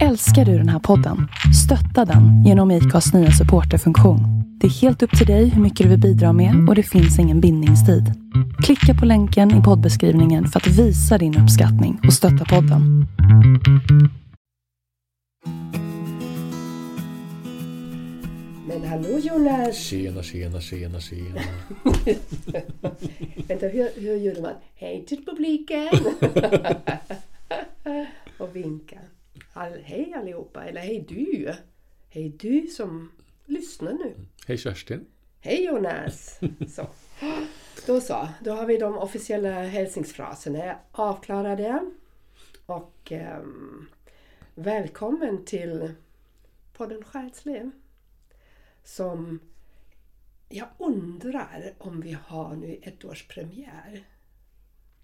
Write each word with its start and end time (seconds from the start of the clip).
Älskar 0.00 0.44
du 0.44 0.58
den 0.58 0.68
här 0.68 0.78
podden? 0.78 1.28
Stötta 1.64 2.04
den 2.04 2.44
genom 2.44 2.70
IKAs 2.70 3.14
nya 3.14 3.30
supporterfunktion. 3.30 4.20
Det 4.60 4.66
är 4.66 4.70
helt 4.70 5.02
upp 5.02 5.18
till 5.18 5.26
dig 5.26 5.48
hur 5.48 5.62
mycket 5.62 5.84
du 5.84 5.90
vill 5.90 6.00
bidra 6.00 6.32
med 6.32 6.68
och 6.68 6.74
det 6.74 6.82
finns 6.82 7.18
ingen 7.18 7.40
bindningstid. 7.40 8.04
Klicka 8.64 8.94
på 9.00 9.06
länken 9.06 9.60
i 9.60 9.62
poddbeskrivningen 9.62 10.46
för 10.46 10.60
att 10.60 10.66
visa 10.66 11.18
din 11.18 11.38
uppskattning 11.38 12.00
och 12.06 12.12
stötta 12.12 12.44
podden. 12.44 13.06
Men 18.68 18.84
hallå 18.88 19.18
Jonas! 19.18 19.76
Tjena, 19.76 20.22
tjena, 20.22 20.60
tjena, 20.60 21.00
tjena. 21.00 21.40
Vänta, 23.48 23.66
hur, 23.66 24.00
hur 24.00 24.16
gjorde 24.16 24.42
man? 24.42 24.54
Hej 24.74 25.04
till 25.06 25.24
publiken! 25.24 25.88
och 28.38 28.56
vinka. 28.56 28.98
All, 29.54 29.82
hej 29.82 30.14
allihopa, 30.14 30.64
eller 30.64 30.80
hej 30.80 31.04
du! 31.08 31.54
Hej 32.08 32.28
du 32.28 32.66
som 32.66 33.12
lyssnar 33.46 33.92
nu. 33.92 34.14
Hej 34.46 34.58
Kerstin. 34.58 35.06
Hej 35.40 35.64
Jonas! 35.64 36.40
Så. 36.68 36.86
Då 37.86 38.00
så, 38.00 38.28
då 38.40 38.52
har 38.52 38.66
vi 38.66 38.76
de 38.76 38.98
officiella 38.98 39.50
hälsningsfraserna 39.50 40.78
avklarade. 40.92 41.90
Och 42.66 43.12
ehm, 43.12 43.88
välkommen 44.54 45.44
till 45.44 45.92
podden 46.72 47.04
Själsliv. 47.04 47.70
Som 48.84 49.40
jag 50.48 50.68
undrar 50.78 51.74
om 51.78 52.00
vi 52.00 52.18
har 52.24 52.56
nu 52.56 52.78
ett 52.82 53.04
års 53.04 53.28
premiär 53.28 54.04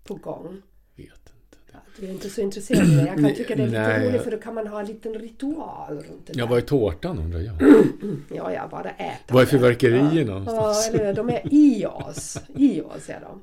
på 0.05 0.15
gång. 0.15 0.62
Vet. 0.97 1.38
Ja, 1.72 1.78
Du 2.00 2.06
är 2.06 2.10
inte 2.10 2.30
så 2.30 2.40
intresserad 2.40 2.80
av 2.82 2.86
det. 2.88 3.06
Jag 3.06 3.16
kan 3.18 3.34
tycka 3.34 3.56
det 3.56 3.62
är 3.62 3.66
lite 3.66 3.80
Nej. 3.88 4.08
roligt 4.08 4.22
för 4.22 4.30
då 4.30 4.36
kan 4.38 4.54
man 4.54 4.66
ha 4.66 4.80
en 4.80 4.86
liten 4.86 5.14
ritual 5.14 5.94
runt 5.96 6.27
det 6.27 6.32
Ja, 6.36 6.44
där. 6.44 6.46
vad 6.50 6.58
är 6.58 6.62
tårtan 6.62 7.18
undrar 7.18 7.41
jag? 7.41 7.54
Ja, 8.34 8.52
ja, 8.52 8.69
bara 8.70 8.91
äta. 8.91 9.34
Vad 9.34 9.42
är 9.42 9.47
fyrverkerierna 9.47 10.14
Ja, 10.20 10.25
någonstans? 10.25 10.88
eller 10.88 11.06
hur? 11.06 11.14
de 11.14 11.30
är 11.30 11.42
i 11.55 11.86
oss. 11.86 12.38
I 12.56 12.80
oss 12.80 13.08
är 13.10 13.20
de. 13.20 13.42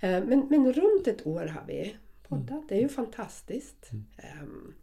Eh, 0.00 0.24
Men, 0.24 0.46
men 0.50 0.72
runt 0.72 1.06
ett 1.06 1.26
år 1.26 1.46
har 1.46 1.64
vi 1.66 1.96
poddat. 2.28 2.64
Det 2.68 2.76
är 2.76 2.80
ju 2.80 2.88
fantastiskt. 2.88 3.90
Ehm, 4.16 4.74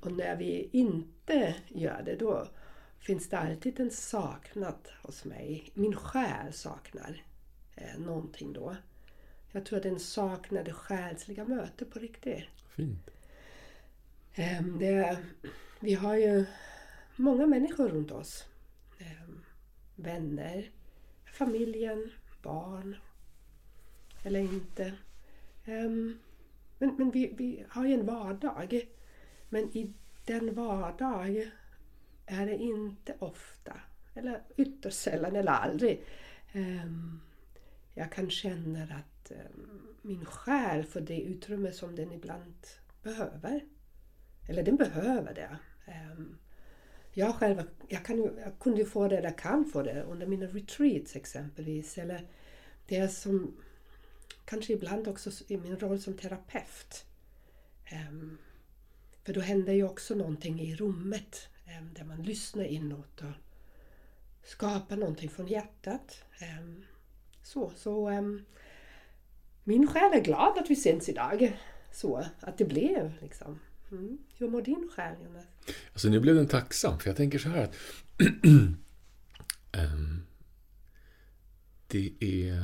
Och 0.00 0.12
när 0.12 0.36
vi 0.36 0.68
inte 0.72 1.54
gör 1.68 2.02
det 2.04 2.16
då 2.16 2.46
finns 2.98 3.28
det 3.28 3.38
alltid 3.38 3.80
en 3.80 3.90
saknad 3.90 4.74
hos 5.02 5.24
mig. 5.24 5.70
Min 5.74 5.94
själ 5.96 6.52
saknar 6.52 7.22
eh, 7.76 8.00
någonting 8.06 8.52
då. 8.52 8.76
Jag 9.52 9.64
tror 9.66 9.76
att 9.76 9.82
den 9.82 10.00
saknar 10.00 10.64
det 10.64 10.72
själsliga 10.72 11.44
mötet 11.44 11.90
på 11.90 11.98
riktigt. 11.98 12.44
Fint. 12.76 13.10
Ehm, 14.34 14.78
Det, 14.78 15.18
vi 15.80 15.94
har 15.94 16.16
ju 16.16 16.44
många 17.16 17.46
människor 17.46 17.88
runt 17.88 18.10
oss. 18.10 18.44
Ehm, 18.98 19.44
Vänner, 19.96 20.70
familjen, 21.24 22.10
barn. 22.42 22.96
Eller 24.24 24.40
inte. 24.40 24.92
Ehm, 25.64 26.18
Men, 26.78 26.94
men 26.98 27.10
vi, 27.10 27.34
vi 27.36 27.64
har 27.68 27.86
ju 27.86 27.94
en 27.94 28.06
vardag. 28.06 28.88
Men 29.48 29.76
i 29.76 29.92
den 30.26 30.54
vardag 30.54 31.50
är 32.26 32.46
det 32.46 32.56
inte 32.56 33.14
ofta, 33.18 33.80
eller 34.14 34.42
ytterst 34.56 34.98
sällan 34.98 35.36
eller 35.36 35.52
aldrig, 35.52 36.04
jag 37.94 38.12
kan 38.12 38.30
känna 38.30 38.82
att 38.82 39.11
Eh, 39.30 39.36
min 40.02 40.24
själ 40.24 40.84
får 40.84 41.00
det 41.00 41.20
utrymme 41.20 41.72
som 41.72 41.96
den 41.96 42.12
ibland 42.12 42.66
behöver. 43.02 43.64
Eller 44.48 44.62
den 44.62 44.76
behöver 44.76 45.34
det. 45.34 45.58
Ehm, 45.86 46.38
jag 47.12 47.34
själv 47.34 47.62
jag 47.88 48.04
kan, 48.04 48.18
jag 48.18 48.58
kunde 48.58 48.84
få 48.84 49.08
det, 49.08 49.18
eller 49.18 49.38
kan 49.38 49.64
få 49.64 49.82
det, 49.82 50.02
under 50.02 50.26
mina 50.26 50.46
retreats 50.46 51.16
exempelvis. 51.16 51.98
Eller 51.98 52.26
det 52.86 53.08
som 53.08 53.56
kanske 54.44 54.72
ibland 54.72 55.08
också 55.08 55.30
i 55.48 55.56
min 55.56 55.78
roll 55.78 56.00
som 56.00 56.18
terapeut. 56.18 57.04
Ehm, 57.84 58.38
för 59.24 59.32
då 59.32 59.40
händer 59.40 59.72
ju 59.72 59.84
också 59.84 60.14
någonting 60.14 60.60
i 60.60 60.76
rummet 60.76 61.48
ehm, 61.66 61.94
där 61.94 62.04
man 62.04 62.22
lyssnar 62.22 62.64
inåt 62.64 63.20
och 63.20 63.32
skapar 64.44 64.96
någonting 64.96 65.30
från 65.30 65.46
hjärtat. 65.46 66.24
Så, 67.42 67.72
så 67.76 68.08
min 69.64 69.86
själ 69.86 70.12
är 70.12 70.24
glad 70.24 70.58
att 70.58 70.70
vi 70.70 70.76
syns 70.76 71.08
idag. 71.08 71.58
Så, 71.92 72.24
att 72.40 72.58
det 72.58 72.64
blev 72.64 73.12
liksom. 73.20 73.58
Mm. 73.90 74.18
Hur 74.36 74.48
mår 74.48 74.62
din 74.62 74.88
själ 74.94 75.14
Jonas? 75.24 75.44
Alltså 75.92 76.08
nu 76.08 76.20
blev 76.20 76.34
den 76.34 76.46
tacksam, 76.46 76.98
för 76.98 77.08
jag 77.08 77.16
tänker 77.16 77.38
så 77.38 77.48
här 77.48 77.64
att 77.64 77.74
Ehm, 79.72 80.22
det 81.86 82.12
är 82.20 82.58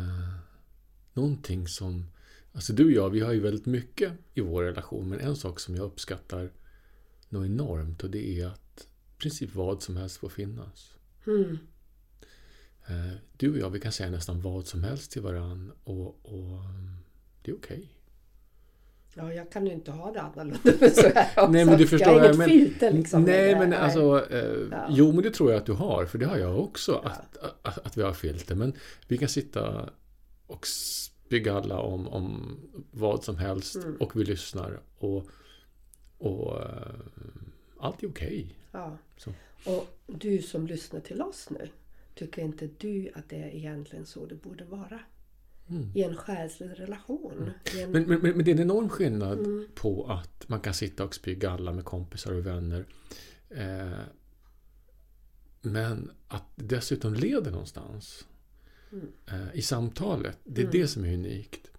någonting 1.14 1.68
som... 1.68 2.06
Alltså 2.52 2.72
du 2.72 2.84
och 2.84 2.90
jag, 2.90 3.10
vi 3.10 3.20
har 3.20 3.32
ju 3.32 3.40
väldigt 3.40 3.66
mycket 3.66 4.12
i 4.34 4.40
vår 4.40 4.62
relation, 4.62 5.08
men 5.08 5.20
en 5.20 5.36
sak 5.36 5.60
som 5.60 5.74
jag 5.74 5.84
uppskattar 5.84 6.50
något 7.28 7.46
enormt 7.46 8.04
och 8.04 8.10
det 8.10 8.40
är 8.40 8.46
att 8.46 8.86
i 9.16 9.20
princip 9.20 9.54
vad 9.54 9.82
som 9.82 9.96
helst 9.96 10.16
får 10.16 10.28
finnas. 10.28 10.94
Mm. 11.26 11.58
Eh, 12.88 13.12
Du 13.36 13.52
och 13.52 13.58
jag, 13.58 13.70
vi 13.70 13.80
kan 13.80 13.92
säga 13.92 14.10
nästan 14.10 14.40
vad 14.40 14.66
som 14.66 14.84
helst 14.84 15.10
till 15.12 15.22
varann 15.22 15.72
och, 15.84 16.06
och 16.06 16.60
det 17.42 17.50
är 17.50 17.54
okej. 17.56 17.88
Ja, 19.14 19.32
jag 19.32 19.52
kan 19.52 19.66
ju 19.66 19.72
inte 19.72 19.90
ha 19.90 20.12
det 20.12 20.20
annorlunda 20.20 20.90
så 20.90 21.02
här 21.14 21.24
också. 21.36 21.46
Nej, 21.52 21.64
men 21.64 21.78
du 21.78 21.86
förstår 21.86 22.12
jag 22.12 22.18
har 22.20 22.24
inget 22.26 22.38
men, 22.38 22.48
filter 22.48 22.92
liksom. 22.92 23.22
Nej, 23.22 23.54
men 23.58 23.70
Nej. 23.70 23.78
alltså... 23.78 24.30
Eh, 24.30 24.68
Ja. 24.70 24.86
Jo, 24.90 25.12
men 25.12 25.22
det 25.22 25.30
tror 25.30 25.50
jag 25.50 25.58
att 25.58 25.66
du 25.66 25.72
har, 25.72 26.06
för 26.06 26.18
det 26.18 26.26
har 26.26 26.36
jag 26.36 26.58
också, 26.60 27.00
Ja. 27.04 27.10
att, 27.10 27.36
att, 27.62 27.86
att 27.86 27.96
vi 27.96 28.02
har 28.02 28.12
filter. 28.12 28.54
Men 28.54 28.72
vi 29.08 29.18
kan 29.18 29.28
sitta 29.28 29.90
och 30.46 30.66
spygga 30.66 31.54
alla 31.54 31.78
om, 31.78 32.08
om 32.08 32.56
vad 32.90 33.24
som 33.24 33.36
helst 33.36 33.76
Mm. 33.76 33.96
och 33.96 34.16
vi 34.20 34.24
lyssnar 34.24 34.80
och, 34.98 35.26
och 36.18 36.62
eh, 36.62 36.92
allt 37.80 38.02
är 38.02 38.08
okej. 38.08 38.56
Ja. 38.72 38.96
Så. 39.16 39.32
Och 39.64 39.86
du 40.06 40.42
som 40.42 40.66
lyssnar 40.66 41.00
till 41.00 41.22
oss 41.22 41.50
nu, 41.50 41.68
tycker 42.18 42.42
inte 42.42 42.68
du 42.78 43.10
att 43.14 43.28
det 43.28 43.36
är 43.36 43.54
egentligen 43.54 44.06
så 44.06 44.26
det 44.26 44.34
borde 44.34 44.64
vara? 44.64 45.00
Mm. 45.70 45.90
I 45.94 46.02
en 46.02 46.16
själslig 46.16 46.70
relation. 46.80 47.50
I 47.76 47.80
en... 47.82 47.90
Men, 47.90 48.02
men, 48.02 48.20
men 48.20 48.44
det 48.44 48.50
är 48.50 48.54
en 48.54 48.60
enorm 48.62 48.88
skillnad 48.88 49.38
Mm. 49.38 49.66
på 49.74 50.06
att 50.06 50.48
man 50.48 50.60
kan 50.60 50.74
sitta 50.74 51.04
och 51.04 51.14
spygga 51.14 51.50
alla 51.50 51.72
med 51.72 51.84
kompisar 51.84 52.32
och 52.32 52.46
vänner. 52.46 52.84
Eh, 53.50 53.98
men 55.60 56.10
att 56.28 56.44
det 56.56 56.64
dessutom 56.76 57.14
leder 57.14 57.50
någonstans 57.50 58.26
Mm. 58.92 59.06
eh, 59.26 59.54
i 59.54 59.62
samtalet. 59.62 60.38
Det 60.44 60.60
är 60.60 60.64
Mm. 60.64 60.80
det 60.80 60.88
som 60.88 61.04
är 61.04 61.14
unikt. 61.14 61.70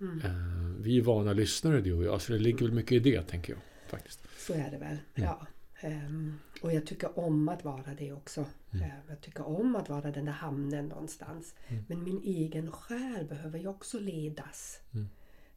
Mm. 0.00 0.20
Eh, 0.20 0.80
vi 0.82 0.98
är 0.98 1.02
vana 1.02 1.32
lyssnare 1.32 1.80
du 1.80 1.92
och 1.92 2.04
jag, 2.04 2.22
så 2.22 2.32
det 2.32 2.38
ligger 2.38 2.58
väl 2.66 2.72
mycket 2.72 2.92
i 2.92 2.98
det, 2.98 3.22
tänker 3.22 3.52
jag. 3.52 3.62
faktiskt. 3.88 4.20
Så 4.38 4.52
är 4.52 4.70
det 4.70 4.78
väl. 4.78 4.96
Mm. 5.14 5.30
Ja. 5.30 5.46
Ehm, 5.80 6.34
och 6.60 6.72
jag 6.72 6.86
tycker 6.86 7.18
om 7.18 7.48
att 7.48 7.64
vara 7.64 7.94
det 7.98 8.12
också. 8.12 8.44
Mm. 8.72 8.84
Ehm, 8.84 9.00
jag 9.08 9.20
tycker 9.20 9.46
om 9.48 9.76
att 9.76 9.88
vara 9.88 10.10
den 10.10 10.24
där 10.24 10.32
hamnen 10.32 10.86
någonstans. 10.86 11.54
Mm. 11.68 11.84
Men 11.88 12.04
min 12.04 12.22
egen 12.24 12.70
själ 12.72 13.24
behöver 13.28 13.58
ju 13.58 13.68
också 13.68 13.98
ledas. 13.98 14.80
Mm. 14.94 15.08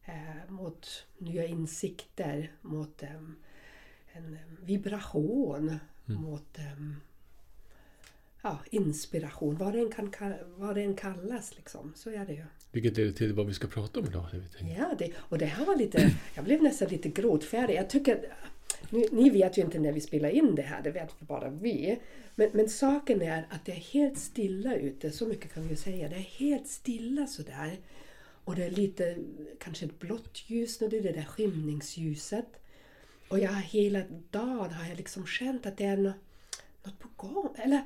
eh, 0.06 0.52
mot 0.52 1.06
nya 1.18 1.46
insikter, 1.46 2.52
mot 2.62 3.04
en 3.04 3.36
vibration, 4.62 5.80
Mm. 6.08 6.22
mot 6.22 6.58
ja, 8.42 8.60
inspiration. 8.72 9.56
Vad 9.58 9.74
det, 9.74 9.90
kan, 9.96 10.12
ka- 10.12 10.54
vad 10.58 10.76
det 10.76 10.82
än 10.84 10.96
kallas 10.96 11.56
liksom. 11.56 11.94
Så 11.96 12.10
är 12.10 12.26
det 12.26 12.34
ju. 12.34 12.46
Vilket 12.72 12.98
leder 12.98 13.12
till 13.12 13.34
vad 13.34 13.48
vi 13.48 13.54
ska 13.54 13.68
prata 13.68 14.00
om 14.00 14.06
idag. 14.06 14.26
Ja, 14.78 14.96
det, 15.00 15.12
och 15.18 15.38
det 15.38 15.46
här 15.46 15.66
var 15.66 15.76
lite... 15.76 16.12
Jag 16.36 16.46
blev 16.46 16.64
nästan 16.64 16.88
lite 16.88 17.10
gråtfärdig. 17.10 17.76
Jag 17.76 17.90
tycker... 17.90 18.34
Ni, 18.90 19.08
ni 19.12 19.30
vet 19.30 19.58
ju 19.58 19.62
inte 19.62 19.80
när 19.80 19.92
vi 19.92 20.02
spelar 20.02 20.30
in 20.30 20.56
det 20.56 20.62
här, 20.62 20.82
det 20.82 20.92
vet 20.92 21.20
bara 21.20 21.50
vi. 21.50 22.00
Men, 22.36 22.50
men 22.54 22.70
saken 22.70 23.22
är 23.22 23.48
att 23.50 23.66
det 23.66 23.72
är 23.72 23.76
helt 23.76 24.20
stilla 24.20 24.76
ute, 24.76 25.12
så 25.12 25.26
mycket 25.26 25.54
kan 25.54 25.64
vi 25.64 25.70
ju 25.70 25.76
säga. 25.76 26.10
Det 26.10 26.16
är 26.16 26.20
helt 26.20 26.68
stilla 26.68 27.28
sådär. 27.28 27.80
Och 28.46 28.56
det 28.56 28.64
är 28.64 28.72
lite, 28.72 29.18
kanske 29.60 29.86
ett 29.86 30.00
blått 30.00 30.44
ljus 30.48 30.82
nu, 30.82 30.88
det 30.88 30.98
är 30.98 31.02
det 31.02 31.12
där 31.12 31.24
skymningsljuset. 31.24 32.46
Och 33.28 33.40
jag 33.40 33.52
har 33.52 33.62
hela 33.62 34.02
dagen 34.32 34.72
har 34.72 34.90
jag 34.90 34.98
liksom 34.98 35.26
känt 35.26 35.66
att 35.66 35.78
det 35.78 35.86
är 35.86 35.98
något, 35.98 36.16
något 36.84 37.00
på 37.00 37.08
gång. 37.16 37.56
Eller, 37.58 37.82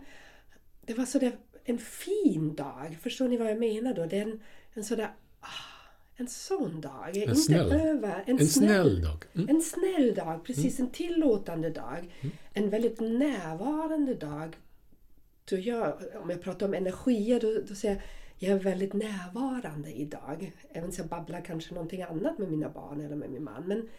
det 0.86 0.94
var 0.94 1.06
sådär 1.06 1.38
en 1.64 1.78
fin 1.78 2.56
dag. 2.56 2.98
Förstår 3.02 3.28
ni 3.28 3.38
vad 3.38 3.52
jag 3.52 3.60
menar 3.60 3.94
då? 3.94 4.06
Det 4.06 4.18
är 4.18 4.22
en, 4.22 4.40
en 4.74 4.84
sådär... 4.84 5.10
Ah, 5.40 5.77
en 6.18 6.28
sån 6.28 6.82
dag. 6.82 7.18
Inte 7.18 7.36
snäll. 7.36 7.72
över. 7.72 8.24
En 8.28 8.48
snäll 8.48 9.02
dag. 9.02 9.26
Mm. 9.36 9.50
En 9.50 9.62
snäll 9.62 10.16
dag, 10.16 10.44
precis. 10.44 10.80
En 10.80 10.90
tillåtande 10.90 11.70
dag. 11.70 12.14
En 12.54 12.70
väldigt 12.70 13.00
närvarande 13.00 14.14
dag. 14.14 14.58
Då 15.50 15.58
jag, 15.58 16.04
om 16.16 16.30
jag 16.30 16.42
pratar 16.42 16.66
om 16.66 16.74
energier, 16.74 17.40
då, 17.40 17.62
då 17.68 17.76
säger 17.76 17.96
jag 17.96 18.04
jag 18.40 18.52
är 18.52 18.60
väldigt 18.60 18.94
närvarande 18.94 19.92
idag. 19.92 20.52
Även 20.70 20.90
om 20.90 20.96
jag 20.98 21.08
babblar 21.08 21.42
kanske 21.42 21.74
någonting 21.74 22.02
annat 22.02 22.38
med 22.38 22.52
mina 22.52 22.70
barn 22.70 23.02
eller 23.02 23.16
med 23.16 23.30
min 23.30 23.44
man. 23.44 23.64
Men, 23.68 23.90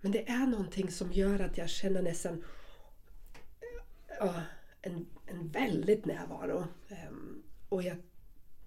Men 0.00 0.12
det 0.12 0.28
är 0.28 0.46
någonting 0.46 0.90
som 0.90 1.12
gör 1.12 1.40
att 1.40 1.58
jag 1.58 1.68
känner 1.68 2.02
nästan 2.02 2.44
ja, 4.20 4.34
en, 4.82 5.06
en 5.26 5.48
väldigt 5.48 6.04
närvaro. 6.06 6.64
Ehm, 6.88 7.42
och 7.68 7.82
jag 7.82 7.96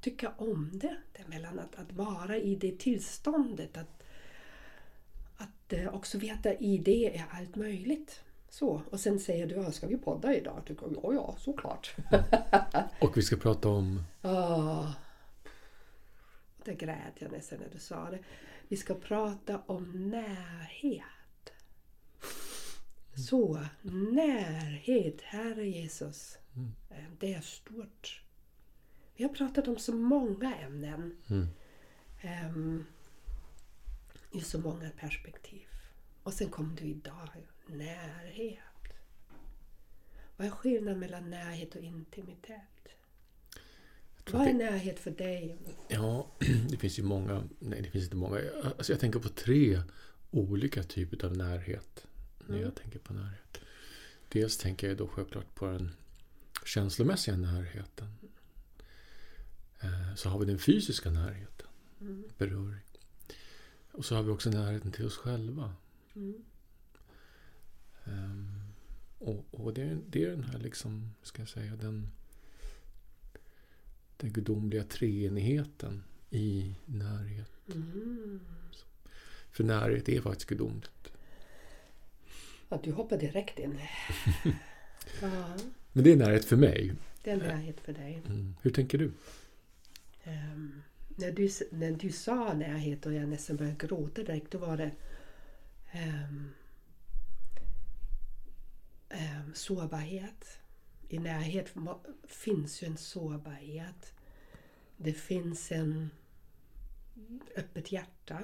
tycker 0.02 0.32
om 0.38 0.70
det, 0.74 0.98
mellan 1.28 1.60
att, 1.60 1.76
att 1.76 1.92
vara 1.92 2.38
i 2.38 2.56
det 2.56 2.80
tillståndet. 2.80 3.78
Att, 3.78 4.04
att 5.38 5.74
eh, 5.74 5.96
också 5.96 6.18
veta 6.18 6.54
i 6.54 6.78
det 6.78 7.18
är 7.18 7.26
allt 7.32 7.56
möjligt. 7.56 8.22
Så, 8.50 8.82
och 8.90 9.00
sen 9.00 9.20
säger 9.20 9.48
du, 9.48 9.72
ska 9.72 9.88
vi 9.88 9.98
podda 9.98 10.36
idag? 10.36 10.62
Tycker 10.66 10.86
jag, 10.86 10.96
ja, 11.04 11.14
ja, 11.14 11.36
såklart. 11.40 11.96
Och 13.02 13.18
vi 13.18 13.22
ska 13.22 13.36
prata 13.36 13.70
om... 13.70 14.04
Åh, 14.22 14.92
det 16.66 16.74
grät 16.74 17.14
jag 17.20 17.32
nästan 17.32 17.60
när 17.60 17.70
du 17.70 17.80
sa 17.80 18.10
det. 18.12 18.20
Vi 18.68 18.78
ska 18.78 18.96
prata 18.96 19.62
om 19.66 20.10
närhet. 20.10 21.04
Så, 23.28 23.66
närhet, 23.82 25.22
Herre 25.22 25.68
Jesus. 25.68 26.38
Eh, 26.90 27.04
Det 27.20 27.34
är 27.34 27.42
stort. 27.42 28.22
Vi 29.20 29.26
har 29.26 29.34
pratat 29.34 29.68
om 29.68 29.78
så 29.78 29.94
många 29.94 30.56
ämnen. 30.56 31.16
Mm. 31.30 31.48
Ehm, 32.22 32.86
I 34.32 34.42
så 34.42 34.60
många 34.60 34.90
perspektiv. 34.90 35.68
Och 36.24 36.34
sen 36.34 36.50
kom 36.50 36.76
du 36.76 36.86
idag, 36.86 37.30
närhet. 37.68 38.60
Vad 40.38 40.48
är 40.48 40.52
skillnaden 40.52 41.00
mellan 41.00 41.30
närhet 41.30 41.76
och 41.76 41.82
intimitet? 41.82 42.88
Vad 44.32 44.42
är 44.42 44.46
det, 44.46 44.54
närhet 44.54 45.00
för 45.00 45.12
dig? 45.12 45.58
ja, 45.88 46.28
det 46.70 46.78
finns 46.78 47.00
ju 47.00 47.04
många... 47.04 47.44
Nej, 47.60 47.82
det 47.82 47.90
finns 47.90 48.04
inte 48.04 48.16
många. 48.18 48.40
Alltså 48.64 48.94
jag 48.94 49.00
tänker 49.00 49.20
på 49.20 49.30
tre 49.30 49.82
olika 50.32 50.84
typer 50.84 51.26
av 51.26 51.38
närhet. 51.38 52.06
När 52.40 52.50
Mm. 52.56 52.62
jag 52.62 52.76
tänker 52.76 53.00
på 53.00 53.14
närhet. 53.14 53.60
Dels 54.30 54.58
tänker 54.58 54.88
jag 54.88 54.98
då 54.98 55.08
självklart 55.08 55.56
på 55.56 55.66
den 55.66 55.92
känslomässiga 56.66 57.38
närheten. 57.38 58.08
Eh, 59.82 60.16
Så 60.16 60.30
har 60.30 60.40
vi 60.40 60.46
den 60.46 60.60
fysiska 60.60 61.10
närheten. 61.12 61.68
Mm. 62.02 62.24
Beröring. 62.38 62.82
Och 63.92 64.06
så 64.06 64.16
har 64.16 64.24
vi 64.24 64.32
också 64.32 64.50
närheten 64.50 64.92
till 64.92 65.06
oss 65.06 65.18
själva. 65.18 65.74
Mm. 66.16 66.44
Ehm, 68.06 68.62
och 69.20 69.46
och 69.52 69.74
det, 69.74 69.82
är, 69.82 69.98
det 70.10 70.24
är 70.24 70.30
den 70.30 70.44
här 70.44 70.60
liksom, 70.60 71.12
ska 71.24 71.42
jag 71.42 71.50
säga, 71.50 71.76
den, 71.76 72.12
den 74.18 74.34
gudomliga 74.34 74.84
treenigheten 74.84 76.04
i 76.30 76.76
närhet. 76.86 77.52
Mm. 77.68 78.40
För 79.52 79.64
närhet 79.64 80.10
är 80.10 80.22
faktiskt 80.22 80.50
gudomligt. 80.50 81.12
Ja, 82.70 82.80
du 82.84 82.92
hoppar 82.92 83.18
direkt 83.18 83.60
in. 83.60 83.80
ja, 85.22 85.58
Men 85.94 86.04
det 86.04 86.12
är 86.12 86.16
närhet 86.16 86.46
för 86.46 86.56
mig. 86.58 86.94
det 87.24 87.32
är 87.32 87.38
närhet 87.38 87.80
för 87.80 87.94
dig. 87.94 88.22
Mm. 88.26 88.56
Hur 88.62 88.72
tänker 88.72 88.98
du? 88.98 89.12
Um, 90.30 90.84
när, 91.08 91.32
du 91.32 91.50
när 91.72 91.92
du 91.92 92.12
sa 92.12 92.54
närhet 92.54 93.06
och 93.06 93.14
jag 93.14 93.30
nästan 93.30 93.58
började 93.58 93.88
gråta 93.88 94.24
direkt, 94.24 94.52
då 94.52 94.58
var 94.58 94.78
det 94.78 94.92
um, 95.94 96.54
sårbarhet. 99.54 100.60
I 101.10 101.20
närhet 101.20 101.74
finns 102.28 102.84
ju 102.84 102.88
en 102.88 102.98
sårbarhet. 102.98 104.14
Det 104.98 105.14
finns 105.14 105.72
en 105.72 106.10
öppet 107.56 107.92
hjärta. 107.92 108.44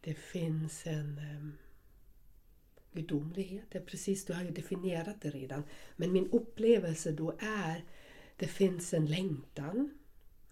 Det 0.00 0.14
finns 0.14 0.86
en 0.86 1.18
um, 1.18 1.58
gudomlighet. 2.92 3.64
Det 3.70 3.78
är 3.78 3.82
precis, 3.82 4.24
du 4.24 4.32
har 4.32 4.42
ju 4.42 4.50
definierat 4.50 5.20
det 5.20 5.30
redan. 5.30 5.62
Men 5.96 6.12
min 6.12 6.30
upplevelse 6.30 7.12
då 7.12 7.36
är 7.38 7.84
det 8.36 8.46
finns 8.46 8.94
en 8.94 9.06
längtan. 9.06 9.90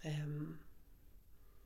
Um, 0.04 0.58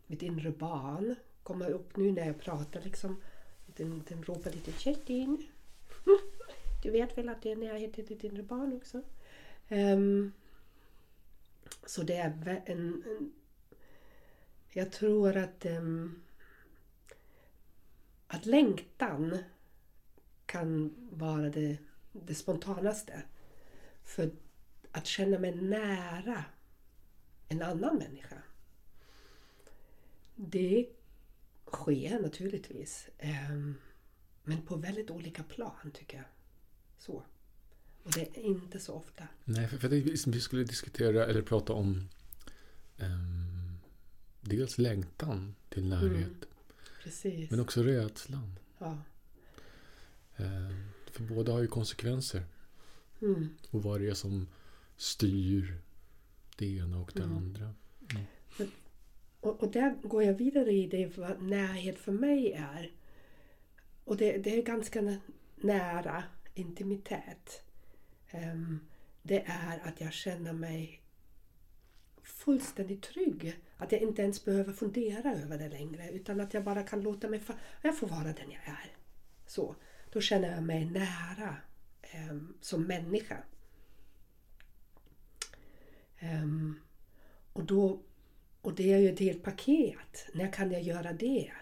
mitt 0.06 0.22
inre 0.22 0.50
barn 0.50 1.14
kommer 1.43 1.70
upp 1.70 1.96
nu 1.96 2.12
när 2.12 2.26
jag 2.26 2.40
pratar. 2.40 2.81
Liksom. 2.81 3.20
Den, 3.66 4.02
den 4.08 4.22
ropar 4.22 4.50
lite 4.50 4.72
Kerstin. 4.72 5.46
Du 6.82 6.90
vet 6.90 7.19
väl 7.19 7.28
att 7.28 7.43
det 7.43 7.52
är 7.52 7.56
närhet 7.56 7.93
till 7.93 8.06
ditt 8.06 8.25
inre 8.25 8.43
barn 8.43 8.72
också? 8.76 9.02
Um, 9.69 10.32
så 11.87 12.02
det 12.02 12.17
är 12.17 12.62
en, 12.67 13.02
en... 13.06 13.32
Jag 14.70 14.93
tror 14.93 15.37
att, 15.37 15.67
um, 15.67 16.22
att 18.26 18.46
längtan 18.46 19.38
kan 20.46 20.94
vara 21.10 21.49
det, 21.50 21.78
det 22.12 22.34
spontanaste. 22.34 23.22
För 24.05 24.31
att 24.94 25.06
känna 25.06 25.38
mig 25.38 25.55
nära 25.55 26.44
en 27.49 27.62
annan 27.62 27.96
människa. 27.96 28.37
Det 30.35 30.87
sker 31.67 32.20
naturligtvis. 32.20 33.08
ehm, 33.19 33.75
Men 34.44 34.62
på 34.62 34.76
väldigt 34.76 35.11
olika 35.11 35.43
plan 35.43 35.91
tycker 35.94 36.17
jag. 36.17 36.26
Så. 36.99 37.23
Och 38.02 38.12
det 38.12 38.20
är 38.20 38.43
inte 38.43 38.81
så 38.81 38.93
ofta. 38.94 39.29
Nej, 39.44 39.69
för, 39.69 39.79
för 39.79 39.88
det, 39.88 40.00
vi 40.26 40.41
skulle 40.41 40.64
diskutera 40.64 41.26
eller 41.26 41.43
prata 41.43 41.73
om 41.73 42.08
ehm, 42.99 43.79
dels 44.41 44.79
längtan 44.79 45.55
till 45.69 45.88
närhet. 45.88 46.49
Precis. 47.02 47.50
Men 47.50 47.61
också 47.61 47.82
rädslan. 47.82 48.58
Ja. 48.79 48.99
Ehm, 50.37 50.88
för 51.11 51.23
båda 51.23 51.52
har 51.52 51.61
ju 51.61 51.67
konsekvenser. 51.67 52.43
Mm. 53.23 53.49
Och 53.70 53.82
vad 53.82 54.00
det 54.00 54.08
är 54.08 54.14
som 54.14 54.46
styr 54.96 55.79
det 56.56 56.67
ena 56.76 57.00
och 57.00 57.11
det 57.14 57.23
Mm. 57.23 57.37
andra. 57.37 57.75
Och, 59.41 59.62
och 59.62 59.70
där 59.70 59.94
går 60.02 60.23
jag 60.23 60.35
vidare 60.35 60.73
i 60.73 60.87
det 60.87 61.17
vad 61.19 61.43
närhet 61.43 61.99
för 61.99 62.12
mig 62.12 62.52
är. 62.52 62.91
Och 64.05 64.17
det, 64.17 64.37
det 64.38 64.58
är 64.58 64.62
ganska 64.62 65.00
nä- 65.00 65.20
nära 65.56 66.25
intimitet. 66.55 67.62
Ehm, 68.31 68.81
det 69.23 69.43
är 69.46 69.79
att 69.88 70.00
jag 70.00 70.12
känner 70.12 70.52
mig 70.52 71.02
fullständigt 72.23 73.02
trygg. 73.02 73.58
Att 73.76 73.93
jag 73.93 74.00
inte 74.00 74.23
ens 74.23 74.44
behöver 74.44 74.73
fundera 74.73 75.35
över 75.35 75.58
det 75.58 75.69
längre. 75.69 76.11
Utan 76.11 76.41
att 76.41 76.55
jag 76.55 76.64
bara 76.64 76.82
kan 76.82 77.02
låta 77.02 77.29
mig... 77.29 77.43
Jag 77.82 77.99
får 77.99 78.06
vara 78.06 78.32
den 78.32 78.50
jag 78.50 78.64
är. 78.67 78.93
Så. 79.46 79.76
Då 80.12 80.20
känner 80.20 80.55
jag 80.55 80.62
mig 80.62 80.85
nära 80.85 81.56
ehm, 82.02 82.55
som 82.61 82.82
människa. 82.82 83.36
Ehm, 86.24 86.74
och, 87.52 87.64
då, 87.64 88.02
och 88.60 88.74
det 88.74 88.93
är 88.93 88.98
ju 88.98 89.08
ett 89.08 89.20
helt 89.20 89.43
paket. 89.43 90.26
När 90.32 90.52
kan 90.52 90.72
jag 90.72 90.82
göra 90.82 91.12
det? 91.12 91.52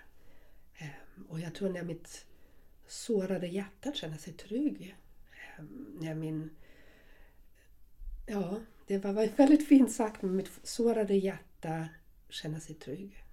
Ehm, 0.79 1.27
och 1.29 1.41
jag 1.41 1.55
tror 1.55 1.69
när 1.69 1.83
mitt 1.83 2.27
sårade 2.87 3.47
hjärta 3.47 3.93
känner 3.93 4.17
sig 4.17 4.33
trygg. 4.33 4.97
Ehm, 5.59 5.97
när 6.01 6.15
min... 6.15 6.51
Ja, 8.27 8.61
det 8.87 8.99
var 8.99 9.37
väldigt 9.37 9.69
fint 9.69 9.93
sagt. 9.93 10.23
Men 10.23 10.37
mitt 10.37 10.51
sårade 10.63 11.15
hjärta 11.15 11.89
känner 12.29 12.61
sig 12.61 12.75
trygg. 12.75 13.25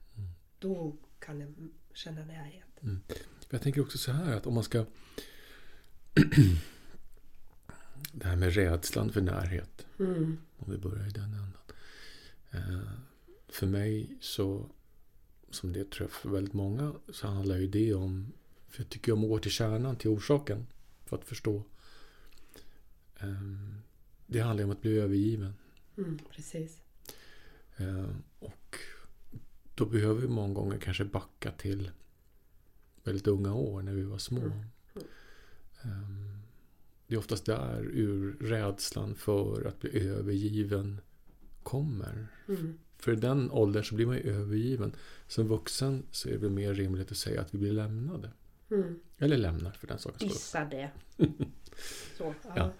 Då 0.59 0.95
kan 1.19 1.39
jag 1.39 1.53
känna 1.93 2.25
närhet. 2.25 2.65
Jag 3.49 3.61
tänker 3.61 3.81
också 3.81 3.97
så 3.97 4.11
här 4.11 4.35
att 4.35 4.47
om 4.47 4.53
man 4.53 4.63
ska... 4.63 4.85
det 8.11 8.27
här 8.27 8.35
med 8.35 8.53
rädslan 8.53 9.11
för 9.11 9.21
närhet. 9.21 9.85
Mm. 9.99 10.37
Om 10.57 10.71
vi 10.71 10.77
börjar 10.77 11.07
i 11.07 11.11
den 11.11 11.23
ändan. 11.23 11.53
Eh, 12.51 12.91
för 13.47 13.67
mig 13.67 14.17
så, 14.21 14.69
som 15.49 15.73
det 15.73 15.91
tror 15.91 16.09
jag 16.09 16.11
för 16.11 16.29
väldigt 16.29 16.53
många, 16.53 16.93
så 17.09 17.27
handlar 17.27 17.57
ju 17.57 17.67
det 17.67 17.93
om, 17.93 18.31
för 18.69 18.83
jag 18.83 18.89
tycker 18.89 19.11
om 19.11 19.23
att 19.23 19.29
gå 19.29 19.39
till 19.39 19.51
kärnan, 19.51 19.95
till 19.95 20.09
orsaken, 20.09 20.67
för 21.05 21.17
att 21.17 21.25
förstå. 21.25 21.63
Eh, 23.19 23.73
det 24.27 24.39
handlar 24.39 24.63
om 24.65 24.71
att 24.71 24.81
bli 24.81 24.99
övergiven. 24.99 25.53
Mm, 25.97 26.19
precis. 26.31 26.81
Eh, 27.77 28.09
och 28.39 28.77
då 29.75 29.85
behöver 29.85 30.21
vi 30.21 30.27
många 30.27 30.53
gånger 30.53 30.77
kanske 30.77 31.05
backa 31.05 31.51
till 31.51 31.91
väldigt 33.03 33.27
unga 33.27 33.53
år, 33.53 33.81
när 33.81 33.93
vi 33.93 34.03
var 34.03 34.17
små. 34.17 34.41
Mm. 34.41 36.28
Det 37.09 37.15
är 37.15 37.19
oftast 37.19 37.45
där 37.45 37.81
ur 37.93 38.37
rädslan 38.39 39.15
för 39.15 39.67
att 39.67 39.79
bli 39.79 40.07
övergiven 40.07 41.01
kommer. 41.63 42.27
Mm. 42.47 42.79
För 42.97 43.13
i 43.13 43.15
den 43.15 43.51
åldern 43.51 43.83
så 43.83 43.95
blir 43.95 44.05
man 44.05 44.15
ju 44.15 44.21
övergiven. 44.21 44.95
Som 45.27 45.47
vuxen 45.47 46.03
så 46.11 46.29
är 46.29 46.33
det 46.33 46.39
väl 46.39 46.49
mer 46.49 46.73
rimligt 46.73 47.11
att 47.11 47.17
säga 47.17 47.41
att 47.41 47.53
vi 47.53 47.57
blir 47.57 47.73
lämnade. 47.73 48.31
Mm. 48.71 48.99
Eller 49.17 49.37
lämnar 49.37 49.71
för 49.71 49.87
den 49.87 49.99
sakens 49.99 50.17
skull. 50.17 50.29
Gissa 50.29 50.65
det. 50.65 50.91
Så, 52.17 52.33
ja. 52.43 52.53
Ja. 52.55 52.73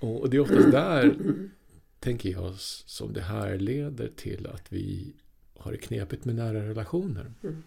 Och 0.00 0.30
det 0.30 0.36
är 0.36 0.40
oftast 0.40 0.70
där, 0.70 1.16
tänker 2.00 2.30
jag, 2.30 2.54
som 2.58 3.12
det 3.12 3.22
här 3.22 3.58
leder 3.58 4.12
till 4.16 4.46
att 4.46 4.72
vi 4.72 5.14
har 5.56 5.72
det 5.72 5.78
knepigt 5.78 6.24
med 6.24 6.34
nära 6.34 6.68
relationer. 6.68 7.32
Mm. 7.42 7.62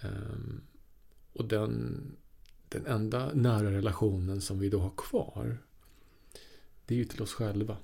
Ehm, 0.00 0.60
och 1.32 1.44
den, 1.44 2.02
den 2.68 2.86
enda 2.86 3.32
nära 3.34 3.70
relationen 3.70 4.40
som 4.40 4.58
vi 4.58 4.68
då 4.68 4.80
har 4.80 4.92
kvar, 4.96 5.58
det 6.86 6.94
är 6.94 6.98
ju 6.98 7.04
till 7.04 7.22
oss 7.22 7.32
själva. 7.32 7.76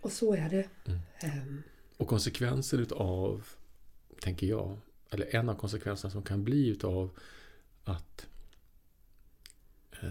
Och 0.00 0.12
så 0.12 0.34
är 0.34 0.50
det. 0.50 0.68
Mm. 0.86 1.00
Ehm, 1.20 1.62
Och 1.96 2.08
konsekvensen 2.08 2.80
utav, 2.80 3.46
tänker 4.20 4.46
jag, 4.46 4.78
eller 5.10 5.34
en 5.36 5.48
av 5.48 5.54
konsekvenserna 5.54 6.10
som 6.10 6.22
kan 6.22 6.44
bli 6.44 6.68
utav 6.68 7.10
att 7.84 8.26
eh, 10.02 10.08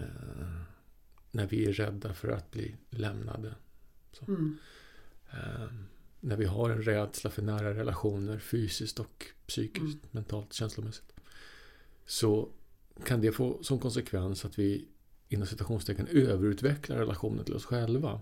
när 1.30 1.46
vi 1.46 1.64
är 1.68 1.72
rädda 1.72 2.14
för 2.14 2.28
att 2.28 2.50
bli 2.50 2.76
lämnade. 2.90 3.54
Mm, 4.28 4.58
eh, 5.32 5.66
när 6.20 6.36
vi 6.36 6.44
har 6.44 6.70
en 6.70 6.82
rädsla 6.82 7.30
för 7.30 7.42
nära 7.42 7.74
relationer 7.74 8.38
fysiskt 8.38 9.00
och 9.00 9.26
psykiskt, 9.46 9.82
Mm. 10.04 10.08
mentalt, 10.10 10.52
känslomässigt. 10.52 11.13
Så 12.06 12.48
kan 13.04 13.20
det 13.20 13.32
få 13.32 13.62
som 13.62 13.78
konsekvens 13.78 14.44
att 14.44 14.58
vi 14.58 14.88
inom 15.28 15.46
citationstecken 15.46 16.06
överutvecklar 16.06 16.96
relationen 16.96 17.44
till 17.44 17.54
oss 17.54 17.64
själva. 17.64 18.20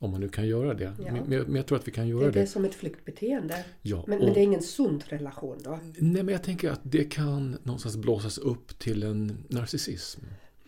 Om 0.00 0.10
man 0.10 0.20
nu 0.20 0.28
kan 0.28 0.46
göra 0.48 0.74
det. 0.74 0.92
Ja. 1.06 1.12
Men, 1.12 1.24
men 1.42 1.54
jag 1.54 1.66
tror 1.66 1.78
att 1.78 1.88
vi 1.88 1.92
kan 1.92 2.04
det 2.04 2.10
göra 2.10 2.26
är 2.26 2.32
det. 2.32 2.40
det 2.40 2.46
som 2.46 2.64
ett 2.64 2.74
flyktbeteende. 2.74 3.64
Ja, 3.82 4.04
Men, 4.08 4.18
och- 4.18 4.24
men 4.24 4.34
det 4.34 4.40
är 4.40 4.44
ingen 4.44 4.62
sund 4.62 5.04
relation 5.08 5.58
då? 5.64 5.80
Nej, 5.98 6.22
men 6.22 6.28
jag 6.32 6.42
tänker 6.42 6.70
att 6.70 6.80
det 6.82 7.04
kan 7.04 7.58
någonstans 7.62 7.96
blåsas 7.96 8.38
upp 8.38 8.78
till 8.78 9.02
en 9.02 9.44
narcissism. 9.48 10.20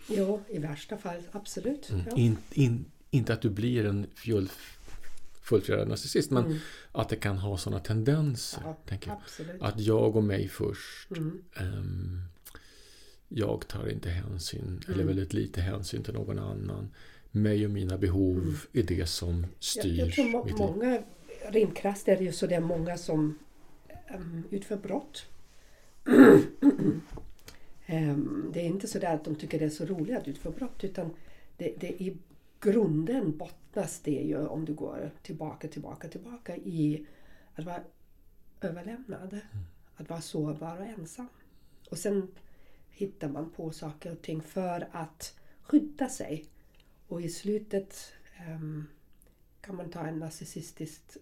Jo, 0.09 0.41
i 0.49 0.59
värsta 0.59 0.97
fall 0.97 1.23
absolut. 1.33 1.91
Mm. 1.91 2.03
Ja. 2.11 2.17
In, 2.17 2.37
in, 2.53 2.85
inte 3.11 3.33
att 3.33 3.43
du 3.43 3.51
blir 3.51 3.85
en 3.87 4.07
full, 4.15 4.49
fullfjädrad 5.43 5.89
narcissist, 5.89 6.31
men 6.31 6.45
Mm. 6.45 6.59
att 6.93 7.09
det 7.09 7.17
kan 7.17 7.39
ha 7.39 7.59
sådana 7.59 7.81
tendenser. 7.83 8.61
Ja, 8.65 8.77
tänker 8.87 9.09
jag. 9.09 9.19
absolut. 9.25 9.63
Att 9.63 9.81
jag 9.81 10.17
och 10.17 10.25
mig 10.25 10.49
först. 10.49 11.11
Mm. 11.11 11.43
ehm, 11.57 12.21
jag 13.33 13.69
tar 13.69 13.89
inte 13.89 14.09
hänsyn, 14.09 14.81
eller 14.87 14.95
Mm. 14.95 15.07
väldigt 15.07 15.33
lite 15.33 15.61
hänsyn 15.61 16.03
till 16.03 16.15
någon 16.15 16.39
annan. 16.39 16.91
Mig 17.31 17.65
och 17.65 17.71
mina 17.71 17.99
behov 17.99 18.39
Mm. 18.39 18.55
är 18.73 18.83
det 18.83 19.07
som 19.09 19.41
Jag, 19.43 19.49
styr 19.65 19.99
jag 19.99 20.13
tror 20.13 20.25
må, 20.25 20.45
mitt 20.45 20.59
liv. 20.59 20.67
många, 20.67 21.03
krasst 21.75 22.09
är 22.09 22.17
det 22.17 22.25
ju 22.25 22.33
så 22.33 22.47
det 22.47 22.55
är 22.55 22.61
många 22.61 22.97
som 22.99 23.39
um, 24.15 24.45
utför 24.51 24.77
brott. 24.77 25.27
Em, 27.87 28.51
det 28.55 28.61
är 28.61 28.65
inte 28.65 28.87
så 28.89 28.99
där 28.99 29.15
att 29.15 29.25
de 29.25 29.35
tycker 29.35 29.59
det 29.59 29.65
är 29.65 29.71
så 29.71 29.85
roligt 29.85 30.17
att 30.17 30.29
utföra 30.29 30.53
brott 30.53 30.85
utan 30.85 31.11
det, 31.57 31.75
det 31.81 32.03
i 32.03 32.17
grunden 32.61 33.37
bottnas 33.39 34.01
det 34.05 34.11
ju 34.23 34.47
om 34.47 34.65
du 34.65 34.75
går 34.75 35.11
tillbaka, 35.23 35.69
tillbaka, 35.69 36.09
tillbaka 36.09 36.57
i 36.57 37.07
att 37.55 37.65
vara 37.65 37.81
överlämnad. 38.61 39.41
Att 39.97 40.09
vara 40.11 40.21
sårbar 40.21 40.77
och 40.81 40.87
ensam. 40.87 41.29
Och 41.91 41.99
sen 41.99 42.29
hittar 42.91 43.29
man 43.29 43.51
på 43.51 43.71
saker 43.71 44.13
och 44.13 44.23
ting 44.23 44.43
för 44.43 44.89
att 44.93 45.35
skydda 45.63 46.09
sig. 46.09 46.45
Och 47.09 47.23
i 47.23 47.29
slutet 47.29 48.13
em, 48.37 48.87
kan 49.61 49.77
man 49.77 49.91
ta 49.91 50.07
en 50.07 50.19
narcissistiskt 50.19 51.17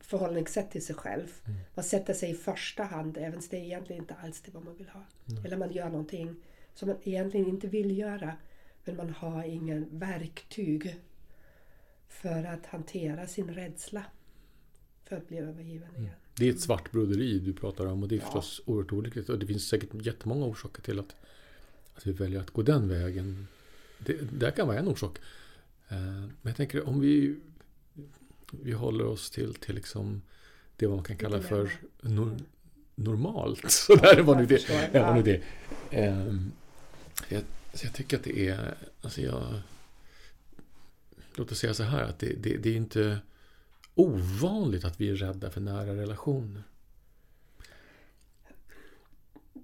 förhållningssätt 0.00 0.70
till 0.70 0.86
sig 0.86 0.96
själv. 0.96 1.28
Mm. 1.46 1.58
Man 1.74 1.84
sätter 1.84 2.14
sig 2.14 2.30
i 2.30 2.34
första 2.34 2.84
hand 2.84 3.16
även 3.16 3.34
om 3.34 3.42
det 3.50 3.56
är 3.56 3.64
egentligen 3.64 4.02
inte 4.02 4.14
alls 4.14 4.40
det 4.40 4.50
vad 4.50 4.64
man 4.64 4.76
vill 4.76 4.88
ha. 4.88 5.02
Mm. 5.28 5.44
Eller 5.44 5.56
man 5.56 5.72
gör 5.72 5.88
någonting 5.88 6.36
som 6.74 6.88
man 6.88 6.98
egentligen 7.04 7.48
inte 7.48 7.66
vill 7.66 7.98
göra 7.98 8.36
men 8.84 8.96
man 8.96 9.10
har 9.10 9.44
ingen 9.44 9.98
verktyg 9.98 10.96
för 12.08 12.44
att 12.44 12.66
hantera 12.66 13.26
sin 13.26 13.54
rädsla 13.54 14.04
för 15.04 15.16
att 15.16 15.28
bli 15.28 15.38
övergiven 15.38 15.96
igen. 15.96 16.14
Det 16.38 16.48
är 16.48 16.52
ett 16.52 16.60
svart 16.60 16.90
broderi 16.92 17.38
du 17.38 17.52
pratar 17.52 17.86
om 17.86 18.02
och 18.02 18.08
det 18.08 18.14
är 18.14 18.18
Ja. 18.18 18.24
förstås 18.24 18.60
oerhört 18.64 18.92
olyckligt. 18.92 19.28
Och 19.28 19.38
det 19.38 19.46
finns 19.46 19.68
säkert 19.68 20.06
jättemånga 20.06 20.46
orsaker 20.46 20.82
till 20.82 20.98
att, 20.98 21.14
att 21.94 22.06
vi 22.06 22.12
väljer 22.12 22.40
att 22.40 22.50
gå 22.50 22.62
den 22.62 22.88
vägen. 22.88 23.46
Det, 23.98 24.16
det 24.38 24.50
kan 24.50 24.66
vara 24.68 24.78
en 24.78 24.88
orsak. 24.88 25.18
Eh, 25.88 25.96
Men 25.98 26.30
jag 26.42 26.56
tänker 26.56 26.88
om 26.88 27.00
vi, 27.00 27.36
vi 28.50 28.72
håller 28.72 29.04
oss 29.06 29.30
till, 29.30 29.54
till 29.54 29.74
liksom 29.74 30.22
det 30.76 30.88
man 30.88 31.02
kan 31.02 31.16
kalla 31.16 31.42
för 31.42 31.70
nor, 32.00 32.36
normalt. 32.94 33.60
Så 33.70 33.94
där 33.94 34.22
var 34.22 34.36
nu 34.36 34.46
det. 34.46 34.68
Ja, 34.92 35.06
var 35.06 35.14
nu 35.14 35.22
det. 35.22 35.42
Jag, 37.28 37.42
så 37.74 37.86
jag 37.86 37.94
tycker 37.94 38.16
att 38.16 38.24
det 38.24 38.48
är, 38.48 38.74
alltså 39.00 39.20
jag, 39.20 39.60
låt 41.34 41.52
oss 41.52 41.58
säga 41.58 41.74
så 41.74 41.82
här, 41.82 42.02
att 42.02 42.18
det, 42.18 42.32
det, 42.42 42.56
det 42.56 42.70
är 42.70 42.76
inte 42.76 43.18
ovanligt 43.98 44.84
att 44.84 45.00
vi 45.00 45.08
är 45.10 45.14
rädda 45.16 45.50
för 45.50 45.60
nära 45.60 45.96
relationer. 45.96 46.62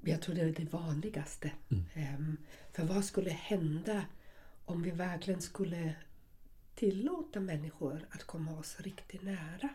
Jag 0.05 0.23
tror 0.23 0.35
det 0.35 0.41
är 0.41 0.53
det 0.53 0.73
vanligaste. 0.73 1.53
Mm. 1.69 1.85
Em, 1.95 2.37
För 2.73 2.85
vad 2.85 3.05
skulle 3.05 3.31
hända 3.31 4.05
om 4.65 4.83
vi 4.83 4.91
verkligen 4.91 5.41
skulle 5.41 5.95
tillåta 6.75 7.41
människor 7.41 8.07
att 8.11 8.25
komma 8.25 8.59
oss 8.59 8.77
riktigt 8.81 9.23
nära? 9.23 9.69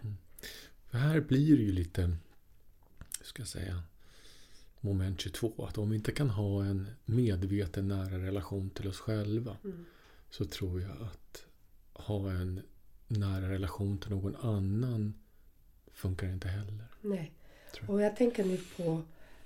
För 0.89 0.97
här 0.97 1.19
blir 1.19 1.57
det 1.57 1.63
ju 1.63 1.71
lite, 1.71 2.01
hur 2.01 3.25
ska 3.25 3.41
jag 3.41 3.47
säga, 3.47 3.83
moment 4.81 5.21
22. 5.21 5.65
Att 5.65 5.77
om 5.77 5.89
vi 5.89 5.95
inte 5.95 6.11
kan 6.11 6.29
ha 6.29 6.65
en 6.65 6.87
medveten 7.05 7.87
nära 7.87 8.17
relation 8.19 8.69
till 8.69 8.87
oss 8.87 8.99
själva 8.99 9.57
Mm. 9.63 9.85
så 10.29 10.45
tror 10.45 10.81
jag 10.81 11.01
att 11.01 11.45
ha 11.93 12.31
en 12.31 12.61
nära 13.09 13.49
relation 13.49 13.97
till 13.97 14.09
någon 14.09 14.35
annan 14.35 15.13
funkar 15.93 16.27
inte 16.27 16.47
heller. 16.47 16.85
Nej. 17.01 17.31
Jag. 17.81 17.89
Och 17.89 18.01
jag 18.01 18.15
tänker 18.15 18.45
nu 18.45 18.57
på 18.77 19.01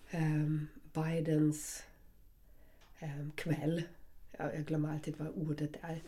em, 0.09 0.67
Bidens 0.93 1.83
em, 2.99 3.31
kväll. 3.35 3.83
Jag, 4.37 4.55
jag 4.55 4.65
glömmer 4.65 4.93
alltid 4.93 5.13
vad 5.17 5.27
ordet 5.27 5.71
är. 5.81 6.01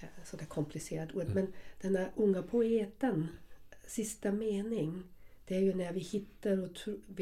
Eh, 0.00 0.08
Sådär 0.24 0.44
komplicerat 0.46 1.14
ord. 1.14 1.22
Mm. 1.22 1.34
Men 1.34 1.52
den 1.80 1.96
här 1.96 2.10
unga 2.16 2.42
poeten, 2.42 3.28
sista 3.86 4.32
mening. 4.32 5.02
Det 5.46 5.56
är 5.56 5.60
ju 5.60 5.74
när 5.74 5.92
vi 5.92 6.00
hittar 6.00 6.58
och 6.58 6.70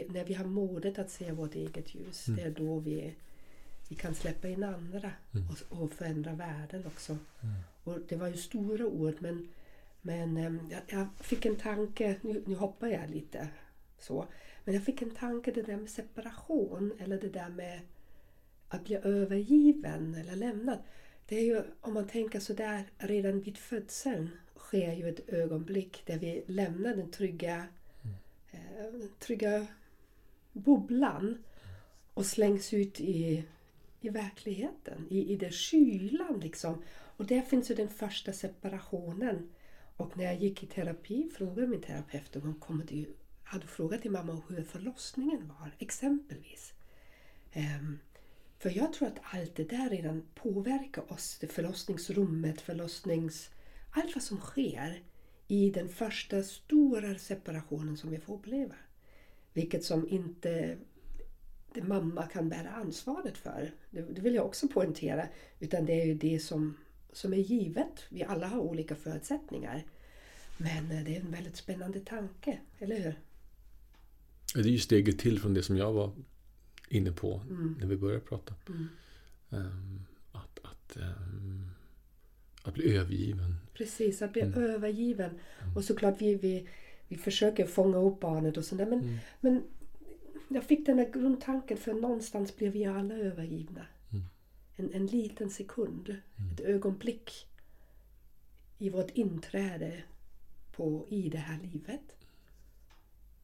när 0.09 0.25
vi 0.25 0.35
har 0.35 0.45
modet 0.45 0.99
att 0.99 1.11
se 1.11 1.33
vårt 1.33 1.55
eget 1.55 1.95
ljus. 1.95 2.29
Mm. 2.29 2.37
Det 2.37 2.43
är 2.47 2.51
då 2.67 2.79
vi, 2.79 3.15
vi 3.89 3.97
kan 3.97 4.15
släppa 4.15 4.49
in 4.49 4.65
andra 4.65 5.13
Mm. 5.35 5.49
och, 5.49 5.83
och 5.83 5.93
förändra 5.93 6.33
världen 6.35 6.87
också. 6.87 7.13
Mm. 7.13 7.55
Och 7.85 7.99
det 8.09 8.17
var 8.17 8.29
ju 8.29 8.37
stora 8.37 8.87
ord 8.87 9.15
men, 9.19 9.49
men 10.03 10.37
eh, 10.37 10.53
jag, 10.71 10.81
jag 10.87 11.07
fick 11.21 11.47
en 11.47 11.57
tanke, 11.57 12.17
nu, 12.23 12.43
nu 12.47 12.55
hoppar 12.55 12.89
jag 12.89 13.11
lite 13.11 13.49
så. 13.99 14.27
Men 14.65 14.75
jag 14.75 14.85
fick 14.85 15.03
en 15.03 15.11
tanke 15.11 15.51
det 15.51 15.63
där 15.63 15.77
med 15.77 15.91
separation 15.91 16.93
eller 16.99 17.21
det 17.21 17.29
där 17.29 17.49
med 17.49 17.81
att 18.69 18.85
bli 18.85 18.97
övergiven 18.97 20.15
eller 20.15 20.37
lämnad. 20.37 20.79
Det 21.29 21.37
är 21.37 21.45
ju, 21.45 21.63
om 21.81 21.95
man 21.95 22.07
tänker 22.07 22.41
sådär, 22.41 22.85
redan 22.99 23.41
vid 23.41 23.59
födseln 23.59 24.31
sker 24.57 24.93
ju 24.93 25.09
ett 25.09 25.29
ögonblick 25.29 26.03
där 26.07 26.19
vi 26.19 26.45
lämnar 26.47 26.95
den 26.97 27.11
trygga, 27.11 27.67
eh, 28.51 29.01
trygga 29.19 29.67
bubblan 30.53 31.45
och 32.15 32.27
slängs 32.27 32.75
ut 32.75 33.01
i, 33.01 33.45
i 34.01 34.09
verkligheten, 34.09 35.07
i, 35.11 35.33
i 35.33 35.37
det 35.37 35.53
kylan 35.53 36.41
liksom. 36.41 36.83
Och 37.17 37.27
där 37.27 37.43
finns 37.43 37.71
ju 37.71 37.75
den 37.75 37.89
första 37.89 38.33
separationen. 38.33 39.49
Och 40.01 40.17
när 40.17 40.25
jag 40.25 40.43
gick 40.43 40.63
i 40.63 40.67
terapi 40.67 41.31
frågade 41.37 41.67
min 41.67 41.81
terapeut 41.81 42.37
om 42.37 42.43
hon 42.43 42.55
kom 42.55 42.87
till, 42.87 43.07
hade 43.43 43.67
frågat 43.67 44.03
till 44.03 44.11
mamma 44.11 44.43
hur 44.49 44.63
förlossningen 44.63 45.49
var, 45.49 45.75
exempelvis. 45.79 46.73
Um, 47.57 47.99
för 48.59 48.71
jag 48.77 48.93
tror 48.93 49.09
att 49.09 49.19
allt 49.23 49.57
det 49.57 49.65
där 49.65 49.91
redan 49.91 50.23
påverkar 50.35 51.13
oss. 51.13 51.39
Det 51.41 51.47
förlossningsrummet, 51.47 52.61
förlossnings... 52.61 53.51
Allt 53.91 54.15
vad 54.15 54.23
som 54.23 54.39
sker 54.39 55.03
i 55.49 55.71
den 55.71 55.89
första 55.89 56.43
stora 56.43 57.19
separationen 57.19 57.97
som 57.97 58.11
vi 58.11 58.19
får 58.19 58.35
uppleva. 58.35 58.75
Vilket 59.53 59.85
som 59.85 60.09
inte 60.09 60.77
det 61.75 61.83
mamma 61.83 62.27
kan 62.27 62.49
bära 62.49 62.71
ansvaret 62.71 63.39
för. 63.39 63.75
Det, 63.91 64.01
det 64.01 64.21
vill 64.21 64.35
jag 64.35 64.47
också 64.47 64.69
poängtera. 64.69 65.29
Utan 65.59 65.87
det 65.87 66.01
är 66.01 66.07
ju 66.07 66.15
det 66.15 66.39
som, 66.39 66.77
som 67.13 67.33
är 67.33 67.37
givet. 67.39 68.05
Vi 68.09 68.25
alla 68.25 68.47
har 68.47 68.59
olika 68.61 68.95
förutsättningar. 68.97 69.85
Men 70.57 70.91
eh, 70.91 71.05
det 71.05 71.17
är 71.17 71.21
en 71.21 71.31
väldigt 71.31 71.57
spännande 71.57 72.01
tanke, 72.01 72.59
eller 72.79 72.97
hur? 73.01 73.15
Det 74.55 74.61
är 74.61 74.73
ju 74.73 74.79
steget 74.79 75.19
till 75.19 75.41
från 75.41 75.55
det 75.55 75.63
som 75.63 75.77
jag 75.77 75.93
var 75.93 76.13
inne 76.89 77.13
på 77.13 77.41
Mm. 77.51 77.77
när 77.81 77.87
vi 77.87 77.97
började 77.97 78.21
prata. 78.21 78.55
Mm. 78.69 78.89
Ehm, 79.51 80.01
att, 80.33 80.59
att, 80.63 80.97
ehm, 80.97 81.67
att 82.63 82.75
bli 82.75 82.97
övergiven. 82.97 83.55
Precis, 83.75 84.23
att 84.23 84.33
bli 84.33 84.43
Mm. 84.43 84.63
övergiven. 84.63 85.31
Och 85.77 85.85
såklart 85.85 86.21
vi, 86.23 86.35
vi, 86.35 86.69
vi 87.09 87.17
försöker 87.17 87.67
fånga 87.67 87.99
upp 87.99 88.21
barnet 88.21 88.57
och 88.57 88.65
sådär. 88.65 88.87
Men, 88.87 89.01
Mm. 89.01 89.19
men 89.41 89.63
jag 90.49 90.65
fick 90.65 90.87
den 90.87 90.99
här 90.99 91.11
grundtanken 91.13 91.77
för 91.77 91.95
någonstans 91.95 92.57
blev 92.57 92.73
vi 92.73 92.85
alla 92.85 93.15
övergivna. 93.15 93.87
Mm. 94.81 94.91
En, 94.95 95.01
en 95.01 95.07
liten 95.07 95.51
sekund, 95.51 96.17
ett 96.53 96.61
ögonblick 96.61 97.47
i 98.79 98.91
vårt 98.91 99.11
inträde 99.11 100.03
på, 100.73 101.07
i 101.09 101.29
det 101.29 101.39
här 101.39 101.59
livet. 101.63 102.17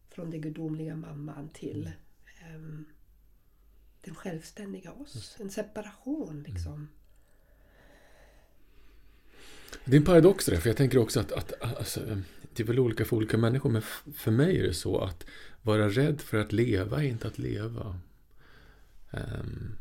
Från 0.08 0.30
den 0.30 0.40
gudomliga 0.40 0.96
mamman 0.96 1.48
till, 1.48 1.90
ehm, 2.40 2.84
den 4.00 4.14
självständiga 4.14 4.92
oss. 4.92 5.36
En 5.40 5.50
separation 5.50 6.44
liksom. 6.46 6.88
Det 9.84 9.96
är 9.96 10.00
en 10.00 10.04
paradox 10.04 10.46
det 10.46 10.60
för 10.60 10.68
jag 10.68 10.76
tänker 10.76 10.98
också 10.98 11.20
att, 11.20 11.32
att 11.32 11.62
alltså, 11.62 12.00
det 12.52 12.62
är 12.62 12.66
väl 12.66 12.78
olika 12.78 13.04
för 13.04 13.16
olika 13.16 13.36
människor, 13.36 13.70
men 13.70 13.82
för 14.14 14.30
mig 14.30 14.58
är 14.60 14.62
det 14.62 14.74
så 14.74 14.98
att 14.98 15.26
vara 15.62 15.88
rädd 15.88 16.20
för 16.20 16.38
att 16.38 16.52
leva 16.52 17.02
är 17.02 17.06
inte 17.06 17.28
att 17.28 17.38
leva. 17.38 18.00
Um, 19.10 19.76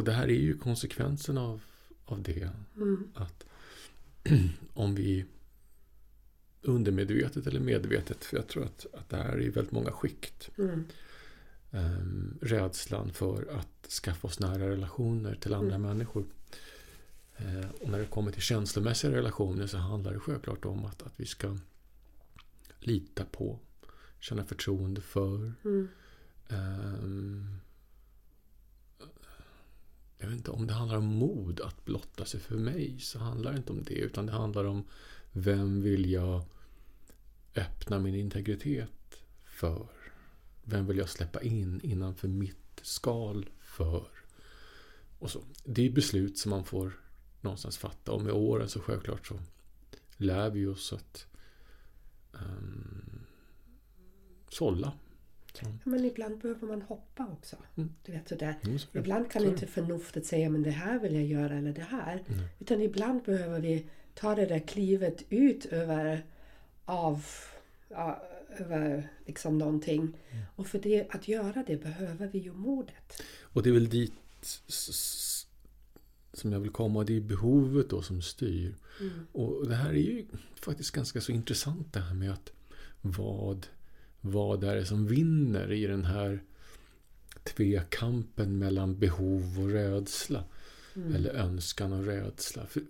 och 0.00 0.06
det 0.06 0.12
här 0.12 0.28
är 0.28 0.40
ju 0.40 0.58
konsekvensen 0.58 1.38
av, 1.38 1.60
av 2.04 2.22
det. 2.22 2.50
Mm. 2.76 3.08
Att 3.14 3.44
om 4.74 4.94
vi 4.94 5.24
undermedvetet 6.62 7.46
eller 7.46 7.60
medvetet, 7.60 8.24
för 8.24 8.36
jag 8.36 8.48
tror 8.48 8.64
att, 8.64 8.86
att 8.92 9.08
det 9.08 9.16
här 9.16 9.32
är 9.32 9.42
i 9.42 9.48
väldigt 9.48 9.72
många 9.72 9.92
skikt. 9.92 10.50
Mm. 10.58 10.84
Um, 11.70 12.38
rädslan 12.42 13.12
för 13.12 13.58
att 13.58 13.90
skaffa 13.90 14.28
oss 14.28 14.40
nära 14.40 14.70
relationer 14.70 15.34
till 15.34 15.54
andra 15.54 15.74
Mm. 15.74 15.82
människor. 15.82 16.24
Uh, 17.40 17.70
och 17.80 17.90
när 17.90 17.98
det 17.98 18.06
kommer 18.06 18.32
till 18.32 18.42
känslomässiga 18.42 19.12
relationer 19.12 19.66
så 19.66 19.78
handlar 19.78 20.12
det 20.12 20.20
självklart 20.20 20.64
om 20.64 20.84
att, 20.84 21.02
att 21.02 21.14
vi 21.16 21.26
ska 21.26 21.56
lita 22.78 23.24
på, 23.24 23.58
känna 24.20 24.44
förtroende 24.44 25.00
för. 25.00 25.52
Um, 26.48 27.60
jag 30.20 30.28
vet 30.28 30.36
inte 30.36 30.50
om 30.50 30.66
det 30.66 30.72
handlar 30.72 30.96
om 30.96 31.04
mod 31.04 31.60
att 31.60 31.84
blotta 31.84 32.24
sig 32.24 32.40
för 32.40 32.56
mig 32.56 32.98
så 33.00 33.18
handlar 33.18 33.52
det 33.52 33.58
inte 33.58 33.72
om 33.72 33.84
det 33.84 33.94
utan 33.94 34.26
det 34.26 34.32
handlar 34.32 34.64
om 34.64 34.84
vem 35.32 35.82
vill 35.82 36.10
jag 36.10 36.44
öppna 37.54 37.98
min 37.98 38.14
integritet 38.14 39.22
för? 39.44 39.88
Vem 40.64 40.86
vill 40.86 40.98
jag 40.98 41.08
släppa 41.08 41.42
in 41.42 41.80
innanför 41.82 42.28
mitt 42.28 42.80
skal 42.82 43.50
för? 43.60 44.08
Och 45.18 45.30
så. 45.30 45.42
Det 45.64 45.86
är 45.86 45.90
beslut 45.90 46.38
som 46.38 46.50
man 46.50 46.64
får 46.64 47.00
någonstans 47.40 47.78
fatta 47.78 48.12
och 48.12 48.22
med 48.22 48.32
åren 48.32 48.68
så 48.68 48.80
självklart 48.80 49.26
så 49.26 49.40
lär 50.16 50.50
vi 50.50 50.66
oss 50.66 50.92
att 50.92 51.26
um, 52.32 53.20
sålla. 54.48 54.92
Så. 55.52 55.66
Men 55.84 56.04
ibland 56.04 56.38
behöver 56.38 56.66
man 56.66 56.82
hoppa 56.82 57.26
också. 57.32 57.56
Mm. 57.76 57.90
Du 58.04 58.12
vet, 58.12 58.28
sådär. 58.28 58.58
Mm, 58.64 58.78
så. 58.78 58.88
Ibland 58.92 59.30
kan 59.30 59.42
Så 59.42 59.48
inte 59.48 59.66
förnuftet 59.66 60.26
säga 60.26 60.50
men 60.50 60.62
det 60.62 60.70
här 60.70 60.98
vill 60.98 61.14
jag 61.14 61.24
göra 61.24 61.58
eller 61.58 61.72
det 61.72 61.86
här. 61.90 62.24
Mm. 62.28 62.44
Utan 62.58 62.80
ibland 62.80 63.22
behöver 63.22 63.60
vi 63.60 63.86
ta 64.14 64.34
det 64.34 64.46
där 64.46 64.58
klivet 64.58 65.22
ut 65.30 65.66
över, 65.66 66.24
av, 66.84 67.24
ja, 67.88 68.22
över 68.58 69.08
liksom 69.26 69.58
någonting. 69.58 70.00
Mm. 70.00 70.44
Och 70.56 70.66
för 70.66 70.78
det, 70.78 71.06
att 71.10 71.28
göra 71.28 71.64
det 71.66 71.76
behöver 71.76 72.26
vi 72.26 72.38
ju 72.38 72.52
modet. 72.52 73.22
Och 73.42 73.62
det 73.62 73.70
är 73.70 73.74
väl 73.74 73.88
dit 73.88 74.12
som 76.32 76.52
jag 76.52 76.60
vill 76.60 76.70
komma. 76.70 77.04
Det 77.04 77.16
är 77.16 77.20
behovet 77.20 77.90
då 77.90 78.02
som 78.02 78.22
styr. 78.22 78.74
Mm. 79.00 79.26
Och 79.32 79.68
det 79.68 79.74
här 79.74 79.90
är 79.90 79.94
ju 79.94 80.26
faktiskt 80.54 80.90
ganska 80.90 81.20
så 81.20 81.32
intressant 81.32 81.92
det 81.92 82.00
här 82.00 82.14
med 82.14 82.32
att 82.32 82.52
vad, 83.00 83.66
vad 84.20 84.64
är 84.64 84.76
det 84.76 84.86
som 84.86 85.06
vinner 85.06 85.72
i 85.72 85.86
den 85.86 86.04
här 86.04 86.42
tvekampen 87.42 88.58
mellan 88.58 88.98
behov 88.98 89.60
och 89.60 89.68
rädsla. 89.68 90.44
Mm. 90.94 91.14
Eller 91.14 91.34
önskan 91.34 91.92
och 91.92 92.04
rädsla. 92.04 92.66
För, 92.66 92.82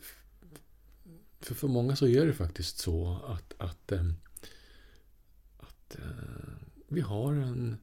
för, 1.41 1.55
för 1.55 1.69
många 1.69 1.97
så 1.97 2.07
är 2.07 2.27
det 2.27 2.33
faktiskt 2.33 2.79
så 2.79 3.21
att, 3.27 3.55
att, 3.59 3.93
eh, 3.93 4.11
att 5.57 5.99
eh, 5.99 6.55
vi 6.89 7.01
har 7.01 7.33
en 7.33 7.77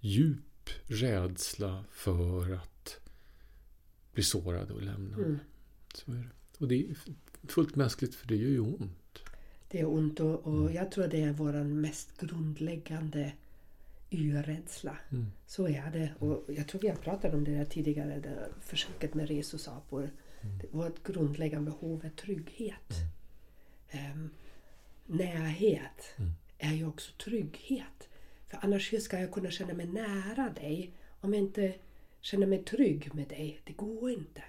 djup 0.00 0.70
rädsla 0.86 1.84
för 1.90 2.52
att 2.52 3.00
bli 4.12 4.22
sårade 4.22 4.72
och 4.72 4.82
lämna. 4.82 5.16
Mm. 5.16 5.38
Så 5.94 6.12
är 6.12 6.16
det. 6.16 6.28
Och 6.58 6.68
det 6.68 6.90
är 6.90 6.96
fullt 7.48 7.76
mänskligt 7.76 8.14
för 8.14 8.28
det 8.28 8.36
gör 8.36 8.48
ju 8.48 8.60
ont. 8.60 8.99
Det 9.70 9.80
är 9.80 9.88
ont 9.88 10.20
och, 10.20 10.46
och 10.46 10.72
jag 10.72 10.90
tror 10.92 11.06
det 11.08 11.22
är 11.22 11.32
vår 11.32 11.52
mest 11.64 12.20
grundläggande 12.20 13.32
yrrädsla. 14.10 14.96
Mm. 15.12 15.26
Så 15.46 15.68
är 15.68 15.90
det. 15.90 16.10
Och 16.18 16.44
jag 16.48 16.68
tror 16.68 16.80
vi 16.80 16.88
har 16.88 16.96
pratat 16.96 17.34
om 17.34 17.44
det 17.44 17.54
där 17.54 17.64
tidigare, 17.64 18.14
det 18.14 18.20
där 18.28 18.48
försöket 18.60 19.14
med 19.14 19.28
rhesusapor. 19.28 20.10
Det- 20.60 20.66
Vårt 20.70 21.02
grundläggande 21.02 21.70
behov 21.70 22.04
är 22.04 22.10
trygghet. 22.10 22.94
Ehm, 23.90 24.30
närhet 25.06 26.14
Mm. 26.18 26.30
är 26.58 26.72
ju 26.74 26.86
också 26.86 27.12
trygghet. 27.24 28.08
För 28.48 28.58
annars 28.62 28.92
hur 28.92 28.98
ska 28.98 29.20
jag 29.20 29.32
kunna 29.32 29.50
känna 29.50 29.74
mig 29.74 29.86
nära 29.86 30.50
dig 30.60 30.90
om 31.20 31.34
jag 31.34 31.42
inte 31.42 31.74
känner 32.20 32.46
mig 32.46 32.64
trygg 32.64 33.14
med 33.14 33.28
dig? 33.28 33.60
Det 33.64 33.72
går 33.72 34.10
inte. 34.10 34.42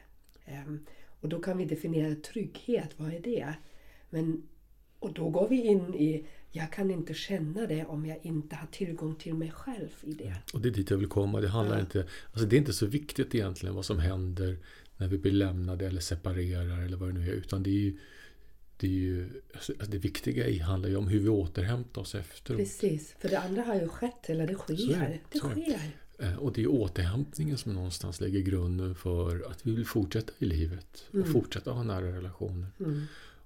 Ehm, 0.45 0.85
och 1.21 1.29
då 1.29 1.41
kan 1.41 1.57
vi 1.57 1.65
definiera 1.65 2.15
trygghet, 2.15 2.89
vad 2.97 3.13
är 3.13 3.19
det? 3.19 3.53
Men, 4.09 4.43
och 5.01 5.13
då 5.13 5.29
går 5.29 5.49
vi 5.49 5.61
in 5.67 5.93
i, 5.95 6.25
jag 6.51 6.71
kan 6.71 6.91
inte 6.91 7.13
känna 7.13 7.65
det 7.67 7.85
om 7.85 8.05
jag 8.05 8.17
inte 8.25 8.55
har 8.55 8.67
tillgång 8.67 9.15
till 9.15 9.33
mig 9.33 9.51
själv 9.51 9.89
i 10.03 10.13
det. 10.13 10.35
Och 10.53 10.61
det 10.61 10.69
är 10.69 10.73
dit 10.73 10.89
jag 10.89 10.97
vill 10.97 11.07
komma. 11.07 11.41
Det 11.41 11.47
handlar 11.47 11.75
Ja. 11.75 11.81
inte... 11.81 12.05
Alltså 12.31 12.45
det 12.47 12.55
är 12.55 12.57
inte 12.57 12.73
så 12.73 12.85
viktigt 12.85 13.35
egentligen 13.35 13.75
vad 13.75 13.85
som 13.85 13.99
händer 13.99 14.57
när 14.97 15.07
vi 15.07 15.17
blir 15.17 15.31
lämnade 15.31 15.87
eller 15.87 16.01
separerar 16.01 16.81
eller 16.85 16.97
vad 16.97 17.09
det 17.09 17.13
nu 17.19 17.29
är. 17.29 17.33
Utan 17.33 17.63
det 17.63 17.69
är 17.69 17.73
ju... 17.79 17.97
Det, 18.77 18.87
är 18.87 18.91
ju, 18.91 19.29
alltså 19.53 19.73
det 19.87 19.97
viktiga 19.97 20.47
i 20.47 20.57
handlar 20.59 20.89
ju 20.89 20.95
om 20.95 21.07
hur 21.07 21.19
vi 21.19 21.29
återhämtar 21.29 22.01
oss 22.01 22.15
efteråt. 22.15 22.57
Precis, 22.59 23.15
för 23.19 23.29
det 23.29 23.39
andra 23.39 23.61
har 23.61 23.75
ju 23.75 23.87
skett, 23.87 24.29
eller 24.29 24.47
det 24.47 24.55
sker. 24.55 25.19
Det. 25.31 25.39
sker. 25.39 25.79
Eh, 26.19 26.35
Och 26.37 26.53
det 26.53 26.61
är 26.61 26.67
återhämtningen 26.67 27.57
som 27.57 27.73
någonstans 27.73 28.21
lägger 28.21 28.39
grunden 28.39 28.95
för 28.95 29.51
att 29.51 29.65
vi 29.67 29.71
vill 29.75 29.85
fortsätta 29.85 30.33
i 30.39 30.45
livet. 30.45 31.03
Och 31.09 31.15
Mm. 31.15 31.33
fortsätta 31.33 31.71
ha 31.71 31.83
nära 31.83 32.11
relationer. 32.17 32.67
Mm. 32.79 33.03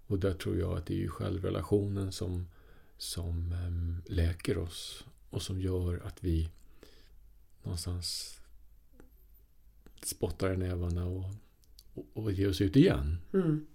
Och 0.08 0.20
där 0.20 0.34
tror 0.34 0.58
jag 0.58 0.78
att 0.78 0.86
det 0.86 0.94
är 0.94 0.98
ju 0.98 1.10
självrelationen 1.10 2.12
som, 2.12 2.48
som 2.98 3.52
em, 3.52 4.02
läker 4.06 4.58
oss. 4.58 5.06
Och 5.30 5.41
som 5.41 5.62
gör 5.62 6.02
att 6.06 6.24
vi 6.24 6.50
någonstans 7.63 8.39
spottar 10.04 10.54
i 10.54 10.58
nävarna 10.58 11.06
och, 11.06 11.26
och, 11.94 12.06
och 12.13 12.32
ger 12.32 12.50
oss 12.50 12.62
ut 12.62 12.76
igen. 12.76 13.18
Mm. 13.34 13.65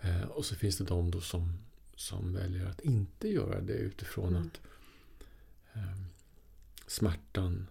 Eh, 0.00 0.22
och 0.22 0.44
så 0.44 0.54
finns 0.54 0.78
det 0.78 0.84
de 0.84 1.10
då 1.10 1.20
som, 1.20 1.52
som 1.94 2.32
väljer 2.34 2.66
att 2.66 2.80
inte 2.80 3.28
göra 3.28 3.60
det 3.60 3.72
utifrån 3.72 4.28
Mm. 4.36 4.42
att 4.46 4.60
eh, 5.72 5.96
smärtan 6.86 7.66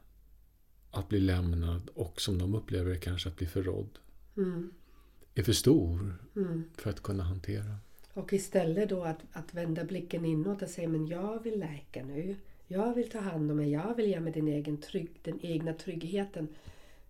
att 0.92 1.10
bli 1.10 1.20
lämnad 1.20 1.89
och 1.96 2.22
som 2.22 2.38
de 2.38 2.56
upplever 2.56 2.92
det 2.92 2.98
kanske 3.00 3.30
att 3.30 3.36
bli 3.38 3.48
förrådd 3.48 4.00
Mm. 4.38 4.72
Är 5.36 5.44
för 5.44 5.54
stor 5.54 6.15
Mm. 6.36 6.63
för 6.78 6.89
att 6.89 7.04
kunna 7.04 7.24
hantera. 7.24 7.78
Och 8.13 8.34
istället 8.34 8.89
då 8.89 9.04
att, 9.04 9.20
att 9.32 9.54
vända 9.54 9.84
blicken 9.84 10.26
inåt 10.26 10.62
och 10.62 10.70
säga 10.70 10.88
men 10.88 11.08
jag 11.08 11.44
vill 11.44 11.60
läka 11.60 12.04
nu. 12.04 12.36
Jag 12.68 12.94
vill 12.94 13.10
ta 13.10 13.20
hand 13.20 13.52
om 13.52 13.58
mig. 13.58 13.72
Jag 13.72 13.96
vill 13.96 14.06
ge 14.06 14.20
mig 14.20 14.34
den, 14.34 14.48
egen 14.48 14.78
trygg, 14.78 15.20
den 15.24 15.39
egna 15.46 15.74
tryggheten. 15.74 16.48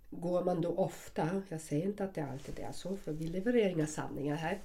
Går 0.10 0.44
man 0.44 0.62
då 0.62 0.70
ofta, 0.70 1.42
jag 1.50 1.62
säger 1.62 1.86
inte 1.86 2.04
att 2.04 2.16
det 2.16 2.22
alltid 2.22 2.60
är 2.60 2.72
så 2.72 2.98
för 2.98 3.14
vi 3.14 3.28
levererar 3.28 3.70
inga 3.70 3.88
sanningar 3.88 4.36
här. 4.36 4.62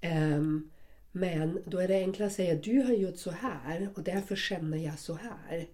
Ehm, 0.00 0.70
men 1.12 1.62
då 1.66 1.78
är 1.78 1.88
det 1.88 1.96
enklare 1.96 2.26
att 2.26 2.32
säga 2.32 2.54
du 2.54 2.82
har 2.82 2.92
gjort 2.92 3.16
så 3.16 3.30
här 3.30 3.88
och 3.94 4.02
därför 4.02 4.36
känner 4.36 4.78
jag 4.78 4.98
så 4.98 5.14
här. 5.14 5.66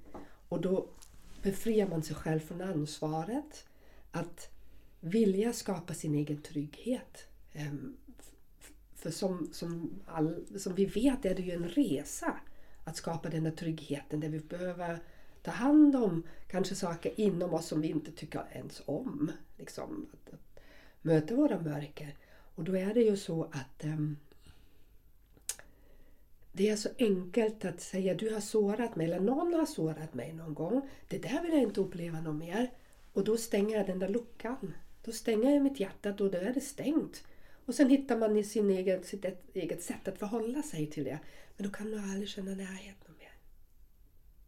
Och 0.48 0.60
då 0.60 0.88
befriar 1.42 1.88
man 1.88 2.02
sig 2.02 2.16
själv 2.16 2.40
från 2.40 2.60
ansvaret 2.60 3.66
att 4.10 4.50
vilja 5.06 5.52
skapa 5.52 5.94
sin 5.94 6.14
egen 6.14 6.42
trygghet. 6.42 7.26
Ehm, 7.52 7.96
för 8.94 9.10
som, 9.10 9.48
som, 9.52 9.90
all, 10.06 10.44
som 10.58 10.74
vi 10.74 10.84
vet 10.84 11.24
är 11.24 11.34
det 11.34 11.42
ju 11.42 11.52
en 11.52 11.68
resa 11.68 12.40
att 12.84 12.96
skapa 12.96 13.28
den 13.28 13.44
där 13.44 13.50
tryggheten 13.50 14.20
där 14.20 14.28
vi 14.28 14.38
behöver 14.38 14.98
ta 15.42 15.50
hand 15.50 15.96
om 15.96 16.22
kanske 16.48 16.74
saker 16.74 17.20
inom 17.20 17.54
oss 17.54 17.66
som 17.66 17.80
vi 17.80 17.88
inte 17.88 18.12
tycker 18.12 18.44
ens 18.52 18.82
om. 18.86 19.32
Liksom, 19.56 20.06
att, 20.12 20.34
att 20.34 20.60
möta 21.02 21.34
våra 21.34 21.60
mörker. 21.60 22.16
Och 22.54 22.64
då 22.64 22.76
är 22.76 22.94
det 22.94 23.02
ju 23.02 23.16
så 23.16 23.44
att 23.44 23.84
um, 23.84 24.16
det 26.52 26.68
är 26.68 26.76
så 26.76 26.88
enkelt 26.98 27.64
att 27.64 27.80
säga 27.80 28.14
du 28.14 28.34
har 28.34 28.40
sårat 28.40 28.96
mig 28.96 29.06
eller 29.06 29.20
någon 29.20 29.54
har 29.54 29.66
sårat 29.66 30.14
mig 30.14 30.32
någon 30.32 30.54
gång. 30.54 30.88
Det 31.08 31.18
där 31.18 31.42
vill 31.42 31.52
jag 31.52 31.62
inte 31.62 31.80
uppleva 31.80 32.20
något 32.20 32.36
mer. 32.36 32.70
Och 33.12 33.24
då 33.24 33.36
stänger 33.36 33.76
jag 33.76 33.86
den 33.86 33.98
där 33.98 34.08
luckan. 34.08 34.74
Då 35.06 35.12
stänger 35.12 35.50
jag 35.50 35.62
mitt 35.62 35.80
hjärta 35.80 36.10
och 36.10 36.16
då 36.16 36.38
är 36.38 36.52
det 36.52 36.60
stängt. 36.60 37.24
Och 37.66 37.74
sen 37.74 37.90
hittar 37.90 38.16
man 38.16 38.36
i 38.36 38.44
sin 38.44 38.70
egen, 38.70 39.04
sitt 39.04 39.24
eget 39.54 39.82
sätt 39.82 40.08
att 40.08 40.18
förhålla 40.18 40.62
sig 40.62 40.86
till 40.86 41.04
det. 41.04 41.18
Men 41.56 41.66
då 41.66 41.72
kan 41.72 41.90
du 41.90 41.98
aldrig 41.98 42.28
känna 42.28 42.54
närhet 42.54 42.96
mer. 43.18 43.32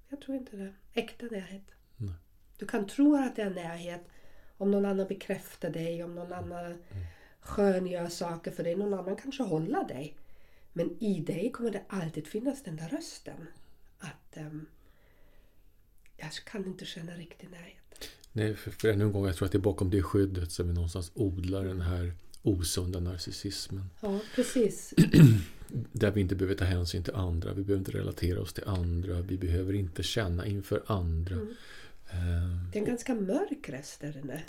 Jag 0.09 0.21
tror 0.21 0.37
inte 0.37 0.57
det. 0.57 0.73
Äkta 0.95 1.27
närhet. 1.27 1.63
Nej. 1.97 2.15
Du 2.59 2.67
kan 2.67 2.87
tro 2.87 3.17
att 3.17 3.37
det 3.37 3.43
är 3.43 3.51
närhet 3.51 4.01
om 4.57 4.71
någon 4.71 4.85
annan 4.85 5.07
bekräftar 5.07 5.71
dig, 5.71 6.05
om 6.05 6.15
någon 6.15 6.33
annan 6.33 6.83
sköngör 7.41 8.09
saker 8.09 8.51
för 8.51 8.65
dig. 8.65 8.77
Någon 8.77 8.95
annan 8.95 9.17
kanske 9.17 9.43
håller 9.43 9.85
dig. 9.85 10.17
Men 10.73 11.03
i 11.03 11.21
dig 11.21 11.53
kommer 11.53 11.71
det 11.71 11.83
alltid 11.89 12.27
finnas 12.27 12.63
den 12.63 12.77
där 12.77 12.89
rösten. 12.89 13.47
Att 13.99 14.37
ehm, 14.37 14.67
jag 16.17 16.33
kan 16.33 16.67
inte 16.67 16.85
känna 16.85 17.13
riktig 17.13 17.51
närhet. 17.51 18.09
Nej, 18.33 18.55
för, 18.55 18.71
för 18.71 18.89
ännu 18.89 19.05
en 19.05 19.13
gång, 19.13 19.27
jag 19.27 19.37
tror 19.37 19.47
att 19.47 19.53
det 19.53 19.59
är 19.59 19.63
bakom 19.63 19.91
det 19.91 20.03
skyddet 20.03 20.53
som 20.53 20.67
vi 20.69 20.73
någonstans 20.75 21.11
odlar 21.15 21.65
den 21.65 21.81
här 21.81 22.13
osunda 22.43 23.01
narcissismen. 23.01 23.85
Ja, 24.01 24.21
precis. 24.35 24.95
Där 25.93 26.11
vi 26.11 26.21
inte 26.21 26.35
behöver 26.37 26.55
ta 26.55 26.65
hänsyn 26.65 27.03
till 27.03 27.15
andra, 27.15 27.53
vi 27.55 27.63
behöver 27.65 27.79
inte 27.79 27.99
relatera 27.99 28.41
oss 28.41 28.53
till 28.53 28.65
andra, 28.67 29.21
vi 29.21 29.39
behöver 29.39 29.73
inte 29.73 30.03
känna 30.03 30.47
inför 30.47 30.83
andra. 30.87 31.35
Mm. 31.35 31.49
Eh, 32.11 32.71
Det 32.73 32.79
är 32.79 32.81
en 32.83 32.85
ganska 32.89 33.15
mörk 33.15 33.69
röst 33.69 34.01
där 34.01 34.17
inne. 34.19 34.43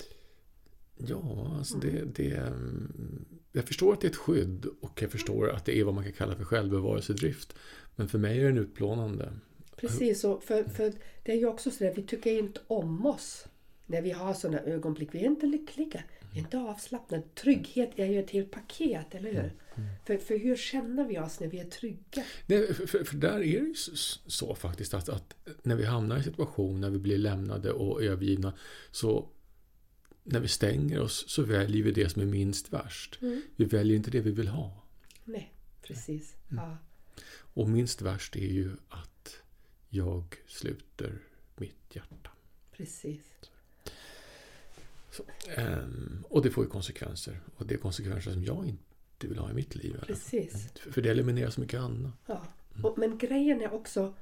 Ja, 0.98 1.56
alltså 1.58 1.76
Mm. 1.78 1.90
det, 2.16 2.24
det, 2.24 2.36
mm, 2.38 3.26
jag 3.52 3.64
förstår 3.66 3.94
att 3.94 4.02
det 4.02 4.08
är 4.08 4.12
ett 4.12 4.16
skydd 4.16 4.66
och 4.82 5.02
jag 5.02 5.12
förstår 5.12 5.50
att 5.50 5.66
det 5.66 5.80
är 5.80 5.84
vad 5.84 5.94
man 5.94 6.04
kan 6.04 6.14
kalla 6.14 6.36
för 6.36 6.44
självbevarelsedrift. 6.44 7.56
Men 7.96 8.08
för 8.10 8.18
mig 8.18 8.40
är 8.40 8.44
den 8.44 8.58
utplånande. 8.58 9.34
Precis, 9.76 10.24
och 10.24 10.44
för, 10.44 10.64
för 10.64 10.94
det 11.24 11.32
är 11.32 11.36
ju 11.38 11.46
också 11.46 11.72
så 11.72 11.84
där, 11.84 11.94
vi 11.96 12.04
tycker 12.04 12.40
inte 12.40 12.60
om 12.68 13.06
oss 13.06 13.46
när 13.90 14.02
vi 14.02 14.12
har 14.12 14.34
sådana 14.34 14.60
ögonblick. 14.60 15.10
Vi 15.12 15.20
är 15.20 15.26
inte 15.26 15.46
lyckliga, 15.46 16.04
vi 16.34 16.40
är 16.40 16.44
inte 16.44 16.58
avslappnade. 16.58 17.24
Trygghet 17.36 17.92
är 17.96 18.06
ju 18.06 18.20
ett 18.20 18.30
helt 18.30 18.52
paket, 18.52 19.16
eller 19.16 19.32
hur? 19.34 19.54
För, 20.06 20.18
för 20.18 20.38
hur 20.38 20.56
känner 20.56 21.08
vi 21.08 21.20
oss 21.20 21.40
när 21.40 21.48
vi 21.48 21.60
är 21.60 21.66
trygga? 21.66 22.24
Nej, 22.46 22.74
för, 22.74 23.04
för, 23.04 23.18
där 23.18 23.34
är 23.34 23.40
det 23.40 23.46
ju 23.46 23.74
så 24.28 24.56
faktiskt 24.56 24.94
att, 24.94 25.10
att 25.10 25.36
när 25.64 25.76
vi 25.76 25.86
hamnar 25.86 26.16
i 26.16 26.20
en 26.20 26.24
situation 26.24 26.82
när 26.82 26.90
vi 26.90 27.00
blir 27.00 27.18
lämnade 27.18 27.72
och 27.72 28.04
övergivna 28.04 28.54
så 28.92 29.30
när 30.24 30.40
vi 30.40 30.48
stänger 30.48 31.00
oss 31.00 31.26
så 31.30 31.44
väljer 31.44 31.84
vi 31.84 31.92
det 31.92 32.10
som 32.10 32.22
är 32.22 32.26
minst 32.26 32.74
värst. 32.74 33.20
Mm. 33.22 33.42
Vi 33.56 33.66
väljer 33.66 33.98
inte 33.98 34.12
det 34.12 34.22
vi 34.22 34.32
vill 34.32 34.48
ha. 34.48 34.84
Nej, 35.24 35.54
precis. 35.82 36.36
Ja, 36.50 36.78
Och 37.54 37.70
minst 37.70 38.02
värst 38.02 38.36
är 38.36 38.48
ju 38.50 38.72
att 38.90 39.36
jag 39.90 40.36
sluter 40.48 41.20
mitt 41.56 41.96
hjärta. 41.96 42.30
precis. 42.72 43.22
Ehm, 45.56 46.26
och 46.30 46.42
det 46.42 46.52
får 46.52 46.64
ju 46.64 46.70
konsekvenser. 46.70 47.40
Och 47.56 47.66
det 47.66 47.74
är 47.74 47.78
konsekvenser 47.78 48.32
som 48.32 48.44
jag 48.44 48.66
inte 48.66 49.28
vill 49.28 49.38
ha 49.38 49.52
i 49.52 49.54
mitt 49.54 49.76
liv. 49.76 50.04
Precis. 50.08 50.74
För 50.92 51.02
det 51.02 51.10
eliminerar 51.10 51.50
så 51.50 51.62
mycket 51.62 51.80
annat. 51.80 52.14
Ja. 52.26 52.42
Och, 52.84 52.98
men 52.98 53.18
grejen 53.18 53.62
är 53.62 53.74
också, 53.74 54.14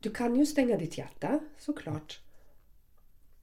du 0.00 0.10
kan 0.10 0.36
ju 0.36 0.46
stänga 0.46 0.76
ditt 0.76 0.98
hjärta 0.98 1.40
såklart. 1.58 2.20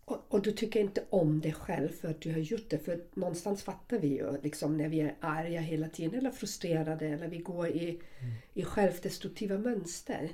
Och, 0.05 0.25
och 0.29 0.41
du 0.41 0.51
tycker 0.51 0.79
inte 0.79 1.03
om 1.09 1.41
dig 1.41 1.53
själv 1.53 1.89
för 1.89 2.07
att 2.07 2.21
du 2.21 2.31
har 2.31 2.39
gjort 2.39 2.69
det. 2.69 2.79
För 2.79 3.03
någonstans 3.13 3.63
fattar 3.63 3.99
vi 3.99 4.07
ju 4.07 4.41
liksom 4.41 4.77
när 4.77 4.89
vi 4.89 4.99
är 4.99 5.15
arga 5.19 5.61
hela 5.61 5.89
tiden 5.89 6.19
eller 6.19 6.31
frustrerade 6.31 7.07
eller 7.07 7.27
vi 7.27 7.37
går 7.37 7.67
i, 7.67 8.01
i 8.53 8.63
självdestruktiva 8.63 9.57
mönster. 9.57 10.31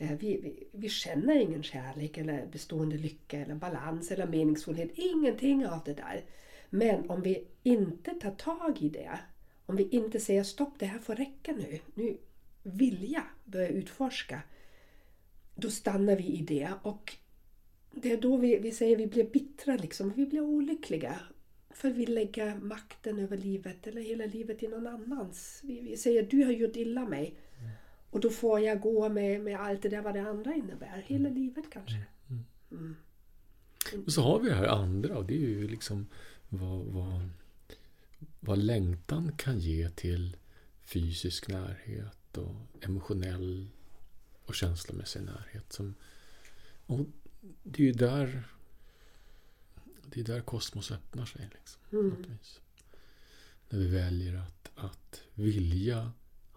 Eh, 0.00 0.18
vi, 0.18 0.36
vi, 0.36 0.68
vi 0.72 0.88
känner 0.88 1.36
ingen 1.36 1.62
kärlek 1.62 2.18
eller 2.18 2.46
bestående 2.46 2.96
lycka 2.96 3.38
eller 3.38 3.54
balans 3.54 4.10
eller 4.10 4.26
meningsfullhet. 4.26 4.90
Ingenting 4.94 5.66
av 5.66 5.80
det 5.84 5.94
där. 5.94 6.24
Men 6.70 7.10
om 7.10 7.22
vi 7.22 7.46
inte 7.62 8.10
tar 8.14 8.30
tag 8.30 8.82
i 8.82 8.88
det, 8.88 9.18
om 9.66 9.76
vi 9.76 9.88
inte 9.88 10.20
säger 10.20 10.42
stopp, 10.42 10.78
det 10.78 10.86
här 10.86 10.98
får 10.98 11.14
räcka 11.14 11.52
nu. 11.52 11.78
Nu 11.94 12.16
vill 12.62 13.12
jag 13.12 13.24
börja 13.44 13.68
utforska. 13.68 14.42
Då 15.54 15.70
stannar 15.70 16.16
vi 16.16 16.24
i 16.24 16.42
det 16.42 16.70
och 16.82 17.16
det 17.90 18.12
är 18.12 18.20
då 18.20 18.36
vi, 18.36 18.58
vi 18.58 18.70
säger 18.70 18.96
vi 18.96 19.06
blir 19.06 19.24
bittra, 19.24 19.76
liksom. 19.76 20.12
vi 20.16 20.26
blir 20.26 20.40
olyckliga. 20.40 21.20
För 21.70 21.90
vi 21.90 22.06
lägger 22.06 22.54
makten 22.54 23.18
över 23.18 23.36
livet 23.36 23.86
eller 23.86 24.02
hela 24.02 24.26
livet 24.26 24.62
i 24.62 24.68
någon 24.68 24.86
annans. 24.86 25.60
Vi, 25.64 25.80
vi 25.80 25.96
säger 25.96 26.22
du 26.22 26.44
har 26.44 26.52
gjort 26.52 26.76
illa 26.76 27.04
mig. 27.04 27.34
Och 28.10 28.20
då 28.20 28.30
får 28.30 28.60
jag 28.60 28.80
gå 28.80 29.08
med, 29.08 29.40
med 29.40 29.60
allt 29.60 29.82
det 29.82 29.88
där 29.88 30.02
vad 30.02 30.14
det 30.14 30.22
andra 30.22 30.54
innebär. 30.54 31.04
Hela 31.06 31.28
livet 31.28 31.64
kanske. 31.72 32.02
Mm. 32.70 32.96
Och 34.06 34.12
så 34.12 34.22
har 34.22 34.40
vi 34.40 34.48
det 34.48 34.54
här 34.54 34.66
andra 34.66 35.18
och 35.18 35.24
det 35.24 35.34
är 35.34 35.48
ju 35.48 35.68
liksom 35.68 36.06
vad, 36.48 36.84
vad, 36.84 37.28
vad 38.40 38.58
längtan 38.58 39.32
kan 39.36 39.58
ge 39.58 39.90
till 39.90 40.36
fysisk 40.82 41.48
närhet 41.48 42.38
och 42.38 42.84
emotionell 42.84 43.68
och 44.44 44.54
känslomässig 44.54 45.22
närhet. 45.22 45.72
Som, 45.72 45.94
och 46.86 47.06
det 47.62 47.82
är 47.82 47.86
ju 47.86 47.92
där 47.92 48.44
det 50.02 50.20
är 50.20 50.24
där 50.24 50.40
kosmos 50.40 50.90
öppnar 50.90 51.24
sig. 51.24 51.50
Liksom, 51.52 52.16
vis. 52.28 52.60
När 53.68 53.78
vi 53.78 53.86
väljer 53.86 54.36
att, 54.36 54.70
att 54.74 55.22
vilja 55.34 56.12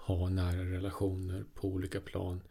ha 0.06 0.30
nära 0.30 0.66
relationer 0.66 1.46
på 1.54 1.68
olika 1.68 2.02
plan 2.02 2.42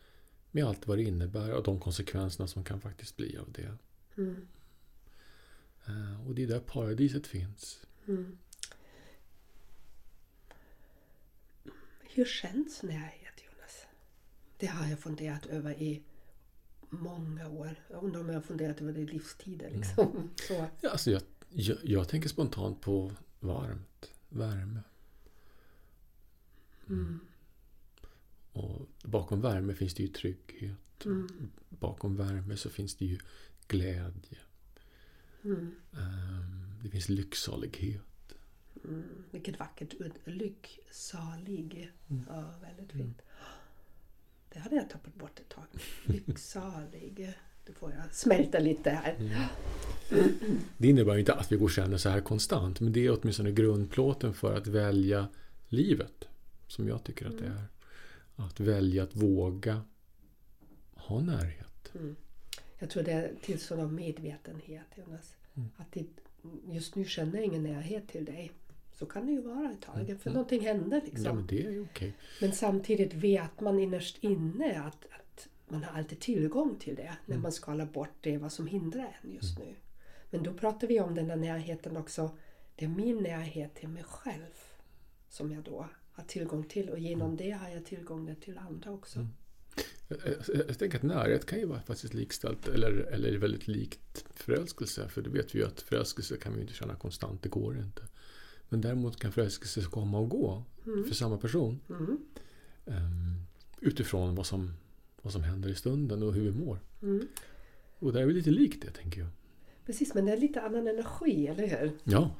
med 0.50 0.64
allt 0.64 0.86
vad 0.86 0.98
det 0.98 1.02
innebär 1.02 1.52
och 1.52 1.62
de 1.62 1.80
konsekvenserna 1.80 2.46
som 2.48 2.64
kan 2.64 2.80
faktiskt 2.80 3.16
bli 3.16 3.36
av 3.38 3.52
det. 3.52 3.76
Mm. 4.16 4.46
Eh, 5.86 6.26
Och 6.28 6.34
det 6.34 6.42
är 6.42 6.46
där 6.46 6.60
paradiset 6.60 7.26
finns. 7.26 7.86
Mm. 8.08 8.38
Hur 12.00 12.24
känns 12.24 12.82
närhet, 12.82 13.34
Jonas? 13.46 13.86
Det 14.58 14.66
har 14.66 14.86
jag 14.88 14.98
funderat 14.98 15.46
över 15.46 15.82
i 15.82 16.02
många 16.90 17.48
år. 17.48 17.74
Jag 17.90 18.02
undrar 18.04 18.20
om 18.20 18.26
jag 18.28 18.34
har 18.34 18.40
funderat 18.42 18.80
över 18.80 18.92
det 18.92 19.00
i 19.00 19.06
livstider. 19.06 19.70
Liksom. 19.70 20.30
Så, 20.48 20.66
Ja, 20.80 20.90
alltså 20.90 21.10
jag, 21.10 21.22
jag, 21.48 21.76
jag 21.82 22.08
tänker 22.08 22.28
spontant 22.28 22.80
på 22.80 23.12
varmt, 23.40 24.10
värme. 24.28 24.80
mm, 26.88 27.20
Och 28.52 28.88
bakom 29.04 29.40
värme 29.40 29.74
finns 29.74 29.94
det 29.94 30.02
ju 30.02 30.08
trygghet. 30.08 31.04
mm, 31.04 31.50
Bakom 31.68 32.16
värme 32.16 32.56
så 32.56 32.70
finns 32.70 32.94
det 32.96 33.04
ju 33.04 33.18
glädje. 33.68 34.38
mm, 35.44 35.74
Ehm, 35.92 36.72
Det 36.82 36.88
finns 36.88 37.08
lycksalighet. 37.08 38.02
mm. 38.84 39.02
Vilket 39.30 39.58
vackert 39.58 39.94
ord. 40.00 40.12
Lycksalig. 40.24 41.90
Ja, 42.28 42.54
väldigt 42.62 42.92
fint. 42.92 43.22
Det 44.52 44.58
hade 44.58 44.76
jag 44.76 44.90
tappat 44.90 45.14
bort 45.14 45.38
ett 45.40 45.48
tag. 45.48 45.64
Lycksalig. 46.04 47.34
Det 47.66 47.72
får 47.72 47.92
jag 47.92 48.14
smälta 48.14 48.58
lite 48.58 48.90
här. 48.90 49.16
Det 50.78 50.88
innebär 50.88 51.12
ju 51.14 51.20
inte 51.20 51.34
att 51.34 51.52
vi 51.52 51.56
går 51.56 51.64
och 51.64 51.70
känner 51.70 51.96
så 51.98 52.08
här 52.08 52.20
konstant. 52.20 52.80
Men 52.80 52.92
det 52.92 53.06
är 53.06 53.18
åtminstone 53.20 53.52
grundplåten 53.52 54.34
för 54.34 54.54
att 54.56 54.66
välja 54.66 55.28
livet. 55.68 56.28
Som 56.68 56.88
jag 56.88 57.04
tycker 57.04 57.26
att 57.26 57.38
det 57.38 57.46
är. 57.46 57.64
Att 58.36 58.60
välja 58.60 59.02
att 59.02 59.16
våga 59.16 59.82
ha 60.94 61.20
närhet. 61.20 61.94
Mm. 61.94 62.16
Jag 62.78 62.90
tror 62.90 63.02
det 63.02 63.12
är 63.12 63.34
tillstånd 63.42 63.80
av 63.80 63.92
medvetenhet, 63.92 64.86
Jonas. 64.94 65.34
Att 65.76 65.92
det, 65.92 66.06
just 66.64 66.94
nu 66.94 67.04
känner 67.04 67.34
jag 67.34 67.44
ingen 67.44 67.62
närhet 67.62 68.08
till 68.08 68.24
dig. 68.24 68.52
Så 68.92 69.06
kan 69.06 69.26
det 69.26 69.32
ju 69.32 69.40
vara 69.40 69.70
ett 69.70 69.80
tag, 69.80 70.16
för 70.20 70.30
någonting 70.30 70.60
händer 70.60 71.00
liksom. 71.04 71.24
Ja, 71.24 71.32
men 71.32 71.46
det 71.46 71.66
är 71.66 71.82
okej. 71.82 72.14
Men 72.40 72.52
samtidigt 72.52 73.14
vet 73.14 73.60
man 73.60 73.78
innerst 73.78 74.18
inne 74.24 74.80
att, 74.80 75.06
att 75.10 75.48
man 75.68 75.84
har 75.84 75.98
alltid 75.98 76.20
tillgång 76.20 76.76
till 76.78 76.94
det 76.94 77.16
när 77.26 77.38
man 77.38 77.52
skalar 77.52 77.86
bort 77.86 78.16
det 78.20 78.38
vad 78.38 78.52
som 78.52 78.66
hindrar 78.66 79.18
en 79.22 79.32
just 79.32 79.58
nu. 79.58 79.74
Men 80.30 80.42
då 80.42 80.54
pratar 80.54 80.86
vi 80.86 81.00
om 81.00 81.14
den 81.14 81.28
där 81.28 81.36
närheten 81.36 81.96
också. 81.96 82.36
Det 82.76 82.84
är 82.84 82.88
min 82.88 83.16
närhet 83.16 83.74
till 83.74 83.88
mig 83.88 84.02
själv 84.02 84.54
som 85.28 85.52
jag 85.52 85.62
då 85.62 85.88
har 86.12 86.24
tillgång 86.24 86.64
till 86.64 86.88
och 86.88 86.98
genom 86.98 87.36
det 87.36 87.50
har 87.50 87.68
jag 87.68 87.84
tillgång 87.84 88.36
till 88.40 88.58
andra 88.58 88.90
också. 88.90 89.26
Jag, 90.08 90.18
jag, 90.24 90.68
jag 90.68 90.78
tänker 90.78 90.98
att 90.98 91.02
närhet 91.02 91.46
kan 91.46 91.58
ju 91.58 91.66
vara 91.66 91.82
faktiskt 91.82 92.14
likställt 92.14 92.68
eller, 92.68 92.92
eller 92.92 93.38
väldigt 93.38 93.68
likt 93.68 94.24
förälskelse. 94.34 95.08
För 95.08 95.22
det 95.22 95.30
vet 95.30 95.54
vi 95.54 95.58
ju 95.58 95.66
att 95.66 95.80
förälskelse 95.80 96.36
kan 96.36 96.52
vi 96.52 96.58
ju 96.58 96.62
inte 96.62 96.74
känna 96.74 96.94
konstant, 96.94 97.42
det 97.42 97.48
går 97.48 97.78
inte. 97.78 98.02
Men 98.68 98.80
däremot 98.80 99.20
kan 99.20 99.32
förälskelse 99.32 99.90
komma 99.90 100.18
och 100.18 100.28
gå 100.28 100.64
för 100.84 101.14
samma 101.14 101.38
person. 101.38 101.80
Mm. 101.88 102.18
Ehm, 102.86 103.42
utifrån 103.80 104.34
vad 104.34 104.46
som, 104.46 104.70
vad 105.22 105.32
som 105.32 105.42
händer 105.42 105.68
i 105.68 105.74
stunden 105.74 106.22
och 106.22 106.34
hur 106.34 106.42
vi 106.42 106.50
mår. 106.50 106.78
Mm. 107.02 107.26
Och 107.98 108.12
där 108.12 108.20
är 108.20 108.26
vi 108.26 108.32
lite 108.32 108.50
likt 108.50 108.82
det, 108.82 108.90
tänker 108.90 109.20
jag. 109.20 109.28
Precis, 109.86 110.14
men 110.14 110.24
det 110.24 110.32
är 110.32 110.36
lite 110.36 110.60
annan 110.60 110.86
energi, 110.86 111.46
eller 111.46 111.66
hur? 111.66 111.90
Ja, 112.04 112.30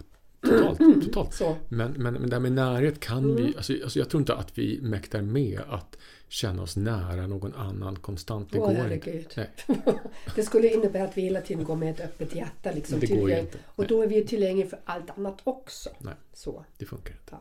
totalt. 0.43 0.79
totalt. 0.79 1.35
Så. 1.35 1.57
Men, 1.69 1.93
men, 1.93 2.15
men 2.15 2.31
det 2.31 2.37
här 2.37 2.41
med 2.41 2.53
närhet 2.53 3.01
kan 3.01 3.37
vi... 3.37 3.57
Alltså, 3.57 3.73
alltså 3.83 3.99
jag 3.99 4.09
tror 4.09 4.21
inte 4.21 4.35
att 4.35 4.59
vi 4.59 4.81
mäktar 4.83 5.23
med 5.23 5.61
att 5.69 5.99
känna 6.29 6.63
oss 6.63 6.77
nära 6.77 7.27
någon 7.27 7.55
annan 7.55 7.97
konstant. 7.97 8.53
Det 8.53 8.59
Åh, 8.59 8.75
går 8.75 8.93
inte. 8.93 9.47
Det 10.35 10.43
skulle 10.43 10.69
innebära 10.69 11.05
att 11.05 11.19
vi 11.19 11.23
hela 11.23 11.41
tiden 11.41 11.65
går 11.65 11.77
med 11.77 11.91
ett 11.91 12.01
öppet 12.01 12.35
hjärta. 12.35 12.73
Liksom, 12.73 13.01
Det 13.01 13.07
går 13.07 13.31
inte. 13.31 13.59
Och 13.67 13.87
då 13.87 14.03
är 14.03 14.07
vi 14.07 14.27
tillgängliga 14.27 14.67
för 14.69 14.81
allt 14.85 15.11
annat 15.11 15.41
också. 15.45 15.91
nej, 15.99 16.15
Så. 16.33 16.65
det 16.79 16.85
funkar 16.85 17.13
inte. 17.13 17.23
Ja. 17.31 17.41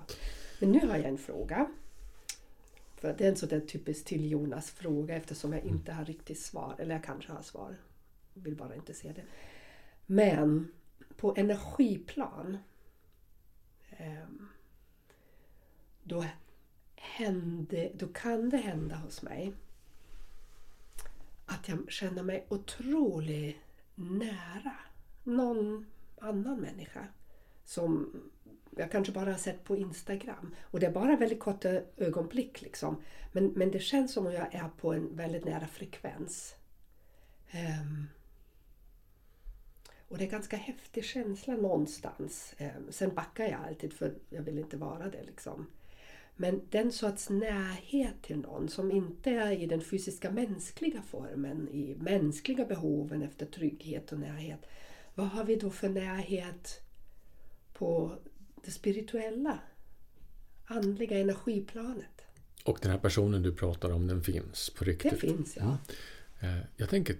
Men 0.59 0.71
nu 0.71 0.87
har 0.87 0.97
jag 0.97 1.05
en 1.05 1.17
fråga. 1.17 1.67
För 2.95 3.15
det 3.17 3.25
är 3.25 3.29
en 3.29 3.35
sån 3.35 3.49
där 3.49 3.59
typisk 3.59 4.05
till 4.05 4.31
Jonas 4.31 4.71
fråga 4.71 5.15
eftersom 5.15 5.53
jag 5.53 5.63
inte 5.63 5.91
har 5.91 6.05
riktigt 6.05 6.39
svar. 6.39 6.75
Eller 6.79 6.95
jag 6.95 7.03
kanske 7.03 7.31
har 7.31 7.41
svar. 7.41 7.77
Vill 8.33 8.55
bara 8.55 8.75
inte 8.75 8.93
se 8.93 9.07
det. 9.07 9.23
Men 10.05 10.71
på 11.17 11.33
energiplan. 11.37 12.57
Ehm, 13.97 14.47
då, 16.03 16.25
hände, 16.95 17.91
då 17.95 18.07
kan 18.07 18.49
det 18.49 18.57
hända 18.57 18.95
hos 18.95 19.21
mig 19.21 19.53
att 21.45 21.67
jag 21.67 21.91
känner 21.91 22.23
mig 22.23 22.45
otroligt 22.49 23.57
nära 23.95 24.75
någon 25.23 25.85
annan 26.19 26.59
människa 26.59 27.07
som 27.65 28.21
jag 28.77 28.91
kanske 28.91 29.13
bara 29.13 29.31
har 29.31 29.37
sett 29.37 29.63
på 29.63 29.75
Instagram. 29.77 30.55
Och 30.61 30.79
det 30.79 30.85
är 30.85 30.91
bara 30.91 31.15
väldigt 31.15 31.39
korta 31.39 31.69
ögonblick 31.97 32.61
liksom. 32.61 33.01
Men, 33.31 33.47
men 33.47 33.71
det 33.71 33.79
känns 33.79 34.13
som 34.13 34.27
att 34.27 34.33
jag 34.33 34.55
är 34.55 34.69
på 34.81 34.93
en 34.93 35.15
väldigt 35.15 35.45
nära 35.45 35.67
frekvens. 35.67 36.55
Um, 37.53 38.07
och 40.11 40.17
det 40.17 40.23
är 40.23 40.29
ganska 40.29 40.57
häftig 40.57 41.05
känsla 41.05 41.55
någonstans. 41.55 42.53
Um, 42.59 42.91
sen 42.91 43.15
backar 43.15 43.45
jag 43.45 43.59
alltid 43.67 43.93
för 43.93 44.13
jag 44.29 44.41
vill 44.41 44.59
inte 44.59 44.77
vara 44.77 45.09
det 45.09 45.23
liksom. 45.23 45.67
Men 46.35 46.61
den 46.69 46.91
sorts 46.91 47.29
närhet 47.29 48.21
till 48.21 48.37
någon 48.37 48.69
som 48.69 48.91
inte 48.91 49.29
är 49.29 49.51
i 49.51 49.65
den 49.65 49.81
fysiska 49.81 50.31
mänskliga 50.31 51.01
formen, 51.01 51.69
i 51.69 51.95
mänskliga 51.99 52.65
behoven 52.65 53.21
efter 53.21 53.45
trygghet 53.45 54.11
och 54.11 54.19
närhet. 54.19 54.65
Vad 55.15 55.27
har 55.27 55.43
vi 55.43 55.55
då 55.55 55.69
för 55.69 55.89
närhet 55.89 56.81
på 57.73 58.15
det 58.65 58.71
spirituella, 58.71 59.59
andliga 60.65 61.19
energiplanet? 61.19 62.21
Och 62.63 62.79
den 62.81 62.91
här 62.91 62.99
personen 62.99 63.41
du 63.41 63.55
pratar 63.55 63.91
om, 63.91 64.07
den 64.07 64.23
finns 64.23 64.69
på 64.69 64.85
riktigt? 64.85 65.11
Det 65.11 65.17
finns, 65.17 65.57
ja. 65.57 65.77
Mm. 66.39 66.63
Jag 66.77 66.89
tänker 66.89 67.15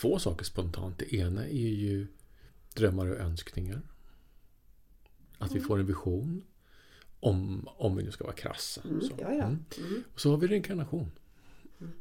två 0.00 0.18
saker 0.18 0.44
spontant. 0.44 0.98
Det 0.98 1.14
ena 1.14 1.46
är 1.46 1.68
ju 1.68 2.06
drömmar 2.74 3.06
och 3.06 3.16
önskningar. 3.16 3.80
Att 5.38 5.50
vi 5.50 5.56
mm. 5.56 5.68
får 5.68 5.78
en 5.78 5.86
vision. 5.86 6.42
Om, 7.20 7.68
om 7.76 7.96
vi 7.96 8.02
nu 8.02 8.10
ska 8.10 8.24
vara 8.24 8.36
krassa. 8.36 8.80
Mm, 8.84 9.00
så. 9.00 9.14
Ja, 9.20 9.32
ja. 9.32 9.44
Mm. 9.44 9.64
mm. 9.78 10.02
Och 10.14 10.20
så 10.20 10.30
har 10.30 10.36
vi 10.36 10.46
reinkarnation. 10.46 11.10
Mm. 11.80 11.92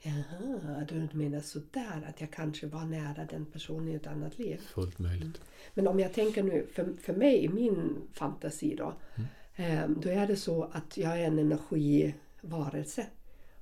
Jaha, 0.00 0.86
du 0.88 1.08
menar 1.12 1.40
sådär 1.40 2.06
att 2.08 2.20
jag 2.20 2.32
kanske 2.32 2.66
var 2.66 2.84
nära 2.84 3.24
den 3.24 3.46
personen 3.46 3.88
i 3.88 3.94
ett 3.94 4.06
annat 4.06 4.38
liv? 4.38 4.56
Fullt 4.56 4.98
möjligt. 4.98 5.40
Men 5.74 5.88
om 5.88 6.00
jag 6.00 6.12
tänker 6.12 6.42
nu, 6.42 6.66
för, 6.72 6.92
för 7.02 7.12
mig 7.14 7.44
i 7.44 7.48
min 7.48 7.96
fantasi 8.12 8.74
då. 8.74 8.94
Eh, 9.54 9.88
då 9.88 10.08
är 10.08 10.26
det 10.26 10.36
så 10.36 10.64
att 10.64 10.96
jag 10.96 11.20
är 11.20 11.24
en 11.26 11.38
energivarelse. 11.38 13.06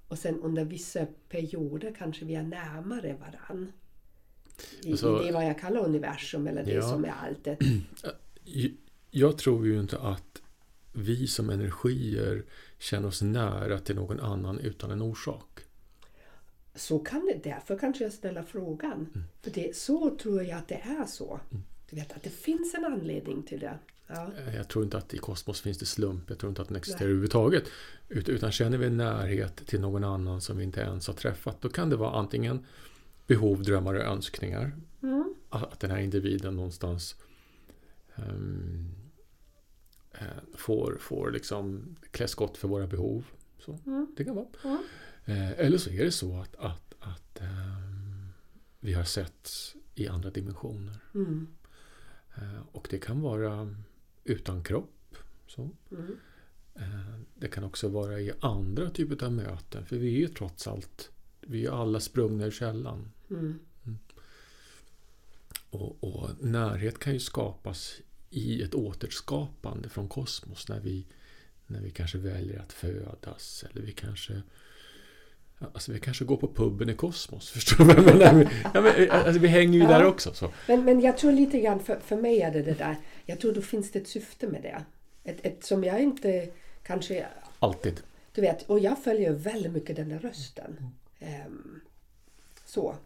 Och 0.08 0.18
sen 0.18 0.40
under 0.40 0.64
vissa 0.64 1.06
perioder 1.28 1.94
kanske 1.98 2.24
vi 2.24 2.34
är 2.34 2.42
närmare 2.42 3.16
varann. 3.20 3.72
I, 4.82 4.90
alltså, 4.90 5.22
i 5.22 5.26
det 5.26 5.32
vad 5.32 5.46
jag 5.46 5.58
kallar 5.58 5.84
universum 5.84 6.46
eller 6.46 6.64
det 6.64 6.72
ja, 6.72 6.82
som 6.82 7.04
är 7.04 7.14
alltet. 7.24 7.58
Jag 9.10 9.38
tror 9.38 9.66
ju 9.66 9.80
inte 9.80 9.98
att 9.98 10.42
vi 10.92 11.26
som 11.26 11.50
energier 11.50 12.44
känner 12.78 13.08
oss 13.08 13.22
nära 13.22 13.78
till 13.78 13.96
någon 13.96 14.20
annan 14.20 14.58
utan 14.58 14.90
en 14.90 15.02
orsak. 15.02 15.60
Så 16.74 16.98
kan 16.98 17.26
det, 17.26 17.50
därför 17.50 17.78
kanske 17.78 18.04
jag 18.04 18.12
ställer 18.12 18.42
frågan. 18.42 18.92
Mm. 18.92 19.26
För 19.42 19.50
det, 19.50 19.76
så 19.76 20.16
tror 20.16 20.42
jag 20.42 20.58
att 20.58 20.68
det 20.68 20.82
är 20.84 21.06
så. 21.06 21.40
Mm. 21.50 21.62
Du 21.90 21.96
vet 21.96 22.12
att 22.12 22.22
det 22.22 22.30
finns 22.30 22.74
en 22.74 22.84
anledning 22.84 23.42
till 23.42 23.60
det. 23.60 23.78
Ja. 24.06 24.30
Eh, 24.38 24.56
jag 24.56 24.68
tror 24.68 24.84
inte 24.84 24.98
att 24.98 25.14
i 25.14 25.18
kosmos 25.18 25.60
finns 25.60 25.78
det 25.78 25.86
slump. 25.86 26.30
Jag 26.30 26.38
tror 26.38 26.48
inte 26.48 26.62
att 26.62 26.68
den 26.68 26.76
existerar 26.76 27.00
Nej. 27.00 27.10
överhuvudtaget. 27.10 27.64
Utan 28.08 28.52
känner 28.52 28.78
vi 28.78 28.90
närhet 28.90 29.66
till 29.66 29.80
någon 29.80 30.04
annan 30.04 30.40
som 30.40 30.56
vi 30.56 30.64
inte 30.64 30.80
ens 30.80 31.06
har 31.06 31.14
träffat. 31.14 31.60
Då 31.60 31.68
kan 31.68 31.90
det 31.90 31.96
vara 31.96 32.18
antingen 32.18 32.64
behov, 33.26 33.62
drömmar 33.62 33.94
och 33.94 34.02
önskningar. 34.02 34.72
Mm. 35.02 35.34
Att 35.48 35.80
den 35.80 35.90
här 35.90 35.98
individen 35.98 36.56
någonstans 36.56 37.16
um, 38.16 38.94
får, 40.54 40.96
får 41.00 41.30
liksom 41.30 41.96
klä 42.10 42.28
skott 42.28 42.56
för 42.56 42.68
våra 42.68 42.86
behov. 42.86 43.24
Så, 43.58 43.78
mm. 43.86 44.06
Det 44.16 44.24
kan 44.24 44.34
vara. 44.34 44.46
Mm. 44.64 44.82
Eh, 45.24 45.60
eller 45.60 45.78
så 45.78 45.90
är 45.90 46.04
det 46.04 46.12
så 46.12 46.40
att, 46.40 46.56
att, 46.56 46.94
att 47.00 47.40
um, 47.40 48.28
vi 48.80 48.92
har 48.92 49.04
sett 49.04 49.50
i 49.94 50.08
andra 50.08 50.30
dimensioner. 50.30 50.98
Mm. 51.14 51.46
Och 52.72 52.86
det 52.90 52.98
kan 52.98 53.20
vara 53.20 53.74
utan 54.26 54.64
kropp. 54.64 55.16
Så. 55.46 55.70
Mm. 55.90 56.16
Det 57.34 57.48
kan 57.48 57.64
också 57.64 57.88
vara 57.88 58.20
i 58.20 58.32
andra 58.40 58.90
typer 58.90 59.24
av 59.24 59.32
möten. 59.32 59.86
För 59.86 59.96
vi 59.96 60.14
är 60.14 60.18
ju 60.18 60.28
trots 60.28 60.66
allt 60.66 61.10
vi 61.40 61.66
är 61.66 61.70
alla 61.70 62.00
sprungna 62.00 62.46
ur 62.46 62.50
källan. 62.50 63.12
Mm. 63.30 63.58
Mm. 63.84 63.98
Och, 65.70 66.04
och, 66.04 66.30
närhet 66.40 66.98
kan 66.98 67.12
ju 67.12 67.20
skapas 67.20 68.00
i 68.30 68.62
ett 68.62 68.74
återskapande 68.74 69.88
från 69.88 70.08
kosmos 70.08 70.68
när 70.68 70.80
vi, 70.80 71.06
när 71.66 71.80
vi 71.80 71.90
kanske 71.90 72.18
väljer 72.18 72.58
att 72.60 72.72
födas 72.72 73.64
eller 73.70 73.82
vi 73.82 73.92
kanske 73.92 74.42
Alltså 75.58 75.92
vi 75.92 76.00
kanske 76.00 76.24
går 76.24 76.36
på 76.36 76.48
puben 76.48 76.88
i 76.88 76.94
kosmos, 76.94 77.50
förstår 77.50 77.84
du 77.84 78.02
menar? 78.02 78.50
Ja, 78.74 78.80
men, 78.80 79.10
alltså, 79.10 79.40
vi 79.40 79.48
hänger 79.48 79.78
ju 79.78 79.84
ja. 79.84 79.88
där 79.88 80.04
också. 80.04 80.34
Så. 80.34 80.52
Men, 80.68 80.84
men 80.84 81.00
jag 81.00 81.18
tror 81.18 81.32
lite 81.32 81.60
grann, 81.60 81.80
för, 81.80 82.00
för 82.00 82.16
mig 82.16 82.42
är 82.42 82.50
det 82.50 82.62
det 82.62 82.74
där, 82.74 82.96
jag 83.26 83.40
tror 83.40 83.52
då 83.52 83.62
finns 83.62 83.92
det 83.92 83.98
ett 83.98 84.08
syfte 84.08 84.46
med 84.46 84.62
det. 84.62 84.84
Ett, 85.24 85.46
ett 85.46 85.64
som 85.64 85.84
jag 85.84 86.02
inte 86.02 86.48
kanske... 86.82 87.26
Alltid. 87.58 88.00
Du 88.32 88.40
vet, 88.40 88.62
och 88.62 88.78
jag 88.78 88.98
följer 89.04 89.32
väldigt 89.32 89.72
mycket 89.72 89.96
den 89.96 90.08
där 90.08 90.18
rösten. 90.18 90.90
Um, 91.20 91.80
så. 92.64 92.96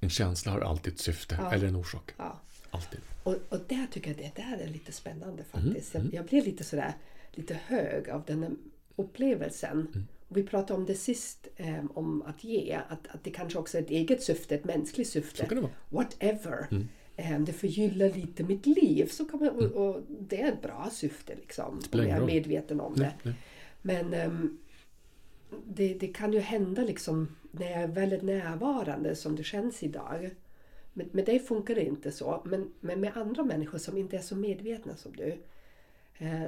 En 0.00 0.10
känsla 0.10 0.52
har 0.52 0.60
alltid 0.60 0.92
ett 0.92 1.00
syfte 1.00 1.38
ja. 1.38 1.52
eller 1.52 1.68
en 1.68 1.76
orsak. 1.76 2.12
Ja. 2.16 2.40
Alltid. 2.70 3.00
Och, 3.22 3.36
och 3.48 3.58
där 3.68 3.86
tycker 3.92 4.10
jag 4.10 4.18
det 4.18 4.42
där 4.42 4.58
är 4.64 4.68
lite 4.68 4.92
spännande 4.92 5.44
faktiskt. 5.44 5.94
Mm. 5.94 6.06
Jag, 6.06 6.14
jag 6.14 6.26
blir 6.26 6.42
lite 6.42 6.64
sådär 6.64 6.94
lite 7.36 7.54
hög 7.66 8.08
av 8.10 8.24
den 8.26 8.58
upplevelsen. 8.96 9.88
Mm. 9.94 10.06
Vi 10.28 10.42
pratade 10.42 10.80
om 10.80 10.86
det 10.86 10.94
sist, 10.94 11.48
um, 11.58 11.92
om 11.94 12.22
att 12.22 12.44
ge. 12.44 12.78
Att, 12.88 13.08
att 13.08 13.24
det 13.24 13.30
kanske 13.30 13.58
också 13.58 13.78
är 13.78 13.82
ett 13.82 13.90
eget 13.90 14.22
syfte, 14.22 14.54
ett 14.54 14.64
mänskligt 14.64 15.08
syfte. 15.08 15.42
Så 15.42 15.54
kan. 15.54 15.68
Whatever. 15.88 16.66
Mm. 16.70 16.88
Um, 17.36 17.44
det 17.44 17.52
förgyllar 17.52 18.08
lite 18.08 18.44
mitt 18.44 18.66
liv. 18.66 19.06
Så 19.06 19.24
kan 19.24 19.40
man, 19.40 19.48
och, 19.48 19.62
mm. 19.62 19.72
och 19.72 20.02
det 20.08 20.40
är 20.40 20.52
ett 20.52 20.62
bra 20.62 20.88
syfte 20.92 21.34
liksom. 21.34 21.80
Om 21.92 21.98
jag 21.98 22.08
är 22.08 22.26
medveten 22.26 22.80
om 22.80 22.94
nej, 22.96 23.10
det. 23.22 23.28
Nej. 23.28 23.38
Men 23.82 24.30
um, 24.30 24.58
det, 25.66 25.94
det, 25.94 26.08
kan 26.08 26.32
ju 26.32 26.40
hända 26.40 26.82
liksom 26.82 27.36
när 27.50 27.70
jag 27.70 27.80
är 27.80 27.88
väldigt 27.88 28.22
närvarande 28.22 29.14
som 29.14 29.36
det 29.36 29.44
känns 29.44 29.82
idag. 29.82 30.30
Med, 30.92 31.14
med 31.14 31.24
dig 31.24 31.38
funkar 31.38 31.74
det 31.74 31.84
inte 31.84 32.12
så. 32.12 32.42
Men, 32.44 32.72
men 32.80 33.00
med 33.00 33.16
andra 33.16 33.44
människor 33.44 33.78
som 33.78 33.96
inte 33.96 34.16
är 34.16 34.20
så 34.20 34.36
medvetna 34.36 34.96
som 34.96 35.16
du. 35.16 35.38
Eh, 36.18 36.44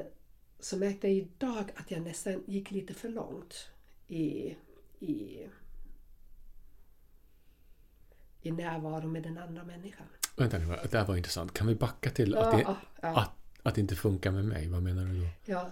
så 0.61 0.77
märkte 0.77 1.09
jag 1.09 1.17
idag 1.17 1.71
att 1.77 1.91
jag 1.91 2.03
nästan 2.03 2.43
gick 2.47 2.71
lite 2.71 2.95
för 2.95 3.09
långt 3.09 3.71
i, 4.07 4.57
i, 4.99 5.47
i 8.43 8.51
närvaro 8.51 9.07
med 9.07 9.23
den 9.23 9.39
andra 9.39 9.65
människan. 9.65 10.07
Vänta 10.37 10.59
nu, 10.59 10.67
det 10.91 10.99
här 10.99 11.07
var 11.07 11.17
intressant. 11.17 11.55
Kan 11.55 11.67
vi 11.67 11.75
backa 11.75 12.11
till 12.11 12.37
att, 12.37 12.53
det, 12.53 12.77
ja. 13.01 13.21
att, 13.21 13.31
att 13.63 13.75
det 13.75 13.81
inte 13.81 13.97
funkar 13.97 14.31
med 14.31 14.45
mig? 14.45 14.69
Vad 14.69 14.83
menar 14.83 15.05
du 15.05 15.21
då? 15.21 15.29
Ja, 15.45 15.71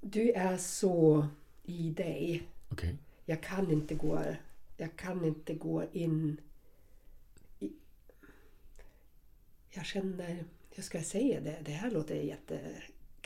du 0.00 0.30
är 0.30 0.56
så 0.56 1.28
i 1.64 1.90
dig. 1.90 2.48
Okay. 2.70 2.94
Jag 3.24 3.42
kan 3.42 3.70
inte 3.70 3.94
gå, 3.94 4.24
jag 4.76 4.96
kan 4.96 5.24
inte 5.24 5.54
gå 5.54 5.84
in 5.92 6.40
i, 7.58 7.72
Jag 9.70 9.86
känner, 9.86 10.44
hur 10.70 10.82
ska 10.82 10.98
jag 10.98 11.06
säga 11.06 11.40
det? 11.40 11.58
Det 11.64 11.72
här 11.72 11.90
låter 11.90 12.14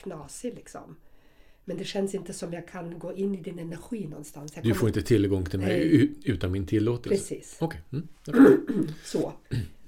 jätteknasigt 0.04 0.56
liksom. 0.56 0.96
Men 1.66 1.76
det 1.76 1.84
känns 1.84 2.14
inte 2.14 2.32
som 2.32 2.52
jag 2.52 2.68
kan 2.68 2.98
gå 2.98 3.12
in 3.12 3.34
i 3.34 3.40
din 3.40 3.58
energi 3.58 4.06
någonstans. 4.06 4.56
Jag 4.56 4.64
du 4.64 4.74
får 4.74 4.88
inte 4.88 5.02
tillgång 5.02 5.44
till 5.44 5.58
mig 5.58 5.68
Nej. 5.68 6.12
utan 6.24 6.52
min 6.52 6.66
tillåtelse? 6.66 7.34
Precis. 7.34 7.62
Okay. 7.62 7.80
Mm. 7.92 8.08
så. 9.04 9.32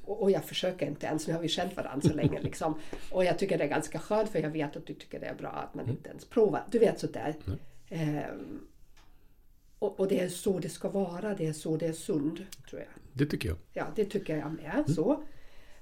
Och, 0.05 0.31
jag 0.31 0.45
försöker 0.45 0.87
inte 0.87 1.07
ens, 1.07 1.27
nu 1.27 1.35
har 1.35 1.41
vi 1.41 1.49
känt 1.49 1.77
varandra 1.77 2.09
så 2.09 2.15
länge. 2.15 2.41
Liksom. 2.41 2.75
Och 3.11 3.25
jag 3.25 3.39
tycker 3.39 3.59
det 3.59 3.65
är 3.65 3.69
ganska 3.69 3.99
skönt 3.99 4.31
för 4.31 4.39
jag 4.39 4.51
vet 4.51 4.77
att 4.77 4.87
du 4.87 4.95
tycker 4.95 5.21
det 5.21 5.27
är 5.27 5.35
bra 5.35 5.49
att 5.49 5.75
man 5.75 5.85
mm. 5.85 5.97
inte 5.97 6.09
ens 6.09 6.25
provar. 6.25 6.65
Du 6.71 6.79
vet 6.79 7.01
sådär. 7.01 7.35
Mm. 7.47 7.59
Ehm, 7.89 8.61
och, 9.79 10.01
och, 10.01 10.09
det 10.09 10.21
är 10.21 10.29
så 10.29 10.59
det 10.59 10.69
ska 10.69 10.89
vara, 10.89 11.35
det 11.35 11.47
är 11.47 11.53
så 11.53 11.77
det 11.77 11.87
är 11.87 11.93
sund, 11.93 12.47
tror 12.69 12.81
jag. 12.81 12.91
Det 13.13 13.27
tycker 13.27 13.49
jag. 13.49 13.59
Ja, 13.73 13.87
det 13.97 14.05
tycker 14.05 14.37
jag 14.37 14.53
med. 14.53 14.75
Mm. 14.75 14.89
Så. 14.89 15.23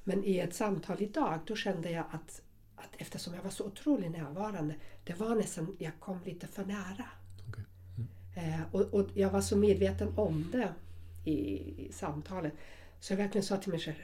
Men 0.05 0.25
i 0.25 0.39
ett 0.39 0.55
samtal 0.55 1.03
idag, 1.03 1.39
då 1.47 1.57
kände 1.57 1.91
jag 1.91 2.05
att, 2.11 2.43
att 2.85 3.01
eftersom 3.01 3.35
jag 3.35 3.43
var 3.43 3.51
så 3.51 3.65
otroligt 3.65 4.11
närvarande, 4.11 4.75
det 5.05 5.21
var 5.21 5.35
nästan, 5.35 5.77
jag 5.79 5.93
kom 6.01 6.19
lite 6.25 6.47
för 6.47 6.65
nära. 6.65 7.09
Okay. 7.49 7.65
Mm. 7.97 8.61
Eh, 8.61 8.75
och, 8.75 8.95
och, 8.95 9.09
jag 9.15 9.31
var 9.31 9.41
så 9.41 9.57
medveten 9.57 10.13
om 10.17 10.51
det 10.53 10.75
i, 11.25 11.37
i 11.87 11.93
samtalet. 11.93 12.53
Så 13.01 13.13
jag 13.13 13.19
verkligen 13.19 13.45
sa 13.45 13.57
till 13.57 13.71
mig 13.71 13.81
själv, 13.81 13.95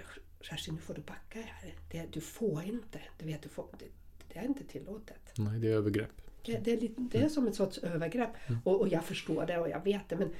Kerstin 0.40 0.74
nu 0.74 0.80
får 0.80 0.94
du 0.94 1.00
backa 1.00 1.40
här. 1.40 1.74
Det, 1.90 2.06
du 2.12 2.20
får 2.20 2.62
inte. 2.62 3.00
Du 3.18 3.26
vet, 3.26 3.42
du 3.42 3.48
får, 3.48 3.66
det, 3.78 3.84
det 4.32 4.38
är 4.38 4.44
inte 4.44 4.64
tillåtet. 4.64 5.32
Nej, 5.36 5.60
det 5.60 5.68
är 5.68 5.72
övergrepp. 5.72 6.22
Det, 6.44 6.58
det, 6.58 6.72
är, 6.72 6.80
lite, 6.80 7.02
det 7.12 7.18
är 7.18 7.28
som 7.28 7.46
ett 7.46 7.54
sorts 7.54 7.78
övergrepp. 7.78 8.30
Mm. 8.46 8.60
Och, 8.64 8.80
och, 8.80 8.88
jag 8.88 9.04
förstår 9.04 9.46
det 9.46 9.58
och 9.58 9.68
jag 9.68 9.84
vet 9.84 10.08
det. 10.08 10.16
Men 10.16 10.30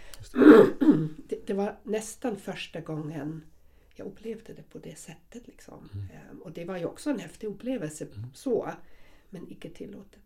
det, 1.29 1.47
det, 1.47 1.55
var 1.55 1.79
nästan 1.83 2.37
första 2.37 2.81
gången 2.81 3.43
jag 4.01 4.07
upplevde 4.07 4.53
det 4.53 4.63
på 4.63 4.79
det 4.79 4.99
sättet. 4.99 5.47
Liksom. 5.47 5.89
Mm. 5.95 6.07
Ehm, 6.07 6.39
och 6.39 6.53
det 6.53 6.65
var 6.65 6.79
ju 6.79 6.85
också 6.85 7.11
en 7.11 7.19
häftig 7.19 7.47
upplevelse. 7.47 8.05
Mm. 8.05 8.27
så 8.35 8.71
Men 9.31 9.53
icke 9.53 9.71
tillåtet. 9.71 10.21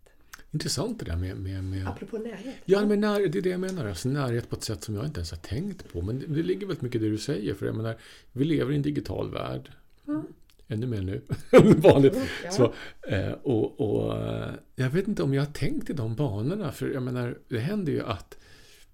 intressant 0.50 0.98
det 0.98 1.04
där 1.04 1.16
med... 1.16 1.36
med, 1.36 1.64
med 1.64 1.88
Apropå 1.88 2.18
närhet. 2.18 2.54
Ja, 2.64 2.86
men 2.86 3.00
när, 3.00 3.28
det 3.28 3.38
är 3.38 3.42
det 3.42 3.48
jag 3.48 3.60
menar. 3.60 3.86
Alltså 3.86 4.08
närhet 4.08 4.48
på 4.48 4.56
ett 4.56 4.64
sätt 4.64 4.84
som 4.84 4.94
jag 4.94 5.04
inte 5.04 5.18
ens 5.18 5.30
har 5.30 5.38
tänkt 5.38 5.92
på. 5.92 6.02
Men 6.02 6.18
det, 6.18 6.26
det 6.26 6.42
ligger 6.42 6.66
väldigt 6.66 6.82
mycket 6.82 7.00
i 7.00 7.04
det 7.04 7.10
du 7.10 7.18
säger. 7.18 7.54
För 7.54 7.66
jag 7.66 7.74
menar, 7.76 7.96
vi 8.32 8.44
lever 8.44 8.72
i 8.72 8.76
en 8.76 8.82
digital 8.82 9.30
värld. 9.30 9.72
Mm. 10.08 10.22
Ännu 10.68 10.86
mer 10.86 11.02
nu 11.02 11.22
än 11.50 11.80
vanligt. 11.80 12.16
Ja. 12.44 12.50
Så, 12.50 12.74
eh, 13.08 13.32
och, 13.32 13.80
och 13.80 14.22
eh, 14.22 14.54
jag 14.74 14.90
vet 14.90 15.08
inte 15.08 15.22
om 15.22 15.34
jag 15.34 15.42
har 15.42 15.52
tänkt 15.52 15.90
i 15.90 15.92
de 15.92 16.14
banorna. 16.14 16.72
För 16.72 16.90
jag 16.90 17.02
menar, 17.02 17.38
det 17.48 17.58
händer 17.58 17.92
ju 17.92 18.02
att, 18.02 18.38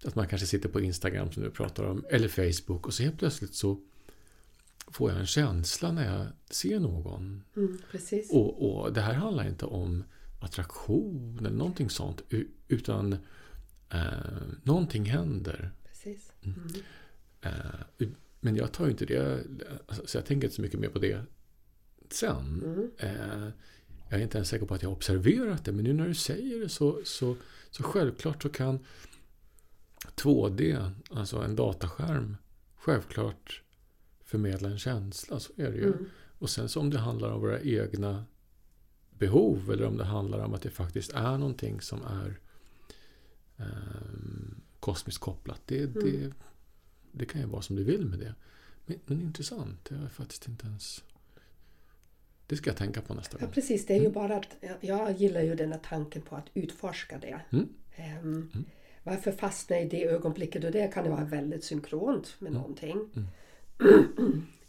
att 0.04 0.14
man 0.14 0.26
kanske 0.26 0.46
sitter 0.46 0.68
på 0.68 0.80
Instagram 0.80 1.32
som 1.32 1.42
du 1.42 1.50
pratar 1.50 1.84
om. 1.84 2.04
Eller 2.10 2.28
Facebook. 2.28 2.86
Och 2.86 2.94
så 2.94 3.02
helt 3.02 3.18
plötsligt 3.18 3.54
så 3.54 3.80
får 4.90 5.10
jag 5.10 5.20
en 5.20 5.26
känsla 5.26 5.92
när 5.92 6.16
jag 6.16 6.26
ser 6.50 6.80
någon. 6.80 7.42
Mm. 7.56 7.78
Och, 8.30 8.82
och 8.84 8.92
det 8.92 9.00
här 9.00 9.14
handlar 9.14 9.48
inte 9.48 9.66
om 9.66 10.04
attraktion 10.40 11.38
eller 11.38 11.56
någonting 11.56 11.90
sånt. 11.90 12.22
Utan 12.68 13.12
eh, 13.90 14.00
någonting 14.62 15.04
händer. 15.04 15.72
Mm. 16.42 16.54
Mm. 16.54 16.82
Eh, 17.40 18.08
men 18.40 18.56
jag 18.56 18.72
tar 18.72 18.84
ju 18.84 18.90
inte 18.90 19.06
det, 19.06 19.44
alltså, 19.86 20.06
så 20.06 20.18
jag 20.18 20.26
tänker 20.26 20.46
inte 20.46 20.56
så 20.56 20.62
mycket 20.62 20.80
mer 20.80 20.88
på 20.88 20.98
det 20.98 21.24
sen. 22.10 22.62
Mm. 22.64 22.90
Eh, 22.98 23.48
jag 24.08 24.18
är 24.18 24.22
inte 24.22 24.38
ens 24.38 24.48
säker 24.48 24.66
på 24.66 24.74
att 24.74 24.82
jag 24.82 24.88
har 24.88 24.96
observerat 24.96 25.64
det, 25.64 25.72
men 25.72 25.84
nu 25.84 25.92
när 25.92 26.08
du 26.08 26.14
säger 26.14 26.60
det 26.60 26.68
så, 26.68 27.00
så, 27.04 27.36
så 27.70 27.82
självklart 27.82 28.42
så 28.42 28.48
kan 28.48 28.78
2D, 30.16 30.90
alltså 31.10 31.36
en 31.36 31.56
dataskärm, 31.56 32.36
självklart 32.76 33.62
förmedla 34.30 34.68
en 34.68 34.78
känsla. 34.78 35.40
Så 35.40 35.52
är 35.56 35.70
det 35.70 35.76
ju. 35.76 35.86
Mm. 35.86 36.06
Och 36.38 36.50
sen 36.50 36.68
så 36.68 36.80
om 36.80 36.90
det 36.90 36.98
handlar 36.98 37.30
om 37.30 37.40
våra 37.40 37.60
egna 37.60 38.24
behov 39.18 39.70
eller 39.72 39.86
om 39.86 39.96
det 39.96 40.04
handlar 40.04 40.38
om 40.44 40.54
att 40.54 40.62
det 40.62 40.70
faktiskt 40.70 41.12
är 41.12 41.38
någonting 41.38 41.80
som 41.80 42.02
är 42.02 42.38
ehm, 43.56 44.60
kosmiskt 44.80 45.20
kopplat. 45.20 45.60
Det, 45.66 45.82
Mm. 45.82 45.92
det, 46.04 46.32
det 47.12 47.24
kan 47.26 47.40
ju 47.40 47.46
vara 47.46 47.62
som 47.62 47.76
du 47.76 47.84
vill 47.84 48.06
med 48.06 48.18
det. 48.18 48.34
Men, 48.86 48.98
men 49.06 49.20
intressant, 49.20 49.84
det 49.88 49.94
har 49.94 50.08
faktiskt 50.08 50.48
inte 50.48 50.66
ens... 50.66 51.04
Det 52.46 52.56
ska 52.56 52.70
jag 52.70 52.76
tänka 52.76 53.00
på 53.02 53.14
nästa 53.14 53.36
Ja, 53.40 53.44
gång. 53.46 53.54
precis. 53.54 53.86
Det 53.86 53.94
är 53.96 54.00
ju 54.00 54.10
bara 54.10 54.36
att 54.36 54.56
jag- 54.80 55.12
gillar 55.20 55.40
ju 55.42 55.54
den 55.54 55.72
här 55.72 55.80
tanken 55.84 56.22
på 56.22 56.36
att 56.36 56.46
utforska 56.54 57.18
det. 57.18 57.40
Mm. 57.50 57.68
Ehm, 57.96 58.50
Varför 59.02 59.32
fastna 59.32 59.80
i 59.80 59.88
det 59.88 60.04
ögonblicket 60.04 60.64
och 60.64 60.70
det 60.72 60.94
kan 60.94 61.04
det 61.04 61.10
vara 61.10 61.24
väldigt 61.24 61.64
synkront 61.64 62.34
med 62.38 62.52
någonting. 62.52 63.10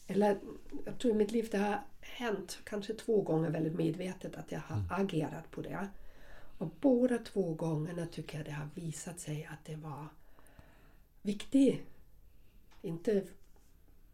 Eller 0.08 0.40
jag 0.86 1.00
tror 1.00 1.14
i 1.14 1.18
mitt 1.18 1.32
liv 1.32 1.48
det 1.52 1.58
har 1.58 1.82
hänt 2.02 2.60
kanske 2.64 2.94
två 2.94 3.22
gånger 3.22 3.50
väldigt 3.50 3.76
medvetet 3.76 4.36
att 4.36 4.52
jag 4.52 4.60
har 4.60 4.84
agerat 4.90 5.52
på 5.52 5.62
det. 5.62 5.88
Och 6.58 6.70
båda 6.82 7.18
två 7.18 7.54
gångerna 7.54 8.06
tycker 8.06 8.38
jag 8.38 8.46
det 8.46 8.52
har 8.52 8.70
visat 8.76 9.20
sig 9.20 9.50
att 9.52 9.66
det 9.66 9.76
var 9.76 10.08
viktigt. 11.22 11.82
Inte 12.82 13.24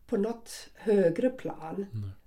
på 0.08 0.18
något 0.18 0.70
högre 0.76 1.30
plan. 1.30 1.86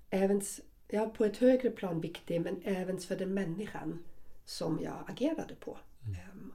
Även, 0.09 0.41
ja, 0.87 1.09
på 1.09 1.25
ett 1.25 1.37
högre 1.37 1.69
plan 1.69 2.01
viktig 2.01 2.41
men 2.41 2.61
även 2.63 2.97
för 2.97 3.15
den 3.15 3.33
människan 3.33 4.03
som 4.45 4.79
jag 4.83 5.03
agerade 5.07 5.55
på. 5.55 5.77
Ehm, 6.05 6.53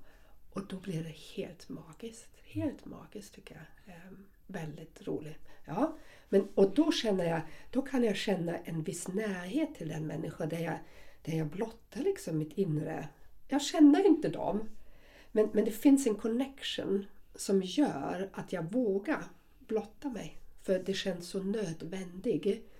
och 0.52 0.66
då 0.66 0.76
blir 0.76 1.04
det 1.04 1.16
helt 1.36 1.68
magiskt. 1.68 2.28
Helt 2.44 2.84
magiskt 2.84 3.34
tycker 3.34 3.54
jag. 3.54 3.94
Ehm, 3.94 4.26
väldigt 4.46 5.06
roligt. 5.06 5.38
Ja, 5.64 5.96
men, 6.28 6.48
och 6.54 6.74
då 6.74 6.92
känner 6.92 7.24
jag, 7.24 7.40
då 7.70 7.82
kan 7.82 8.04
jag 8.04 8.16
känna 8.16 8.58
en 8.58 8.82
viss 8.82 9.08
närhet 9.08 9.74
till 9.74 9.88
den 9.88 10.06
människan 10.06 10.48
där 10.48 10.58
jag, 10.60 10.78
där 11.22 11.32
jag 11.32 11.46
blottar 11.46 12.00
liksom 12.00 12.38
mitt 12.38 12.52
inre. 12.58 13.08
Jag 13.48 13.62
känner 13.62 14.06
inte 14.06 14.28
dem. 14.28 14.68
Men, 15.32 15.50
men 15.52 15.64
det 15.64 15.70
finns 15.70 16.06
en 16.06 16.14
connection 16.14 17.06
som 17.34 17.62
gör 17.62 18.30
att 18.32 18.52
jag 18.52 18.72
vågar 18.72 19.24
blotta 19.58 20.08
mig. 20.08 20.38
För 20.62 20.78
det 20.78 20.94
känns 20.94 21.28
så 21.28 21.42
nödvändigt. 21.42 22.72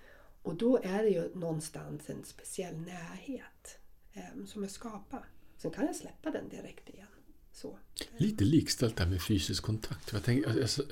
Och 0.43 0.55
då 0.55 0.81
är 0.83 1.03
det 1.03 1.09
ju 1.09 1.35
någonstans 1.35 2.11
en 2.11 2.25
speciell 2.25 2.79
närhet 2.79 3.79
eh, 4.13 4.45
som 4.47 4.63
jag 4.63 4.71
skapar. 4.71 5.29
Sen 5.57 5.71
kan 5.71 5.87
jag 5.87 5.97
släppa 5.97 6.31
den 6.31 6.49
direkt 6.49 6.89
igen. 6.89 7.07
Så. 7.53 7.79
Lite 8.17 8.45
likställt 8.45 8.97
där 8.97 9.07
med 9.07 9.23
fysisk 9.23 9.63
kontakt. 9.63 10.13
Jag, 10.13 10.25
tänk, 10.25 10.47
alltså, 10.47 10.83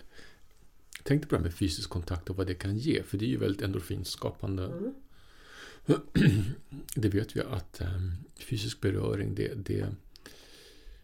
tänkte 1.05 1.29
på 1.29 1.35
det 1.35 1.38
här 1.38 1.45
med 1.45 1.55
fysisk 1.55 1.90
kontakt 1.90 2.31
och 2.31 2.37
vad 2.37 2.47
det 2.47 2.55
kan 2.55 2.77
ge. 2.77 3.03
För 3.03 3.19
det 3.19 3.25
är 3.25 3.29
ju 3.29 3.37
väldigt 3.37 3.62
endorfinskapande. 3.62 4.64
Mm. 4.64 4.95
Det 6.95 7.09
vet 7.09 7.37
vi 7.37 7.40
att 7.40 7.81
um, 7.81 8.12
fysisk 8.37 8.81
beröring, 8.81 9.35
det, 9.35 9.55
det, 9.55 9.87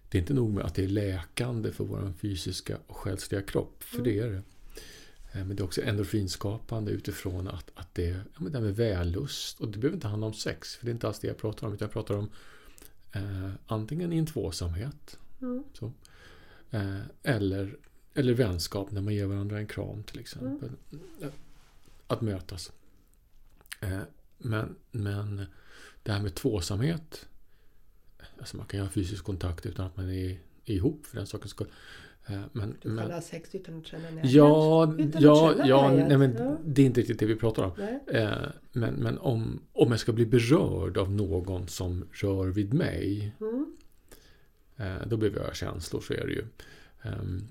det 0.08 0.18
är 0.18 0.20
inte 0.20 0.34
nog 0.34 0.50
med 0.50 0.64
att 0.64 0.74
det 0.74 0.84
är 0.84 0.88
läkande 0.88 1.72
för 1.72 1.84
vår 1.84 2.12
fysiska 2.18 2.78
och 2.86 2.96
själsliga 2.96 3.42
kropp. 3.42 3.82
För 3.82 4.02
det 4.02 4.18
är 4.18 4.30
det. 4.30 4.42
Eh, 5.32 5.44
Men 5.44 5.56
det 5.56 5.62
är 5.62 5.64
också 5.64 5.82
endorfinskapande 5.82 6.92
utifrån 6.92 7.48
att, 7.48 7.70
att 7.74 7.94
det, 7.94 8.08
ja, 8.08 8.40
men 8.40 8.52
det 8.52 8.58
här 8.58 8.64
med 8.64 8.76
vällust. 8.76 9.60
Och 9.60 9.68
det 9.68 9.78
behöver 9.78 9.96
inte 9.96 10.08
handla 10.08 10.26
om 10.26 10.34
sex, 10.34 10.76
för 10.76 10.86
det 10.86 10.90
är 10.90 10.94
inte 10.94 11.06
alls 11.06 11.18
det 11.18 11.28
jag 11.28 11.38
pratar 11.38 11.66
om. 11.66 11.74
Utan 11.74 11.86
jag 11.86 11.92
pratar 11.92 12.14
om 12.14 12.30
eh, 13.12 13.50
antingen 13.66 14.12
i 14.12 14.18
en 14.18 14.26
tvåsamhet. 14.26 15.18
Mm. 15.42 15.64
Så, 15.72 15.92
eh, 16.70 17.00
eller, 17.22 17.76
eller 18.14 18.34
vänskap 18.34 18.90
när 18.90 19.00
man 19.00 19.14
ger 19.14 19.26
varandra 19.26 19.58
en 19.58 19.66
kram 19.66 20.02
till 20.02 20.20
exempel. 20.20 20.70
Eh, 21.20 21.28
Att 22.06 22.20
mötas. 22.20 22.72
Eh, 23.80 23.98
men, 24.38 24.76
men 24.90 25.44
det 26.02 26.12
här 26.12 26.22
med 26.22 26.34
tvåsamhet. 26.34 27.26
Alltså 28.38 28.56
man 28.56 28.66
kan 28.66 28.80
ju 28.80 28.84
ha 28.84 28.90
fysisk 28.90 29.24
kontakt 29.24 29.66
utan 29.66 29.86
att 29.86 29.96
man 29.96 30.10
är, 30.10 30.38
ihop 30.64 31.06
för 31.06 31.16
den 31.16 31.26
sakens 31.26 31.50
skull. 31.50 31.68
Eh, 32.26 32.40
men, 32.52 32.76
Du 32.82 32.88
men, 32.88 33.04
kan 33.04 33.14
ha 33.14 33.20
sex 33.22 33.54
utan 33.54 33.78
att 33.78 33.86
känna 33.86 34.10
närhet. 34.10 34.30
Ja, 34.32 34.94
ja, 35.18 35.54
ja 35.66 35.90
nej, 35.92 36.18
men 36.18 36.34
Ja. 36.38 36.56
det 36.64 36.82
är 36.82 36.86
inte 36.86 37.00
riktigt 37.00 37.18
det 37.18 37.26
vi 37.26 37.36
pratar 37.36 37.62
om. 37.64 37.72
Eh, 38.06 38.32
men 38.72 38.94
men 38.94 39.18
om, 39.18 39.62
om 39.72 39.90
jag 39.90 40.00
ska 40.00 40.12
bli 40.12 40.26
berörd 40.26 40.98
av 40.98 41.10
någon 41.12 41.68
som 41.68 42.04
rör 42.12 42.46
vid 42.48 42.74
mig, 42.74 43.34
Mm. 43.40 43.76
eh, 44.76 45.06
då 45.06 45.16
behöver 45.16 45.40
jag 45.44 45.56
känslor, 45.56 46.00
så 46.00 46.12
är 46.14 46.26
det 46.26 46.32
ju. 46.32 46.44
Ehm, 47.02 47.46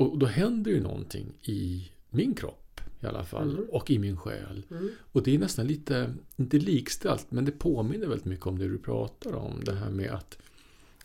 och 0.00 0.18
då 0.18 0.26
händer 0.26 0.70
ju 0.70 0.80
någonting 0.80 1.32
i 1.42 1.90
min 2.10 2.34
kropp 2.34 2.80
i 3.00 3.06
alla 3.06 3.24
fall, 3.24 3.50
Mm. 3.54 3.70
och 3.70 3.90
i 3.90 3.98
min 3.98 4.16
själ. 4.16 4.66
Mm. 4.70 4.90
Och 5.12 5.22
det 5.22 5.34
är 5.34 5.38
nästan 5.38 5.66
lite, 5.66 6.14
inte 6.36 6.58
likställt, 6.58 7.30
men 7.30 7.44
det 7.44 7.52
påminner 7.52 8.06
väldigt 8.06 8.24
mycket 8.26 8.46
om 8.46 8.58
det 8.58 8.68
du 8.68 8.78
pratar 8.78 9.32
om. 9.34 9.64
Det 9.64 9.74
här 9.74 9.90
med 9.90 10.10
att 10.10 10.38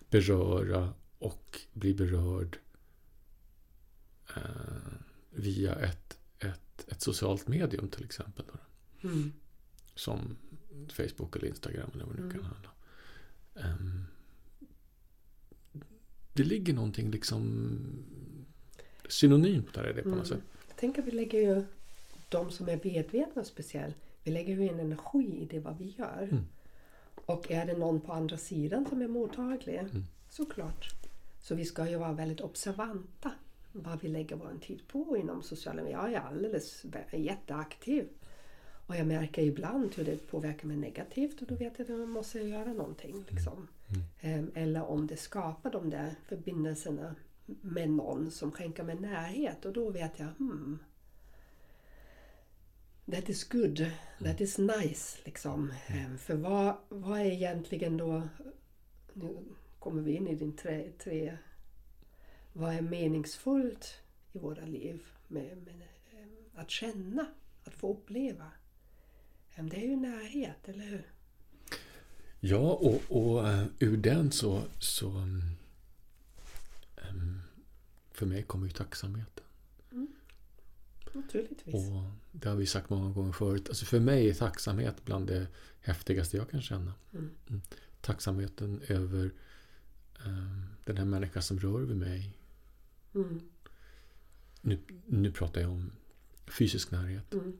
beröra 0.09 0.93
och 1.19 1.59
bli 1.73 1.93
berörd 1.93 2.57
eh, 4.35 4.41
via 5.29 5.75
ett, 5.75 6.17
ett, 6.39 6.85
ett 6.87 7.01
socialt 7.01 7.47
medium 7.47 7.87
till 7.87 8.03
exempel. 8.05 8.45
Då, 8.53 8.59
Mm. 9.09 9.31
som 9.95 10.35
Facebook 10.89 11.35
eller 11.35 11.47
Instagram 11.47 11.89
eller 11.93 12.05
vad 12.05 12.15
det 12.15 12.21
nu 12.23 12.29
kan 12.31 12.39
Mm. 12.39 12.51
handla 12.51 12.69
om. 12.69 13.61
Ehm, 13.61 14.03
det 16.33 16.43
ligger 16.43 16.73
någonting 16.73 17.11
liksom 17.11 17.69
synonymt 19.09 19.73
där 19.73 19.89
i 19.89 19.93
det 19.93 20.01
på 20.03 20.09
något 20.09 20.15
Mm. 20.15 20.25
sätt. 20.25 20.39
Jag 20.67 20.77
tänker 20.77 21.01
vi 21.01 21.11
lägger 21.11 21.39
ju, 21.39 21.63
de 22.29 22.51
som 22.51 22.69
är 22.69 22.79
medvetna 22.83 23.43
speciellt, 23.43 23.95
vi 24.23 24.31
lägger 24.31 24.55
ju 24.55 24.69
en 24.69 24.79
energi 24.79 25.39
i 25.41 25.45
det 25.45 25.59
vad 25.59 25.77
vi 25.77 25.95
gör. 25.97 26.27
Mm. 26.31 26.43
Och 27.25 27.51
är 27.51 27.65
det 27.65 27.77
någon 27.77 28.01
på 28.01 28.13
andra 28.13 28.37
sidan 28.37 28.85
som 28.89 29.01
är 29.01 29.07
mottaglig, 29.07 29.75
Mm. 29.77 30.03
såklart. 30.29 30.89
Så 31.41 31.55
vi 31.55 31.65
ska 31.65 31.89
ju 31.89 31.95
vara 31.97 32.13
väldigt 32.13 32.41
observanta 32.41 33.31
vad 33.71 34.01
vi 34.01 34.07
lägger 34.07 34.35
vår 34.35 34.59
tid 34.61 34.79
på 34.87 35.17
inom 35.17 35.43
sociala 35.43 35.81
medier. 35.83 35.97
Jag 35.99 36.13
är 36.13 36.19
alldeles 36.19 36.85
jätteaktiv. 37.11 38.07
Och 38.87 38.95
jag 38.95 39.07
märker 39.07 39.41
ibland 39.41 39.95
hur 39.95 40.05
det 40.05 40.27
påverkar 40.31 40.67
mig 40.67 40.77
negativt 40.77 41.41
och 41.41 41.47
då 41.47 41.55
vet 41.55 41.73
jag 41.79 41.83
att 41.85 41.99
jag 41.99 42.09
måste 42.09 42.39
göra 42.39 42.73
någonting. 42.73 43.25
Liksom. 43.29 43.67
Ehm, 44.21 44.51
Eller 44.53 44.83
om 44.83 45.07
det 45.07 45.17
skapar 45.17 45.71
de 45.71 45.89
där 45.89 46.15
förbindelserna 46.27 47.15
med 47.45 47.89
någon 47.89 48.31
som 48.31 48.51
skänker 48.51 48.83
mig 48.83 48.95
närhet 48.95 49.65
och 49.65 49.73
då 49.73 49.89
vet 49.89 50.19
jag 50.19 50.27
hmm, 50.27 50.79
That 53.11 53.29
is 53.29 53.43
good, 53.43 53.91
that 54.23 54.41
is 54.41 54.57
nice. 54.57 55.19
Liksom. 55.25 55.73
Ehm, 55.87 56.17
För 56.17 56.35
vad, 56.35 56.75
vad 56.89 57.19
är 57.19 57.25
egentligen 57.25 57.97
då 57.97 58.27
Nu 59.13 59.37
kommer 59.79 60.01
vi 60.01 60.15
in 60.15 60.27
i 60.27 60.35
din 60.35 60.55
tre, 60.55 60.91
tre 61.03 61.37
Vad 62.53 62.73
är 62.73 62.81
meningsfullt 62.81 63.93
i 64.33 64.39
våra 64.39 64.65
liv 64.65 65.03
med, 65.27 65.57
med 65.57 65.87
ehm, 66.13 66.35
att 66.55 66.69
känna, 66.69 67.27
att 67.63 67.73
få 67.73 67.91
uppleva? 67.93 68.51
Ehm, 69.55 69.69
Det 69.69 69.77
är 69.77 69.87
ju 69.87 69.95
närhet, 69.95 70.69
eller 70.69 70.85
hur? 70.85 71.07
Ja, 72.39 72.71
och, 72.73 73.01
och 73.09 73.47
eh, 73.49 73.65
ur 73.79 73.97
den 73.97 74.31
så, 74.31 74.61
så 74.79 75.07
um, 75.07 75.41
för 78.11 78.25
mig 78.25 78.43
kommer 78.43 78.65
ju 78.65 78.71
tacksamheten. 78.71 79.43
Naturligtvis. 81.15 81.75
Och 81.75 82.11
det 82.31 82.49
har 82.49 82.55
vi 82.55 82.65
sagt 82.65 82.89
många 82.89 83.13
gånger 83.13 83.31
förut. 83.31 83.69
Alltså 83.69 83.85
för 83.85 83.99
mig 83.99 84.29
är 84.29 84.33
tacksamhet 84.33 85.05
bland 85.05 85.27
det 85.27 85.47
häftigaste 85.79 86.37
jag 86.37 86.49
kan 86.49 86.61
känna. 86.61 86.93
Mm. 87.13 87.29
Mm. 87.49 87.61
Tacksamheten 88.01 88.81
över 88.87 89.33
eh, 90.25 90.61
den 90.85 90.97
här 90.97 91.05
människan 91.05 91.43
som 91.43 91.59
rör 91.59 91.79
vid 91.79 91.97
mig. 91.97 92.37
Mm. 93.15 93.41
Nu, 94.61 94.79
nu 95.05 95.31
pratar 95.31 95.61
jag 95.61 95.71
om 95.71 95.91
fysisk 96.47 96.91
närhet. 96.91 97.33
Mm. 97.33 97.57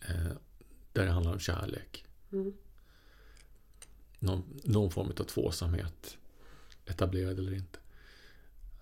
Eh, 0.00 0.32
där 0.92 1.04
det 1.04 1.10
handlar 1.10 1.32
om 1.32 1.38
kärlek. 1.38 2.04
Mm. 2.32 2.52
Någon, 4.18 4.60
någon 4.64 4.90
form 4.90 5.08
av 5.18 5.24
tvåsamhet. 5.24 6.18
Etablerad 6.84 7.38
eller 7.38 7.54
inte. 7.54 7.77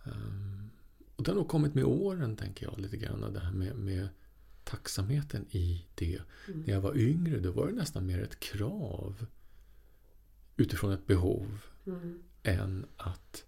Um, 0.06 0.70
och 1.16 1.24
det 1.24 1.30
har 1.30 1.36
nog 1.36 1.48
kommit 1.48 1.74
med 1.74 1.84
åren, 1.84 2.36
tänker 2.36 2.66
jag, 2.66 2.78
lite 2.78 2.96
grann. 2.96 3.32
Det 3.32 3.40
här 3.40 3.52
med, 3.52 3.76
med 3.76 4.08
tacksamheten 4.64 5.46
i 5.50 5.86
det. 5.94 6.20
Mm. 6.48 6.60
När 6.60 6.74
jag 6.74 6.80
var 6.80 6.96
yngre, 6.96 7.38
då 7.40 7.52
var 7.52 7.66
det 7.66 7.72
nästan 7.72 8.06
mer 8.06 8.22
ett 8.22 8.40
krav. 8.40 9.26
Utifrån 10.56 10.92
ett 10.92 11.06
behov. 11.06 11.58
Mm. 11.86 12.22
Än 12.42 12.86
att 12.96 13.44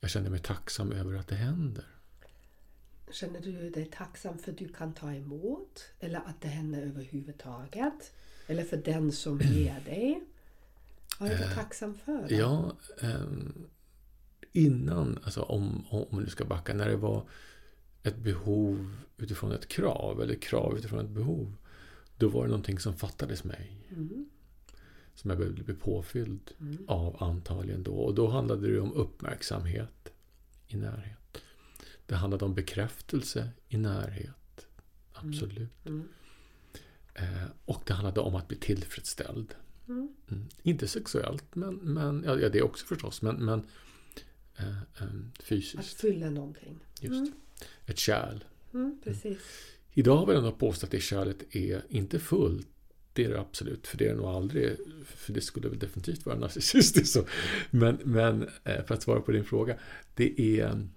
jag 0.00 0.10
kände 0.10 0.30
mig 0.30 0.40
tacksam 0.40 0.92
över 0.92 1.14
att 1.14 1.28
det 1.28 1.34
händer. 1.34 1.84
Känner 3.12 3.40
du 3.40 3.70
dig 3.70 3.84
tacksam 3.92 4.38
för 4.38 4.52
att 4.52 4.58
du 4.58 4.68
kan 4.68 4.94
ta 4.94 5.12
emot? 5.14 5.84
Eller 6.00 6.18
att 6.18 6.40
det 6.40 6.48
händer 6.48 6.82
överhuvudtaget? 6.82 8.12
Eller 8.46 8.64
för 8.64 8.76
den 8.76 9.12
som 9.12 9.40
ger 9.40 9.80
dig? 9.84 10.22
Vad 11.18 11.30
är 11.30 11.38
du 11.38 11.44
Eh, 11.44 11.54
tacksam 11.54 11.98
för? 11.98 12.28
då? 12.28 12.34
Ja, 12.34 12.76
ehm, 13.00 13.66
innan, 14.52 15.18
alltså 15.22 15.42
om, 15.42 15.84
om 15.90 16.24
du 16.24 16.30
ska 16.30 16.44
backa, 16.44 16.74
när 16.74 16.88
det 16.88 16.96
var 16.96 17.24
ett 18.02 18.16
behov 18.18 18.96
utifrån 19.16 19.52
ett 19.52 19.68
krav, 19.68 20.22
eller 20.22 20.34
krav 20.34 20.78
utifrån 20.78 20.98
ett 21.04 21.10
behov, 21.10 21.54
då 22.16 22.28
var 22.28 22.42
det 22.42 22.48
någonting 22.48 22.78
som 22.78 22.96
fattades 22.96 23.44
mig. 23.44 23.88
Mm. 23.90 24.30
Som 25.14 25.30
jag 25.30 25.38
behövde 25.38 25.62
bli 25.62 25.74
påfylld 25.74 26.50
Mm. 26.60 26.84
av 26.88 27.22
antagligen 27.22 27.82
då. 27.82 27.92
Och 27.92 28.14
då 28.14 28.28
handlade 28.28 28.72
det 28.72 28.80
om 28.80 28.92
uppmärksamhet 28.92 30.12
i 30.66 30.76
närhet. 30.76 31.42
Det 32.06 32.14
handlade 32.14 32.44
om 32.44 32.54
bekräftelse 32.54 33.48
i 33.68 33.76
närhet. 33.76 34.66
Absolut. 35.12 35.86
Mm. 35.86 36.08
Eh, 37.14 37.46
och 37.64 37.82
det 37.86 37.92
handlade 37.92 38.20
om 38.20 38.34
att 38.34 38.48
bli 38.48 38.56
tillfredsställd. 38.56 39.54
Mm. 39.88 40.14
Mm. 40.30 40.48
Inte 40.62 40.88
sexuellt, 40.88 41.54
men, 41.54 41.74
men 41.74 42.22
ja, 42.26 42.38
ja, 42.38 42.48
det 42.48 42.62
också 42.62 42.86
förstås, 42.86 43.22
men, 43.22 43.36
men 43.36 43.66
eh, 44.60 44.76
eh, 45.02 45.08
Att 45.38 45.42
fysiskt. 45.42 46.00
fylla 46.00 46.30
någonting. 46.30 46.78
Just. 47.00 47.14
Mm. 47.14 47.32
Ett 47.86 47.98
kärl. 47.98 48.44
Mm, 48.74 49.00
precis. 49.04 49.38
Idag 49.92 50.16
har 50.16 50.26
vi 50.26 50.34
ändå 50.34 50.52
påstått 50.52 50.84
att 50.84 50.90
det 50.90 51.00
kärlet 51.00 51.56
är 51.56 51.82
inte 51.88 52.18
fullt. 52.18 52.68
Det 53.12 53.24
är 53.24 53.28
det 53.28 53.40
absolut, 53.40 53.86
för 53.86 53.98
det 53.98 54.04
är 54.04 54.08
det 54.08 54.16
nog 54.16 54.26
aldrig. 54.26 54.76
För 55.04 55.32
det 55.32 55.40
skulle 55.40 55.68
väl 55.68 55.78
definitivt 55.78 56.26
vara 56.26 56.36
narcissistiskt. 56.38 57.08
Så. 57.12 57.24
Men, 57.70 57.98
men 58.04 58.48
eh, 58.64 58.84
för 58.84 58.94
att 58.94 59.02
svara 59.02 59.20
på 59.20 59.32
din 59.32 59.44
fråga. 59.44 59.76
Det 60.14 60.60
är... 60.60 60.88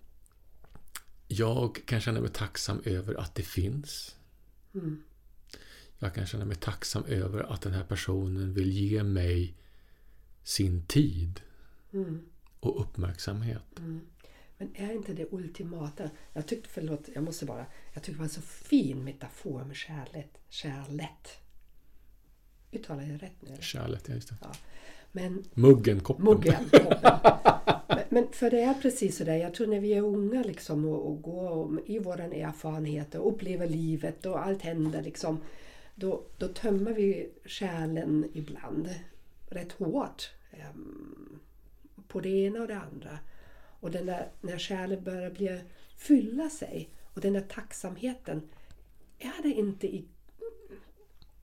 Jag 1.28 1.80
kan 1.86 2.02
känna 2.02 2.22
mig 2.22 2.30
tacksam 2.30 2.82
över 2.86 3.16
att 3.16 3.36
det 3.36 3.44
finns. 3.44 4.16
Mm. 4.74 5.04
Jag 6.00 6.16
kan 6.16 6.26
känna 6.26 6.46
mig 6.46 6.56
tacksam 6.56 7.04
över 7.06 7.54
att 7.54 7.62
den 7.62 7.74
här 7.74 7.84
personen 7.84 8.54
vill 8.54 8.72
ge 8.72 9.04
mig 9.04 9.56
sin 10.44 10.86
tid 10.86 11.42
Mm. 11.94 12.20
Och 12.66 12.82
uppmärksamhet. 12.82 13.80
Mm. 13.80 14.02
Men 14.58 14.76
är 14.76 14.94
inte 14.94 15.14
det 15.14 15.26
ultimata? 15.32 16.10
Jag 16.34 16.48
tyckte, 16.48 16.70
förlåt, 16.70 17.10
jag 17.14 17.24
måste 17.24 17.46
bara. 17.46 17.66
Jag 17.94 18.04
tyckte 18.04 18.12
det 18.12 18.18
var 18.18 18.26
en 18.26 18.30
så 18.30 18.42
fin 18.42 19.04
metafor 19.04 19.64
med 19.64 19.76
kärlet. 19.76 20.38
Kärlet. 20.50 21.40
Uttalar 22.72 23.04
jag 23.04 23.24
rätt 23.24 23.42
nu? 23.42 23.58
Kärlet, 23.60 24.04
ja 24.08 24.16
just 24.16 24.30
det. 24.30 24.36
Men 25.12 25.44
Muggen, 25.54 26.00
koppen. 26.00 26.26
Muggen. 26.26 26.70
toppen. 26.72 26.98
men, 27.88 28.00
men 28.10 28.28
för 28.32 28.50
det 28.50 28.62
är 28.62 28.74
precis 28.74 29.18
så 29.18 29.24
där. 29.24 29.36
Jag 29.36 29.54
tror 29.54 29.68
när 29.68 29.80
vi 29.80 29.94
är 29.94 30.02
unga 30.02 30.44
liksom 30.44 30.86
och, 30.86 31.08
och 31.08 31.22
går 31.22 31.82
i 31.86 32.00
våra 32.00 32.24
erfarenheter 32.24 33.20
och 33.20 33.34
upplever 33.34 33.68
livet 33.68 34.26
och 34.26 34.46
allt 34.46 34.62
händer 34.62 35.02
liksom. 35.02 35.40
Då, 35.96 36.24
då 36.38 36.48
tömmer 36.48 36.94
vi 36.94 37.30
själen 37.46 38.26
ibland 38.34 38.90
rätt 39.50 39.72
hårt 39.72 40.32
på 42.14 42.20
det 42.20 42.30
ena 42.30 42.62
och 42.62 42.68
det 42.68 42.78
andra. 42.78 43.20
Och 43.80 43.92
den 43.92 44.06
där, 44.06 44.32
när 44.42 44.60
själen 44.60 45.04
börjar 45.04 45.32
bli, 45.32 45.62
fylla 45.98 46.50
sig 46.50 46.90
och 47.14 47.22
den 47.22 47.34
där 47.34 47.42
tacksamheten. 47.42 48.50
Är 49.20 49.44
det 49.44 49.50
inte 49.54 49.88
i... 49.88 50.06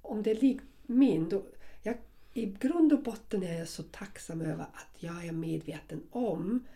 Om 0.02 0.22
det 0.22 0.30
är 0.30 0.34
likt 0.34 0.64
min, 0.86 1.28
då, 1.28 1.42
jag, 1.82 1.96
i 2.32 2.46
grund 2.46 2.92
och 2.92 3.02
botten 3.02 3.42
är 3.42 3.58
jag 3.58 3.68
så 3.68 3.82
tacksam 3.82 4.40
över 4.40 4.62
att 4.62 5.02
jag 5.02 5.26
är 5.26 5.32
medveten 5.32 6.02
om 6.10 6.66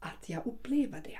att 0.00 0.28
jag 0.28 0.46
upplever 0.46 1.00
det. 1.04 1.18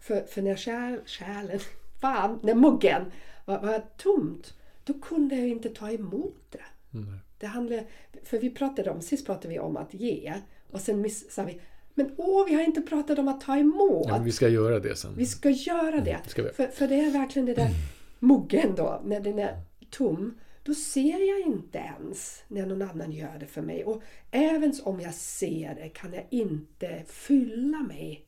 För, 0.00 0.26
för 0.26 0.42
när 0.42 0.56
kärl, 0.56 1.00
kärlen, 1.04 1.60
fan, 2.00 2.40
när 2.42 2.54
muggen 2.54 3.12
var, 3.44 3.58
var 3.60 3.84
tomt, 3.96 4.54
då 4.84 4.94
kunde 4.94 5.36
jag 5.36 5.48
inte 5.48 5.68
ta 5.68 5.90
emot 5.90 6.42
det. 6.50 6.64
Mm. 6.94 7.18
Det 7.38 7.46
handlar, 7.46 7.84
för 8.24 8.38
vi 8.38 8.50
pratade 8.50 8.90
om, 8.90 9.02
sist 9.02 9.26
pratade 9.26 9.48
vi 9.48 9.58
om 9.58 9.76
att 9.76 9.94
ge 9.94 10.34
och 10.70 10.80
sen 10.80 11.00
miss, 11.00 11.32
sa 11.32 11.44
vi 11.44 11.60
men 11.94 12.14
åh, 12.16 12.46
vi 12.46 12.54
har 12.54 12.62
inte 12.62 12.80
pratat 12.80 13.18
om 13.18 13.28
att 13.28 13.40
ta 13.40 13.56
emot. 13.56 14.06
Ja, 14.08 14.18
vi 14.18 14.32
ska 14.32 14.48
göra 14.48 14.78
det 14.78 14.96
sen. 14.96 15.14
Vi 15.16 15.26
ska 15.26 15.50
göra 15.50 16.00
det. 16.00 16.18
det 16.24 16.30
ska. 16.30 16.52
För, 16.52 16.66
för 16.66 16.88
det 16.88 17.00
är 17.00 17.10
verkligen 17.10 17.46
det 17.46 17.54
där 17.54 17.70
muggen 18.18 18.74
då, 18.76 19.02
när 19.04 19.20
den 19.20 19.38
är 19.38 19.62
tom. 19.90 20.38
Då 20.62 20.74
ser 20.74 21.28
jag 21.28 21.40
inte 21.40 21.78
ens 21.78 22.42
när 22.48 22.66
någon 22.66 22.82
annan 22.82 23.12
gör 23.12 23.38
det 23.40 23.46
för 23.46 23.62
mig. 23.62 23.84
Och 23.84 24.02
även 24.30 24.74
om 24.82 25.00
jag 25.00 25.14
ser 25.14 25.74
det 25.74 25.88
kan 25.88 26.12
jag 26.12 26.26
inte 26.30 27.02
fylla 27.06 27.78
mig 27.78 28.26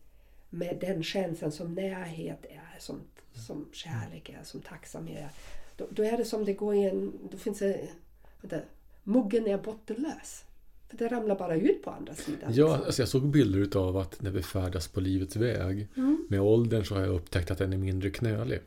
med 0.50 0.78
den 0.80 1.02
känslan 1.02 1.52
som 1.52 1.74
närhet 1.74 2.44
är, 2.44 2.78
som, 2.78 3.00
som 3.34 3.68
kärlek 3.72 4.28
är, 4.28 4.44
som 4.44 4.60
tacksamhet 4.60 5.18
är. 5.18 5.30
Då, 5.76 5.86
då 5.90 6.04
är 6.04 6.16
det 6.16 6.24
som 6.24 6.44
det 6.44 6.52
går 6.52 6.74
i 6.74 6.84
en... 6.84 7.12
Då 7.30 7.38
finns 7.38 7.58
det... 7.58 7.88
Vänta, 8.40 8.56
muggen 9.04 9.46
är 9.46 9.58
bottenlös. 9.58 10.44
För 10.88 10.96
det 10.96 11.08
ramlar 11.08 11.38
bara 11.38 11.56
ut 11.56 11.82
på 11.82 11.90
andra 11.90 12.14
sidan. 12.14 12.50
Ja, 12.54 12.76
alltså 12.86 13.02
jag 13.02 13.08
såg 13.08 13.26
bilder 13.26 13.58
utav 13.58 13.96
att 13.96 14.22
när 14.22 14.30
vi 14.30 14.42
färdas 14.42 14.88
på 14.88 15.00
livets 15.00 15.36
väg 15.36 15.88
Mm. 15.96 16.26
med 16.28 16.40
åldern 16.40 16.84
så 16.84 16.94
har 16.94 17.02
jag 17.02 17.14
upptäckt 17.14 17.50
att 17.50 17.58
den 17.58 17.72
är 17.72 17.76
mindre 17.78 18.10
knölig. 18.10 18.60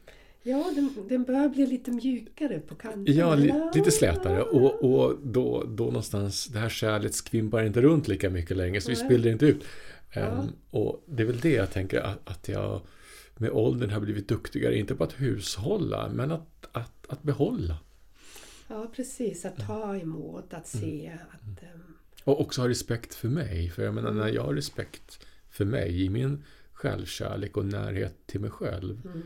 Ja, 0.44 0.72
den, 0.76 0.90
den 1.10 1.24
börjar 1.24 1.50
bli 1.50 1.68
lite 1.68 1.92
mjukare 1.92 2.60
på 2.60 2.76
kanten. 2.76 3.16
Ja, 3.16 3.36
li, 3.36 3.54
lite 3.76 3.92
slätare 3.92 4.42
och, 4.44 4.84
och 4.84 5.16
då, 5.24 5.64
då 5.68 5.84
någonstans 5.86 6.46
det 6.48 6.60
här 6.60 6.70
kärlet 6.70 7.16
skvimpar 7.16 7.64
inte 7.64 7.82
runt 7.82 8.08
lika 8.08 8.30
mycket 8.30 8.58
längre 8.58 8.82
så 8.82 8.90
vi 8.92 8.96
Nej. 8.98 9.06
spiller 9.06 9.32
inte 9.32 9.46
ut. 9.46 9.64
Ja. 10.14 10.22
Ehm, 10.22 10.48
och 10.70 11.04
det 11.06 11.24
är 11.24 11.28
väl 11.28 11.40
det 11.40 11.54
jag 11.54 11.72
tänker 11.72 12.00
att, 12.02 12.30
att 12.30 12.48
jag 12.48 12.82
med 13.38 13.50
åldern 13.52 13.90
har 13.90 14.00
blivit 14.00 14.28
duktigare, 14.28 14.78
inte 14.78 14.96
på 14.96 15.04
att 15.04 15.14
hushålla 15.22 16.10
men 16.14 16.32
att, 16.32 16.68
att, 16.72 17.06
att 17.08 17.24
behålla. 17.24 17.78
Ja, 18.68 18.92
precis. 18.96 19.46
Att 19.46 19.68
ta 19.68 19.96
emot, 19.98 20.54
att 20.54 20.68
se. 20.68 21.18
Att, 21.32 21.64
ehm, 21.64 21.94
Och 22.24 22.42
också 22.42 22.62
ha 22.62 22.70
respekt 22.70 23.14
för 23.16 23.30
mig. 23.30 23.70
För 23.70 23.84
jag 23.84 23.94
menar, 23.94 24.12
när 24.12 24.28
jag 24.28 24.44
har 24.44 24.54
respekt 24.54 25.26
för 25.50 25.66
mig 25.66 26.04
i 26.06 26.10
min 26.10 26.44
självkärlek 26.74 27.58
och 27.58 27.66
närhet 27.66 28.16
till 28.26 28.42
mig 28.42 28.50
själv. 28.50 29.02
mm, 29.06 29.22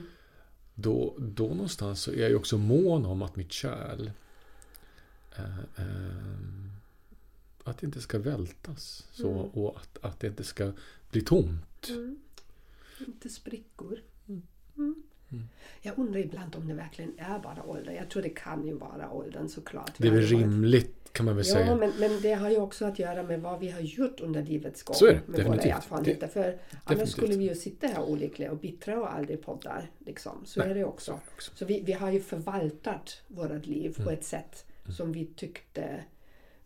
Då, 0.76 1.16
då 1.20 1.48
någonstans 1.48 2.02
så 2.02 2.12
är 2.12 2.20
jag 2.22 2.30
ju 2.30 2.36
också 2.36 2.58
mån 2.58 3.06
om 3.06 3.22
att 3.22 3.36
mitt 3.36 3.52
kärl 3.52 4.12
eh, 5.38 5.60
eh, 5.60 6.70
att 7.64 7.78
det 7.78 7.86
inte 7.86 8.02
ska 8.02 8.20
vältas. 8.20 9.08
Så, 9.12 9.30
Mm. 9.32 9.46
Och 9.46 9.78
att, 9.78 9.98
att 10.02 10.20
det 10.20 10.28
inte 10.28 10.44
ska 10.44 10.72
bli 11.12 11.22
tomt. 11.22 11.90
mm, 11.90 12.20
inte 13.08 13.30
sprickor. 13.30 14.00
Mm. 14.78 15.04
Mm. 15.32 15.44
Mm. 15.44 15.48
Jag 15.82 15.98
undrar 16.00 16.20
ibland 16.20 16.56
om 16.56 16.68
det 16.68 16.74
verkligen 16.74 17.12
är 17.18 17.40
bara 17.40 17.64
åldern. 17.64 17.96
Jag 17.96 18.10
tror 18.10 18.24
det 18.24 18.30
kan 18.30 18.68
ju 18.68 18.74
vara 18.74 19.12
åldern 19.12 19.50
såklart. 19.50 19.92
Det 19.98 20.08
är 20.08 20.12
väl 20.12 20.22
rimligt 20.22 20.94
kan 21.12 21.26
man 21.26 21.36
väl 21.36 21.46
Ja, 21.48 21.54
säga. 21.54 21.76
men, 21.76 21.92
men 22.00 22.22
det 22.22 22.34
har 22.34 22.50
ju 22.50 22.58
också 22.58 22.86
att 22.86 23.00
göra 23.00 23.24
med 23.24 23.42
vad 23.42 23.60
vi 23.60 23.70
har 23.70 23.80
gjort 23.82 24.20
under 24.20 24.44
livets 24.44 24.84
gång. 24.84 24.96
Så 24.96 25.06
är 25.06 25.14
det, 25.14 25.22
med 25.28 25.40
definitivt. 25.40 25.66
våra 25.66 25.76
erfarenheter. 25.78 26.28
För 26.28 26.42
annars 26.44 26.60
definitivt. 26.86 27.10
skulle 27.10 27.36
vi 27.36 27.44
ju 27.50 27.56
sitta 27.56 27.88
här 27.88 28.04
olyckliga 28.04 28.52
och 28.52 28.58
bittra 28.58 29.00
och 29.00 29.14
aldrig 29.14 29.42
poddar. 29.46 29.90
Liksom. 30.06 30.32
Så 30.46 30.60
Nej, 30.60 30.70
är 30.70 30.76
det 30.76 30.82
Så 30.82 30.88
också. 30.88 31.12
är 31.12 31.16
det 31.16 31.22
också. 31.36 31.52
Så 31.56 31.66
vi, 31.66 31.82
vi 31.86 31.92
har 31.94 32.12
ju 32.12 32.20
förvaltat 32.22 33.22
vårt 33.28 33.66
liv 33.66 33.94
på 33.96 34.02
Mm. 34.02 34.14
ett 34.14 34.24
sätt 34.24 34.66
som 34.98 35.12
vi 35.12 35.26
tyckte 35.26 36.04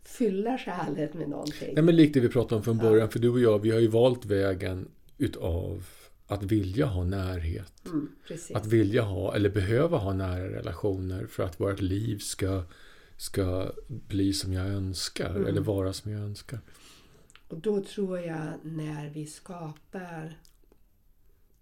fyller 0.03 0.57
kärlek 0.57 1.13
med 1.13 1.29
någonting. 1.29 1.73
Nej, 1.73 1.83
men 1.83 1.95
likt 1.95 2.13
det 2.13 2.19
vi 2.19 2.29
pratade 2.29 2.55
om 2.55 2.63
från 2.63 2.77
Ja. 2.77 2.83
början. 2.83 3.09
För 3.09 3.19
du 3.19 3.29
och 3.29 3.39
jag, 3.39 3.59
vi 3.59 3.71
har 3.71 3.79
ju 3.79 3.87
valt 3.87 4.25
vägen 4.25 4.87
utav 5.17 5.85
att 6.31 6.43
vilja 6.43 6.85
ha 6.85 7.03
närhet. 7.03 7.85
Mm. 7.85 8.11
Att 8.53 8.65
vilja 8.65 9.01
ha 9.01 9.35
eller 9.35 9.49
behöva 9.49 9.97
ha 9.97 10.13
nära 10.13 10.49
relationer 10.51 11.25
för 11.25 11.43
att 11.43 11.59
vårt 11.59 11.81
liv 11.81 12.17
ska, 12.17 12.63
ska 13.17 13.71
bli 13.87 14.33
som 14.33 14.53
jag 14.53 14.67
önskar 14.67 15.29
Mm. 15.29 15.47
eller 15.47 15.61
vara 15.61 15.93
som 15.93 16.11
jag 16.11 16.21
önskar. 16.21 16.59
Och 17.47 17.57
då 17.57 17.83
tror 17.83 18.19
jag 18.19 18.47
när 18.63 19.09
vi 19.09 19.25
skapar 19.25 20.37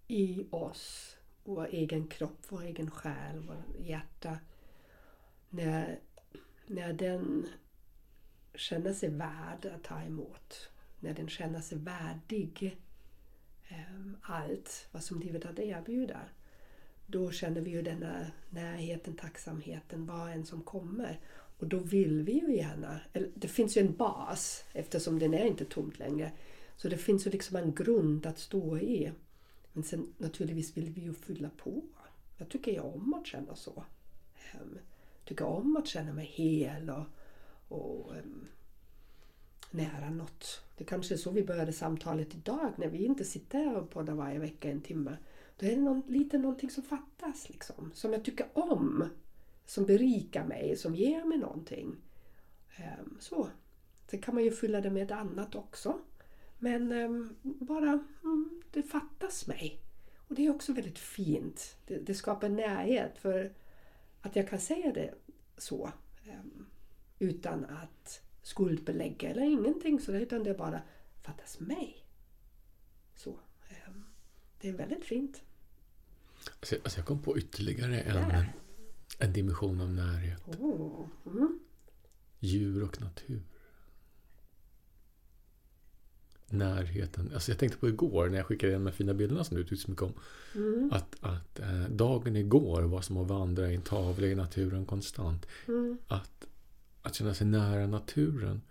i 0.08 0.46
oss 0.50 1.16
vår 1.44 1.66
egen 1.70 2.06
kropp, 2.06 2.44
vår 2.48 2.62
egen 2.62 2.90
själ, 2.90 3.38
vårt 3.38 3.86
hjärta. 3.86 4.38
När, 5.50 5.98
när 6.66 6.92
den 6.92 7.46
känner 8.54 8.92
sig 8.92 9.08
värd 9.08 9.66
att 9.76 9.84
ta 9.84 10.02
emot 10.02 10.70
när 11.00 11.14
den 11.14 11.28
känner 11.28 11.60
sig 11.60 11.78
värdig 11.78 12.80
Ehm, 13.70 14.16
allt 14.22 14.88
vad 14.92 15.02
som 15.02 15.20
livet 15.20 15.44
hade 15.44 15.62
att 15.62 15.68
erbjuda. 15.68 16.20
Då 17.06 17.30
känner 17.30 17.60
vi 17.60 17.70
ju 17.70 17.82
denna 17.82 18.26
närheten, 18.50 19.16
tacksamheten, 19.16 20.06
vad 20.06 20.32
än 20.32 20.46
som 20.46 20.62
kommer. 20.62 21.20
Och 21.58 21.66
då 21.66 21.78
vill 21.78 22.22
vi 22.22 22.32
ju 22.32 22.56
gärna, 22.56 23.00
eller 23.12 23.30
det 23.34 23.48
finns 23.48 23.76
ju 23.76 23.80
en 23.80 23.96
bas 23.96 24.64
eftersom 24.72 25.18
den 25.18 25.34
är 25.34 25.44
inte 25.44 25.64
tomt 25.64 25.98
längre. 25.98 26.32
Så 26.76 26.88
det 26.88 26.96
finns 26.96 27.26
ju 27.26 27.30
liksom 27.30 27.56
en 27.56 27.74
grund 27.74 28.26
att 28.26 28.38
stå 28.38 28.78
i. 28.78 29.12
Men 29.72 29.84
sen 29.84 30.14
naturligtvis 30.18 30.76
vill 30.76 30.90
vi 30.90 31.00
ju 31.00 31.14
fylla 31.14 31.50
på. 31.56 31.82
Jag 32.36 32.48
tycker 32.48 32.72
ju 32.72 32.80
om 32.80 33.14
att 33.14 33.26
känna 33.26 33.54
så. 33.54 33.84
Jag 34.52 34.62
tycker 35.24 35.44
om 35.44 35.76
att 35.76 35.86
känna 35.86 36.12
mig 36.12 36.26
hel 36.26 36.90
och, 36.90 37.04
och 37.68 38.16
ehm, 38.16 38.46
nära 39.70 40.10
något. 40.10 40.62
Det 40.76 40.84
kanske 40.84 41.14
är 41.14 41.18
så 41.18 41.30
vi 41.30 41.44
började 41.44 41.72
samtalet 41.72 42.34
idag 42.34 42.72
när 42.76 42.88
vi 42.88 43.04
inte 43.04 43.24
sitter 43.24 43.58
här 43.58 43.76
och 43.76 43.90
poddar 43.90 44.14
varje 44.14 44.38
vecka 44.38 44.70
en 44.70 44.80
timme. 44.80 45.16
Då 45.56 45.66
är 45.66 45.70
det 45.70 45.80
någon, 45.80 46.02
lite 46.08 46.38
någonting 46.38 46.70
som 46.70 46.82
fattas 46.82 47.48
liksom. 47.48 47.90
Som 47.94 48.12
jag 48.12 48.24
tycker 48.24 48.46
om. 48.52 49.08
Som 49.66 49.86
berikar 49.86 50.44
mig, 50.44 50.76
som 50.76 50.94
ger 50.94 51.24
mig 51.24 51.38
någonting. 51.38 51.96
Um, 52.78 53.16
så. 53.20 53.48
Sen 54.10 54.20
kan 54.20 54.34
man 54.34 54.44
ju 54.44 54.50
fylla 54.50 54.80
det 54.80 54.90
med 54.90 55.12
annat 55.12 55.54
också. 55.54 55.98
Men 56.58 56.92
um, 56.92 57.36
bara, 57.42 58.04
um, 58.22 58.62
det 58.70 58.82
fattas 58.82 59.46
mig. 59.46 59.80
Och 60.28 60.34
det 60.34 60.46
är 60.46 60.50
också 60.50 60.72
väldigt 60.72 60.98
fint. 60.98 61.76
Det, 61.86 61.98
det, 61.98 62.14
skapar 62.14 62.48
närhet 62.48 63.18
för 63.18 63.52
att 64.20 64.36
jag 64.36 64.48
kan 64.48 64.58
säga 64.58 64.92
det 64.92 65.14
så. 65.56 65.90
Ehm, 66.26 66.66
utan 67.18 67.64
att 67.64 68.22
skuldbelägga 68.42 69.30
eller 69.30 69.42
ingenting 69.42 70.00
sådär. 70.00 70.20
Utan 70.20 70.42
det 70.44 70.54
bara 70.54 70.82
fattas 71.22 71.60
mig. 71.60 72.04
Så. 73.16 73.38
det 74.60 74.68
är 74.68 74.72
väldigt 74.72 75.04
fint. 75.04 75.42
Alltså, 76.60 76.76
alltså 76.84 76.98
jag 76.98 77.06
kom 77.06 77.22
på 77.22 77.38
ytterligare 77.38 78.00
en, 78.00 78.16
yeah. 78.16 78.44
en 79.18 79.32
dimension 79.32 79.80
av 79.80 79.90
närhet. 79.90 80.48
Oh. 80.48 81.06
Mm. 81.26 81.60
Djur 82.40 82.82
och 82.82 83.00
natur 83.00 83.42
närheten. 86.52 87.30
Alltså 87.34 87.50
jag 87.50 87.58
tänkte 87.58 87.78
på 87.78 87.88
igår 87.88 88.28
när 88.28 88.36
jag 88.36 88.46
skickade 88.46 88.72
de 88.72 88.86
här 88.86 88.92
fina 88.92 89.14
bilderna 89.14 89.44
som 89.44 89.56
du 89.56 89.64
tyckte 89.64 89.84
så 89.84 89.90
mycket 89.90 90.02
om. 90.02 90.12
Mm. 90.54 90.90
Att, 90.92 91.16
att 91.20 91.60
eh, 91.60 91.84
dagen 91.90 92.36
igår 92.36 92.82
var 92.82 93.00
som 93.00 93.16
att 93.16 93.28
vandra 93.28 93.70
i 93.70 93.74
en 93.74 93.82
tavla 93.82 94.26
i 94.26 94.34
naturen 94.34 94.86
konstant. 94.86 95.46
Mm. 95.68 95.98
Att, 96.08 96.46
att 97.02 97.14
känna 97.14 97.34
sig 97.34 97.46
nära 97.46 97.86
naturen. 97.86 98.62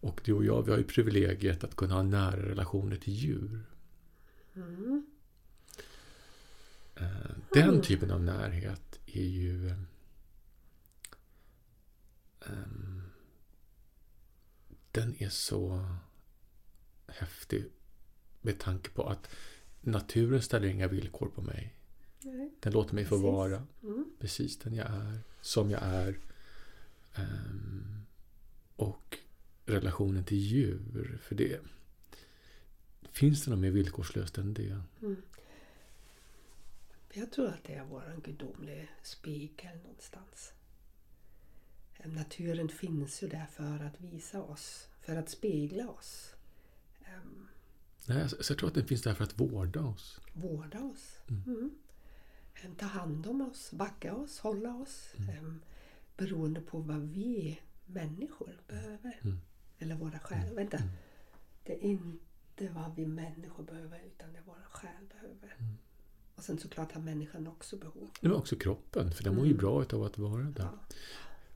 Och 0.00 0.20
du 0.24 0.32
och 0.32 0.44
jag, 0.44 0.62
vi 0.62 0.70
har 0.70 0.78
ju 0.78 0.84
privilegiet 0.84 1.64
att 1.64 1.76
kunna 1.76 1.94
ha 1.94 2.02
nära 2.02 2.48
relationer 2.48 2.96
till 2.96 3.12
djur. 3.12 3.64
Mm. 4.54 5.06
Eh, 6.94 7.06
den 7.52 7.68
mm. 7.68 7.82
typen 7.82 8.10
av 8.10 8.20
närhet 8.20 9.00
är 9.06 9.24
ju 9.24 9.74
um, 12.46 13.02
den 14.90 15.22
är 15.22 15.28
så 15.28 15.86
häftig 17.06 17.64
med 18.40 18.58
tanke 18.58 18.90
på 18.90 19.08
att 19.08 19.30
naturen 19.80 20.42
ställer 20.42 20.68
inga 20.68 20.88
villkor 20.88 21.28
på 21.28 21.42
mig. 21.42 21.74
Nej. 22.22 22.50
Den 22.60 22.72
låter 22.72 22.94
mig 22.94 23.04
precis. 23.04 23.20
få 23.20 23.32
vara 23.32 23.66
mm. 23.82 24.10
precis 24.18 24.58
den 24.58 24.74
jag 24.74 24.86
är, 24.86 25.18
som 25.40 25.70
jag 25.70 25.82
är. 25.82 26.18
Um, 27.18 28.06
och 28.76 29.18
relationen 29.64 30.24
till 30.24 30.38
djur, 30.38 31.18
för 31.22 31.34
det 31.34 31.60
finns 33.12 33.44
det 33.44 33.50
något 33.50 33.60
mer 33.60 33.70
villkorslöst 33.70 34.38
än 34.38 34.54
det? 34.54 34.80
Mm. 35.02 35.22
Jag 37.12 37.32
tror 37.32 37.48
att 37.48 37.64
det 37.64 37.74
är 37.74 37.84
vår 37.84 38.20
gudomliga 38.24 38.86
spegel 39.02 39.78
någonstans. 39.82 40.52
Naturen 42.04 42.68
finns 42.68 43.22
ju 43.22 43.28
där 43.28 43.46
för 43.46 43.84
att 43.84 44.00
visa 44.00 44.42
oss, 44.42 44.88
för 45.00 45.16
att 45.16 45.30
spegla 45.30 45.88
oss. 45.88 46.34
Um, 47.00 47.48
Nej, 48.06 48.28
så 48.28 48.52
jag 48.52 48.58
tror 48.58 48.68
att 48.68 48.74
den 48.74 48.86
finns 48.86 49.02
där 49.02 49.14
för 49.14 49.24
att 49.24 49.40
vårda 49.40 49.80
oss. 49.80 50.20
Vårda 50.32 50.80
oss. 50.80 51.18
Mm. 51.28 51.42
Mm. 51.46 51.70
Ta 52.76 52.86
hand 52.86 53.26
om 53.26 53.40
oss, 53.40 53.72
backa 53.72 54.14
oss, 54.14 54.38
hålla 54.38 54.74
oss. 54.74 55.14
Mm. 55.18 55.60
Beroende 56.16 56.60
på 56.60 56.78
vad 56.80 57.00
vi 57.00 57.60
människor 57.86 58.60
behöver. 58.68 59.20
Mm. 59.24 59.38
Eller 59.78 59.94
våra 59.96 60.18
själar. 60.18 60.54
Vänta. 60.54 60.76
Mm. 60.76 60.88
Det 61.64 61.72
är 61.72 61.80
inte 61.84 62.68
vad 62.74 62.94
vi 62.94 63.06
människor 63.06 63.64
behöver 63.64 64.00
utan 64.06 64.32
det 64.32 64.40
våra 64.46 64.64
själ 64.70 65.06
behöver. 65.08 65.54
Mm. 65.58 65.74
Och 66.34 66.42
sen 66.42 66.58
såklart 66.58 66.92
har 66.92 67.00
människan 67.00 67.46
också 67.46 67.76
behov. 67.76 68.10
Men 68.20 68.32
också 68.32 68.56
kroppen, 68.56 69.12
för 69.12 69.24
den 69.24 69.34
mår 69.34 69.44
ju 69.44 69.50
Mm. 69.50 69.60
bra 69.60 69.84
av 69.92 70.02
att 70.02 70.18
vara 70.18 70.42
där. 70.42 70.68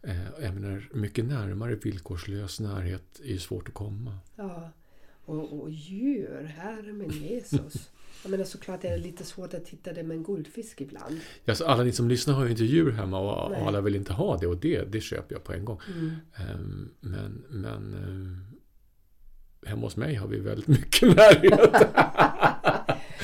Ja. 0.02 0.08
Eh, 0.08 0.30
Jag 0.44 0.54
menar, 0.54 0.88
mycket 0.94 1.24
närmare 1.24 1.74
villkorslös 1.74 2.60
närhet 2.60 3.20
är 3.20 3.28
ju 3.32 3.38
svårt 3.38 3.68
att 3.68 3.74
komma. 3.74 4.18
Ja, 4.36 4.70
och, 5.30 5.60
och 5.60 5.70
djur, 5.70 6.44
herre 6.44 6.92
min 6.92 7.10
Jesus. 7.10 7.90
Jag 8.22 8.30
menar 8.30 8.44
såklart 8.44 8.84
är 8.84 8.90
det 8.90 8.96
lite 8.96 9.24
svårt 9.24 9.54
att 9.54 9.68
hitta 9.68 9.92
det 9.92 10.02
med 10.02 10.16
en 10.16 10.22
guldfisk 10.22 10.80
ibland. 10.80 11.20
Ja, 11.44 11.54
så 11.54 11.66
alla 11.66 11.82
ni 11.82 11.92
som 11.92 12.08
lyssnar 12.08 12.34
har 12.34 12.44
ju 12.44 12.50
inte 12.50 12.64
djur 12.64 12.92
hemma 12.92 13.20
och, 13.20 13.50
Nej. 13.50 13.62
alla 13.62 13.80
vill 13.80 13.96
inte 13.96 14.12
ha 14.12 14.36
det 14.36 14.46
och 14.46 14.56
det, 14.56 14.92
det 14.92 15.00
köper 15.00 15.34
jag 15.34 15.44
på 15.44 15.52
en 15.52 15.64
gång. 15.64 15.80
Mm. 15.94 16.10
Ehm, 16.36 16.90
Men, 17.00 17.44
men 17.48 17.94
ehm, 17.94 18.46
hemma 19.66 19.82
hos 19.82 19.96
mig 19.96 20.14
har 20.14 20.28
vi 20.28 20.38
väldigt 20.38 20.68
mycket 20.68 21.02
närhet. 21.16 21.86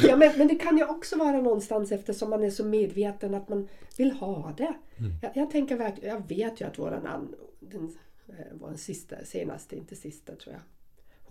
Ja, 0.03 0.17
men, 0.17 0.39
men 0.39 0.49
det 0.49 0.55
kan 0.55 0.79
ju 0.79 0.85
också 0.85 1.17
vara 1.17 1.41
någonstans 1.41 1.93
eftersom 1.93 2.31
man 2.31 2.45
är 2.45 2.51
så 2.51 2.65
medveten 2.65 3.35
att 3.35 3.49
man 3.49 3.69
vill 3.97 4.13
ha 4.13 4.55
det. 4.57 4.75
Mm. 4.97 5.13
Jag, 5.23 5.33
jag 5.35 5.51
tänker 5.51 5.77
verkligen, 5.77 6.15
jag 6.15 6.29
vet 6.29 6.61
ju 6.61 6.65
att 6.65 6.79
våran 6.79 7.07
an, 7.07 7.35
den, 7.61 7.97
eh, 8.29 8.35
vår 8.61 8.75
sista, 8.77 9.17
senaste, 9.25 9.77
inte 9.77 9.97
sista 9.97 10.35
tror 10.35 10.55
jag, 10.55 10.63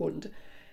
hund. 0.06 0.28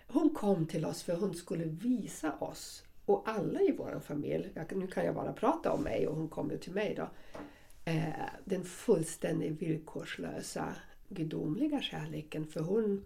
Hon 0.08 0.30
kom 0.30 0.66
till 0.66 0.86
oss 0.86 1.04
för 1.04 1.16
hon 1.16 1.34
skulle 1.36 1.64
visa 1.64 2.36
oss 2.40 2.84
och 3.06 3.24
alla 3.26 3.62
i 3.62 3.72
vår 3.78 4.00
familj, 4.00 4.52
jag, 4.54 4.76
nu 4.76 4.88
kan 4.88 5.06
jag 5.06 5.16
bara 5.16 5.34
prata 5.34 5.72
om 5.72 5.84
mig 5.84 6.08
och 6.08 6.16
hon 6.16 6.28
kom 6.30 6.52
ju 6.52 6.58
till 6.58 6.74
mig 6.74 6.96
då. 6.96 7.10
Eh, 7.86 8.30
den 8.46 8.64
fullständigt 8.64 9.62
villkorslösa 9.62 10.76
gudomliga 11.10 11.82
kärleken 11.82 12.48
för 12.48 12.60
hon 12.60 13.06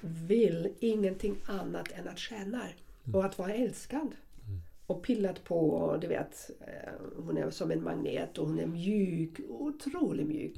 vill 0.00 0.74
ingenting 0.80 1.36
annat 1.46 1.92
än 1.92 2.08
att 2.08 2.18
känna 2.18 2.62
och 3.14 3.24
att 3.24 3.38
vara 3.38 3.54
älskad. 3.54 4.14
Och 4.86 5.02
pillat 5.02 5.44
på, 5.44 5.70
och 5.70 6.00
du 6.00 6.06
vet, 6.06 6.50
eh, 6.60 6.92
hon 7.16 7.36
är 7.36 7.50
som 7.50 7.70
en 7.70 7.82
magnet 7.82 8.38
och 8.38 8.46
hon 8.46 8.58
är 8.58 8.66
mjuk, 8.66 9.40
otroligt 9.48 10.26
mjuk. 10.26 10.56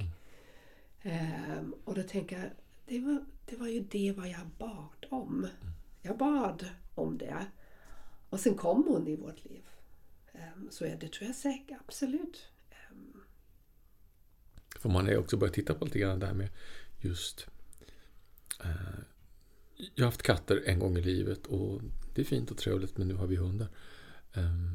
Ehm, 1.01 1.75
och 1.85 1.95
då 1.95 2.03
tänker 2.03 2.39
jag, 2.39 2.49
det 2.85 2.99
var, 2.99 3.25
det 3.45 3.55
var 3.55 3.67
ju 3.67 3.79
det 3.79 4.13
vad 4.17 4.29
jag 4.29 4.47
bad 4.57 5.05
om. 5.09 5.47
Jag 6.01 6.17
bad 6.17 6.65
om 6.95 7.17
det. 7.17 7.45
Och 8.29 8.39
sen 8.39 8.55
kom 8.55 8.83
hon 8.87 9.07
i 9.07 9.15
vårt 9.15 9.45
liv. 9.45 9.63
Ehm, 10.33 10.67
så 10.71 10.85
är 10.85 10.95
det 10.95 11.11
tror 11.11 11.27
jag 11.27 11.35
säkert, 11.35 11.77
absolut. 11.87 12.47
Ehm. 12.69 13.21
För 14.79 14.89
man 14.89 15.05
har 15.05 15.11
ju 15.11 15.17
också 15.17 15.37
börjat 15.37 15.53
titta 15.53 15.73
på 15.73 15.85
lite 15.85 15.99
grann 15.99 16.19
det 16.19 16.25
här 16.25 16.33
med 16.33 16.49
just... 17.01 17.47
Eh, 18.63 18.99
jag 19.95 20.03
har 20.03 20.11
haft 20.11 20.21
katter 20.21 20.63
en 20.65 20.79
gång 20.79 20.97
i 20.97 21.01
livet 21.01 21.45
och 21.47 21.81
det 22.15 22.21
är 22.21 22.25
fint 22.25 22.51
och 22.51 22.57
trevligt 22.57 22.97
men 22.97 23.07
nu 23.07 23.13
har 23.13 23.27
vi 23.27 23.35
hundar. 23.35 23.67
Eh, 24.33 24.71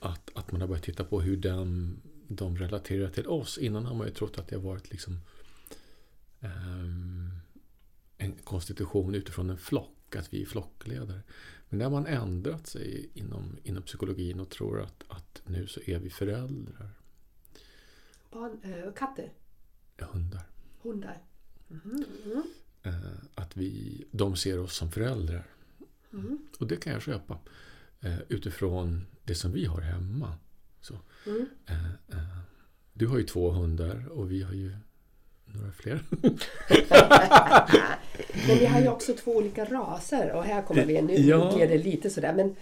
att, 0.00 0.30
att 0.34 0.52
man 0.52 0.60
har 0.60 0.68
börjat 0.68 0.84
titta 0.84 1.04
på 1.04 1.20
hur 1.20 1.36
de, 1.36 1.96
de 2.28 2.58
relaterar 2.58 3.10
till 3.10 3.26
oss. 3.26 3.58
Innan 3.58 3.86
har 3.86 3.94
man 3.94 4.06
ju 4.06 4.12
trott 4.12 4.38
att 4.38 4.48
det 4.48 4.56
har 4.56 4.62
varit 4.62 4.90
liksom 4.90 5.20
eh, 6.40 6.84
en 8.28 8.42
konstitution 8.44 9.14
utifrån 9.14 9.50
en 9.50 9.58
flock, 9.58 10.16
att 10.16 10.34
vi 10.34 10.42
är 10.42 10.46
flockledare. 10.46 11.20
Men 11.68 11.78
där 11.78 11.86
har 11.86 11.92
man 11.92 12.06
ändrat 12.06 12.66
sig 12.66 13.10
inom, 13.14 13.56
inom 13.62 13.82
psykologin 13.82 14.40
och 14.40 14.50
tror 14.50 14.80
att, 14.80 15.04
att 15.08 15.42
nu 15.46 15.66
så 15.66 15.80
är 15.86 15.98
vi 15.98 16.10
föräldrar. 16.10 16.90
barn, 18.30 18.60
eh, 18.62 18.92
katter, 18.92 19.32
Hundar. 20.00 20.42
hundar. 20.82 21.22
Mm. 21.70 22.42
Eh, 22.82 22.94
att 23.34 23.56
vi, 23.56 24.04
de 24.10 24.36
ser 24.36 24.58
oss 24.58 24.76
som 24.76 24.90
föräldrar. 24.90 25.46
Mm. 26.12 26.38
Och 26.58 26.66
det 26.66 26.76
kan 26.76 26.92
jag 26.92 27.02
köpa. 27.02 27.38
Eh, 28.00 28.18
utifrån 28.28 29.06
det 29.24 29.34
som 29.34 29.52
vi 29.52 29.64
har 29.64 29.80
hemma. 29.80 30.34
Så, 30.80 30.98
Mm. 31.26 31.46
du 32.92 33.06
har 33.06 33.18
ju 33.18 33.24
två 33.24 33.50
hundar 33.50 34.08
och 34.08 34.30
vi 34.32 34.42
har 34.42 34.52
ju 34.52 34.76
några 35.54 35.72
fler. 35.72 36.02
Men 38.48 38.58
vi 38.58 38.66
har 38.66 38.80
ju 38.80 38.88
också 38.88 39.14
två 39.14 39.36
olika 39.36 39.64
raser 39.64 40.32
och 40.32 40.44
här 40.44 40.62
kommer 40.62 40.84
vi, 40.86 41.02
nu 41.02 41.14
Ja. 41.14 41.58
ger 41.58 41.68
det 41.68 41.78
lite 41.78 42.10
sådär 42.10 42.34
men 42.34 42.56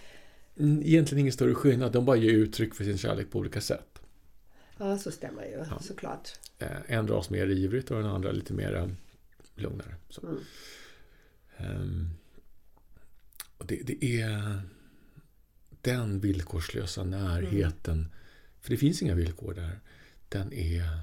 Mm, 0.59 0.83
Egentligen 0.83 1.21
ingen 1.21 1.33
större 1.33 1.55
skillnad. 1.55 1.93
De 1.93 2.05
bara 2.05 2.17
ger 2.17 2.33
uttryck 2.33 2.75
för 2.75 2.85
sin 2.85 2.99
kärlek 2.99 3.31
på 3.31 3.39
olika 3.39 3.61
sätt. 3.61 3.99
ja 4.79 4.99
så 4.99 5.11
stämmer 5.11 5.43
ju 5.45 5.65
Ja. 5.71 5.79
såklart. 5.81 6.29
Eh, 6.59 6.69
en 6.87 7.09
ras 7.09 7.31
mer 7.31 7.47
ivrigt 7.47 7.91
och 7.91 7.97
den 7.97 8.07
andra 8.07 8.33
lite 8.33 8.53
mer 8.53 8.95
lugnare. 9.55 9.95
Så. 10.09 10.21
Mm. 10.27 10.41
Um, 11.83 12.11
och 13.59 13.67
det, 13.67 13.81
det, 13.85 14.21
är 14.21 14.61
den 15.81 16.21
villkorslösa 16.21 17.05
närheten. 17.05 17.95
Mm. 17.99 18.11
För 18.61 18.71
det 18.71 18.77
finns 18.77 19.03
inga 19.03 19.15
villkor 19.15 19.55
där. 19.55 19.81
Den 20.29 20.53
är... 20.53 20.99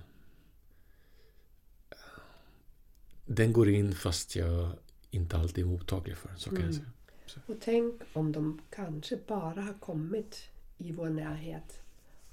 Den 3.26 3.54
går 3.54 3.70
in 3.70 3.96
fast 3.96 4.36
jag 4.36 4.72
inte 5.12 5.38
alltid 5.38 5.66
är 5.66 5.70
mottaglig 5.70 6.18
för 6.18 6.28
den. 6.28 6.38
Så 6.38 6.50
kan 6.50 6.58
mm. 6.58 6.68
jag 6.68 6.76
säga. 6.76 6.92
Så. 7.26 7.40
Och 7.46 7.58
tänk 7.62 8.02
om 8.14 8.32
de 8.32 8.62
kanske 8.70 9.18
bara 9.28 9.62
har 9.62 9.74
kommit 9.74 10.50
i 10.78 10.92
vår 10.92 11.10
närhet 11.10 11.82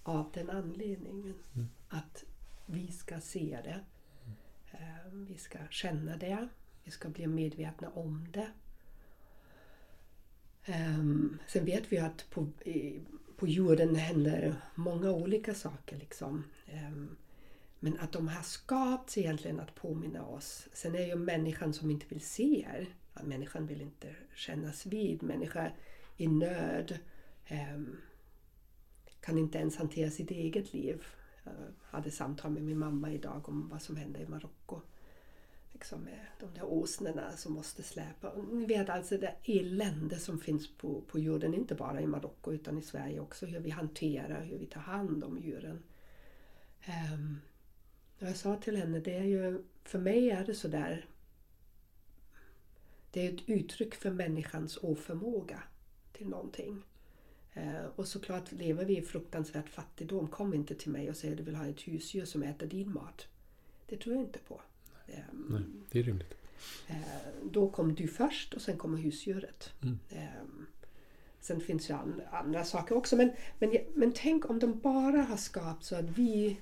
av 0.02 0.30
den 0.34 0.50
anledningen. 0.50 1.34
Mm. 1.54 1.68
Att 1.88 2.24
vi 2.66 2.92
ska 2.92 3.20
se 3.20 3.58
det. 3.64 3.80
Mm. 4.24 5.26
Vi 5.26 5.38
ska 5.38 5.58
känna 5.70 6.16
det. 6.16 6.48
Vi 6.84 6.90
ska 6.90 7.08
bli 7.08 7.26
medvetna 7.26 7.90
om 7.90 8.28
det. 8.32 8.50
Um, 10.68 11.38
sen 11.46 11.64
vet 11.64 11.92
vi 11.92 11.98
att 11.98 12.30
på, 12.30 12.48
på 13.36 13.48
jorden 13.48 13.94
händer 13.94 14.54
många 14.74 15.10
olika 15.10 15.54
saker. 15.54 15.96
Liksom. 15.96 16.44
Men 17.80 17.98
att 18.00 18.12
de 18.12 18.28
har 18.28 18.42
skapats 18.42 19.18
egentligen 19.18 19.60
att 19.60 19.74
påminna 19.74 20.26
oss. 20.26 20.68
Sen 20.72 20.94
är 20.94 21.06
ju 21.06 21.16
människan 21.16 21.72
som 21.72 21.90
inte 21.90 22.06
vill 22.08 22.20
se 22.20 22.60
er. 22.60 22.88
Människan 23.22 23.66
vill 23.66 23.80
inte 23.80 24.14
kännas 24.34 24.86
vid. 24.86 25.22
Människa 25.22 25.72
i 26.16 26.26
nöd. 26.26 26.98
Um, 27.50 27.96
kan 29.20 29.38
inte 29.38 29.58
ens 29.58 29.76
hantera 29.76 30.10
sitt 30.10 30.30
eget 30.30 30.72
liv. 30.72 31.04
Jag 31.44 31.52
hade 31.80 32.10
samtal 32.10 32.50
med 32.50 32.62
min 32.62 32.78
mamma 32.78 33.12
idag 33.12 33.48
om 33.48 33.68
vad 33.68 33.82
som 33.82 33.96
hände 33.96 34.20
i 34.20 34.26
Marocko 34.26 34.80
liksom 35.80 36.00
med 36.00 36.26
de 36.40 36.54
där 36.54 36.64
åsnorna 36.64 37.36
som 37.36 37.52
måste 37.52 37.82
släpa. 37.82 38.28
Och 38.30 38.54
ni 38.54 38.66
vet 38.66 38.88
alltså 38.88 39.18
det 39.18 39.34
elände 39.44 40.18
som 40.18 40.38
finns 40.40 40.76
på, 40.76 41.00
på 41.00 41.18
jorden, 41.18 41.54
inte 41.54 41.74
bara 41.74 42.00
i 42.00 42.06
Marocko 42.06 42.52
utan 42.52 42.78
i 42.78 42.82
Sverige 42.82 43.20
också. 43.20 43.46
Hur 43.46 43.60
vi 43.60 43.70
hanterar, 43.70 44.42
hur 44.42 44.58
vi 44.58 44.66
tar 44.66 44.80
hand 44.80 45.24
om 45.24 45.38
djuren. 45.38 45.82
Um, 47.14 47.40
jag 48.26 48.36
sa 48.36 48.56
till 48.56 48.76
henne, 48.76 49.00
det 49.00 49.14
är 49.14 49.24
ju, 49.24 49.62
för 49.84 49.98
mig 49.98 50.30
är 50.30 50.44
det 50.44 50.54
sådär 50.54 51.06
det 53.10 53.26
är 53.26 53.32
ett 53.32 53.48
uttryck 53.48 53.94
för 53.94 54.10
människans 54.10 54.76
oförmåga 54.76 55.62
till 56.12 56.28
någonting. 56.28 56.82
Uh, 57.56 57.84
och 57.96 58.08
såklart 58.08 58.52
lever 58.52 58.84
vi 58.84 58.98
i 58.98 59.02
fruktansvärt 59.02 59.68
fattigdom. 59.68 60.28
Kom 60.28 60.54
inte 60.54 60.74
till 60.74 60.90
mig 60.90 61.10
och 61.10 61.16
säg 61.16 61.30
att 61.30 61.36
du 61.36 61.42
vill 61.42 61.54
ha 61.54 61.66
ett 61.66 61.80
husdjur 61.80 62.24
som 62.24 62.42
äter 62.42 62.66
din 62.66 62.92
mat. 62.92 63.26
Det 63.86 63.96
tror 63.96 64.14
jag 64.14 64.24
inte 64.24 64.38
på. 64.38 64.60
Ehm, 65.06 65.46
Nej, 65.48 65.62
det 65.90 65.98
är 65.98 66.02
rimligt. 66.02 66.34
Eh, 66.88 66.96
då 67.44 67.70
kom 67.70 67.94
du 67.94 68.08
först 68.08 68.54
och 68.54 68.62
sen 68.62 68.78
kommer 68.78 68.98
husdjuret. 68.98 69.72
Mm. 69.82 69.98
Sen 71.40 71.60
finns 71.60 71.90
ju 71.90 71.94
andra 72.30 72.64
saker 72.64 72.96
också. 72.96 73.16
Men, 73.16 73.32
men, 73.58 73.76
men 73.94 74.12
tänk 74.12 74.50
om 74.50 74.58
de 74.58 74.78
bara 74.78 75.22
har 75.22 75.36
skapat 75.36 75.84
så 75.84 75.96
att 75.96 76.18
vi 76.18 76.56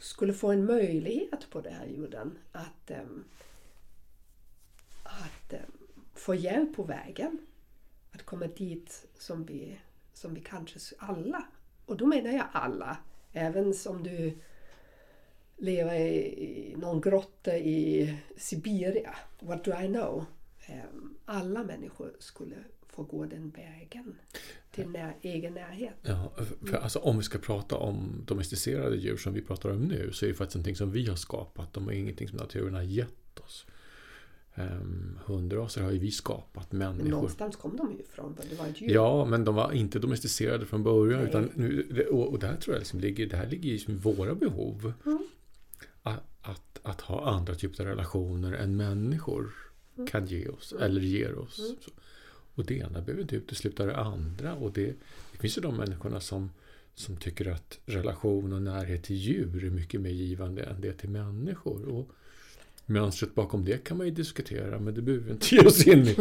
skulle 0.00 0.32
få 0.32 0.50
en 0.50 0.64
möjlighet 0.64 1.50
på 1.50 1.60
den 1.60 1.74
här 1.74 1.86
jorden 1.86 2.38
att, 2.52 2.90
att 5.02 5.54
få 6.14 6.34
hjälp 6.34 6.76
på 6.76 6.82
vägen. 6.82 7.38
Att 8.12 8.22
komma 8.22 8.46
dit 8.46 9.06
som 9.18 9.44
vi, 9.44 9.80
som 10.12 10.34
vi 10.34 10.40
kanske 10.40 10.78
alla, 10.98 11.44
och 11.86 11.96
då 11.96 12.06
menar 12.06 12.30
jag 12.30 12.46
alla, 12.52 12.96
även 13.32 13.74
som 13.74 14.02
du 14.02 14.38
lever 15.56 15.94
i 15.94 16.74
någon 16.76 17.00
grotta 17.00 17.56
i 17.56 18.14
Sibirien. 18.36 19.14
What 19.40 19.64
do 19.64 19.72
I 19.80 19.86
know? 19.86 20.24
Alla 21.24 21.64
människor 21.64 22.12
skulle 22.18 22.56
få 22.96 23.02
gå 23.02 23.24
den 23.24 23.50
vägen 23.50 24.14
till 24.70 24.88
när, 24.88 25.16
egen 25.22 25.54
närhet. 25.54 25.94
Ja, 26.02 26.32
för 26.66 26.76
alltså, 26.76 26.98
om 26.98 27.16
vi 27.16 27.22
ska 27.22 27.38
prata 27.38 27.76
om 27.76 28.22
domesticerade 28.26 28.96
djur 28.96 29.16
som 29.16 29.32
vi 29.32 29.42
pratar 29.42 29.70
om 29.70 29.78
nu 29.78 30.12
så 30.12 30.24
är 30.24 30.28
det 30.28 30.34
faktiskt 30.34 30.56
någonting 30.56 30.76
som 30.76 30.90
vi 30.90 31.06
har 31.06 31.16
skapat. 31.16 31.72
De 31.72 31.88
är 31.88 31.92
ingenting 31.92 32.28
som 32.28 32.38
naturen 32.38 32.74
har 32.74 32.82
gett 32.82 33.40
oss. 33.40 33.66
Um, 34.54 35.18
hundraser 35.24 35.82
har 35.82 35.90
ju 35.90 35.98
vi 35.98 36.10
skapat, 36.10 36.72
människor. 36.72 37.02
Men 37.02 37.10
någonstans 37.10 37.56
kom 37.56 37.76
de 37.76 37.92
ju 37.92 37.98
ifrån. 37.98 38.36
Det 38.50 38.58
var 38.58 38.66
ett 38.66 38.80
djur. 38.80 38.90
Ja, 38.90 39.24
men 39.24 39.44
de 39.44 39.54
var 39.54 39.72
inte 39.72 39.98
domesticerade 39.98 40.66
från 40.66 40.82
början. 40.82 41.20
Utan 41.20 41.50
nu, 41.54 42.06
och, 42.10 42.28
och 42.28 42.38
där 42.38 42.56
tror 42.56 42.74
jag 42.74 42.80
liksom 42.80 43.00
ligger, 43.00 43.26
det 43.26 43.36
här 43.36 43.46
ligger 43.46 43.90
i 43.90 43.94
våra 43.94 44.34
behov. 44.34 44.92
Mm 45.06 45.26
att, 46.46 46.80
att 46.82 47.00
ha 47.00 47.30
andra 47.30 47.54
typer 47.54 47.84
av 47.84 47.88
relationer 47.88 48.52
än 48.52 48.76
människor 48.76 49.54
mm. 49.96 50.06
kan 50.06 50.26
ge 50.26 50.48
oss, 50.48 50.72
mm. 50.72 50.84
eller 50.84 51.00
ger 51.00 51.38
oss. 51.38 51.58
Mm. 51.58 51.76
Och 52.56 52.64
det 52.64 52.74
ena 52.74 53.00
behöver 53.00 53.22
inte 53.22 53.36
utesluta 53.36 53.86
det 53.86 53.96
andra. 53.96 54.54
Och 54.54 54.72
det, 54.72 54.86
det 55.32 55.38
finns 55.38 55.58
ju 55.58 55.62
de 55.62 55.76
människorna 55.76 56.20
som, 56.20 56.50
som 56.94 57.16
tycker 57.16 57.48
att 57.48 57.78
relation 57.86 58.52
och 58.52 58.62
närhet 58.62 59.04
till 59.04 59.16
djur 59.16 59.64
är 59.64 59.70
mycket 59.70 60.00
mer 60.00 60.10
givande 60.10 60.62
än 60.62 60.80
det 60.80 60.92
till 60.92 61.08
människor. 61.08 61.88
Och 61.88 62.10
mönstret 62.86 63.34
bakom 63.34 63.64
det 63.64 63.84
kan 63.84 63.96
man 63.96 64.06
ju 64.06 64.12
diskutera, 64.12 64.78
men 64.78 64.94
det 64.94 65.02
behöver 65.02 65.24
vi 65.24 65.32
inte 65.32 65.54
ge 65.54 65.66
oss 65.66 65.86
in 65.86 66.06
i. 66.06 66.16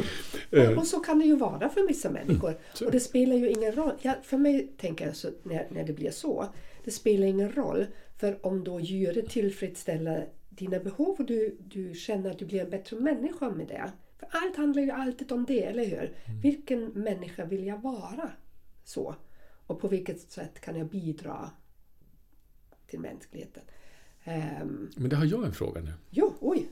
och, 0.51 0.77
och 0.77 0.87
så 0.87 0.99
kan 0.99 1.19
det 1.19 1.25
ju 1.25 1.35
vara 1.35 1.69
för 1.69 1.87
vissa 1.87 2.11
människor. 2.11 2.49
Mm, 2.49 2.85
och 2.85 2.91
det 2.91 2.99
spelar 2.99 3.35
ju 3.35 3.49
ingen 3.49 3.71
roll. 3.71 3.93
Ja, 4.01 4.15
för 4.23 4.37
mig 4.37 4.71
tänker 4.77 5.05
jag 5.05 5.15
så, 5.15 5.31
när, 5.43 5.67
när 5.71 5.83
det 5.83 5.93
blir 5.93 6.11
så. 6.11 6.47
Det 6.83 6.91
spelar 6.91 7.27
ingen 7.27 7.51
roll 7.51 7.85
för 8.17 8.45
om 8.45 8.63
då 8.63 8.79
djuret 8.79 9.29
tillfredsställer 9.29 10.27
dina 10.49 10.79
behov 10.79 11.15
och 11.19 11.25
du, 11.25 11.57
du 11.59 11.93
känner 11.93 12.31
att 12.31 12.39
du 12.39 12.45
blir 12.45 12.61
en 12.61 12.69
bättre 12.69 12.99
människa 12.99 13.49
med 13.49 13.67
det. 13.67 13.91
För 14.19 14.27
allt 14.31 14.55
handlar 14.57 14.81
ju 14.81 14.91
alltid 14.91 15.31
om 15.31 15.45
det, 15.45 15.63
eller 15.63 15.85
hur? 15.85 16.13
Mm. 16.25 16.41
Vilken 16.41 16.85
människa 16.85 17.45
vill 17.45 17.65
jag 17.67 17.81
vara? 17.81 18.31
Så. 18.83 19.15
Och 19.67 19.81
på 19.81 19.87
vilket 19.87 20.19
sätt 20.19 20.61
kan 20.61 20.75
jag 20.75 20.87
bidra 20.87 21.49
till 22.87 22.99
mänskligheten? 22.99 23.63
Um, 24.25 24.91
Men 24.95 25.09
det 25.09 25.15
har 25.15 25.25
jag 25.25 25.45
en 25.45 25.53
fråga 25.53 25.81
nu. 25.81 25.93
Jo, 26.09 26.33
oj! 26.39 26.67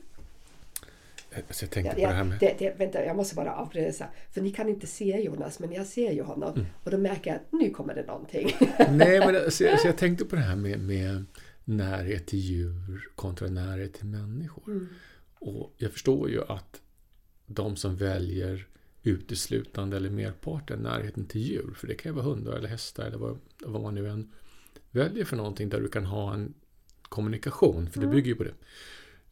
Så 1.49 1.65
jag 1.65 1.71
tänkte 1.71 2.01
ja, 2.01 2.07
på 2.07 2.11
det 2.11 2.17
här 2.17 2.23
med... 2.23 2.39
Det, 2.39 2.55
det, 2.59 2.79
vänta, 2.79 3.05
jag 3.05 3.15
måste 3.15 3.35
bara 3.35 3.55
avbryta. 3.55 4.07
För 4.31 4.41
ni 4.41 4.51
kan 4.51 4.69
inte 4.69 4.87
se 4.87 5.21
Jonas, 5.21 5.59
men 5.59 5.71
jag 5.71 5.87
ser 5.87 6.11
ju 6.11 6.21
honom. 6.21 6.53
Mm. 6.53 6.65
Och 6.83 6.91
då 6.91 6.97
märker 6.97 7.31
jag 7.31 7.35
att 7.35 7.51
nu 7.51 7.69
kommer 7.69 7.95
det 7.95 8.05
någonting. 8.05 8.47
Nej, 8.89 9.19
men 9.19 9.51
så, 9.51 9.51
så 9.51 9.87
jag 9.87 9.97
tänkte 9.97 10.25
på 10.25 10.35
det 10.35 10.41
här 10.41 10.55
med, 10.55 10.79
med 10.79 11.25
närhet 11.63 12.27
till 12.27 12.39
djur 12.39 13.09
kontra 13.15 13.47
närhet 13.47 13.93
till 13.93 14.05
människor. 14.05 14.63
Mm. 14.67 14.87
Och 15.39 15.73
jag 15.77 15.91
förstår 15.91 16.29
ju 16.29 16.41
att 16.47 16.81
de 17.53 17.75
som 17.75 17.95
väljer 17.95 18.67
uteslutande 19.03 19.97
eller 19.97 20.09
merparten 20.09 20.79
närheten 20.79 21.25
till 21.25 21.41
djur, 21.41 21.73
för 21.75 21.87
det 21.87 21.95
kan 21.95 22.11
ju 22.11 22.15
vara 22.15 22.25
hundar 22.25 22.53
eller 22.53 22.69
hästar 22.69 23.05
eller 23.05 23.17
vad, 23.17 23.39
vad 23.59 23.81
man 23.81 23.95
nu 23.95 24.09
än 24.09 24.31
väljer 24.91 25.25
för 25.25 25.37
någonting 25.37 25.69
där 25.69 25.81
du 25.81 25.87
kan 25.87 26.05
ha 26.05 26.33
en 26.33 26.53
kommunikation, 27.01 27.89
för 27.89 27.99
det 27.99 28.05
mm. 28.05 28.15
bygger 28.15 28.27
ju 28.27 28.35
på 28.35 28.43
det. 28.43 28.53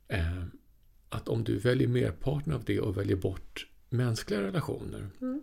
Eh, 0.08 0.44
att 1.10 1.30
om 1.30 1.44
du 1.44 1.58
väljer 1.58 1.88
merparten 1.88 2.54
av 2.54 2.64
det 2.64 2.80
och 2.80 2.98
väljer 2.98 3.18
bort 3.18 3.68
mänskliga 3.90 4.42
relationer. 4.42 5.10
Mm. 5.22 5.42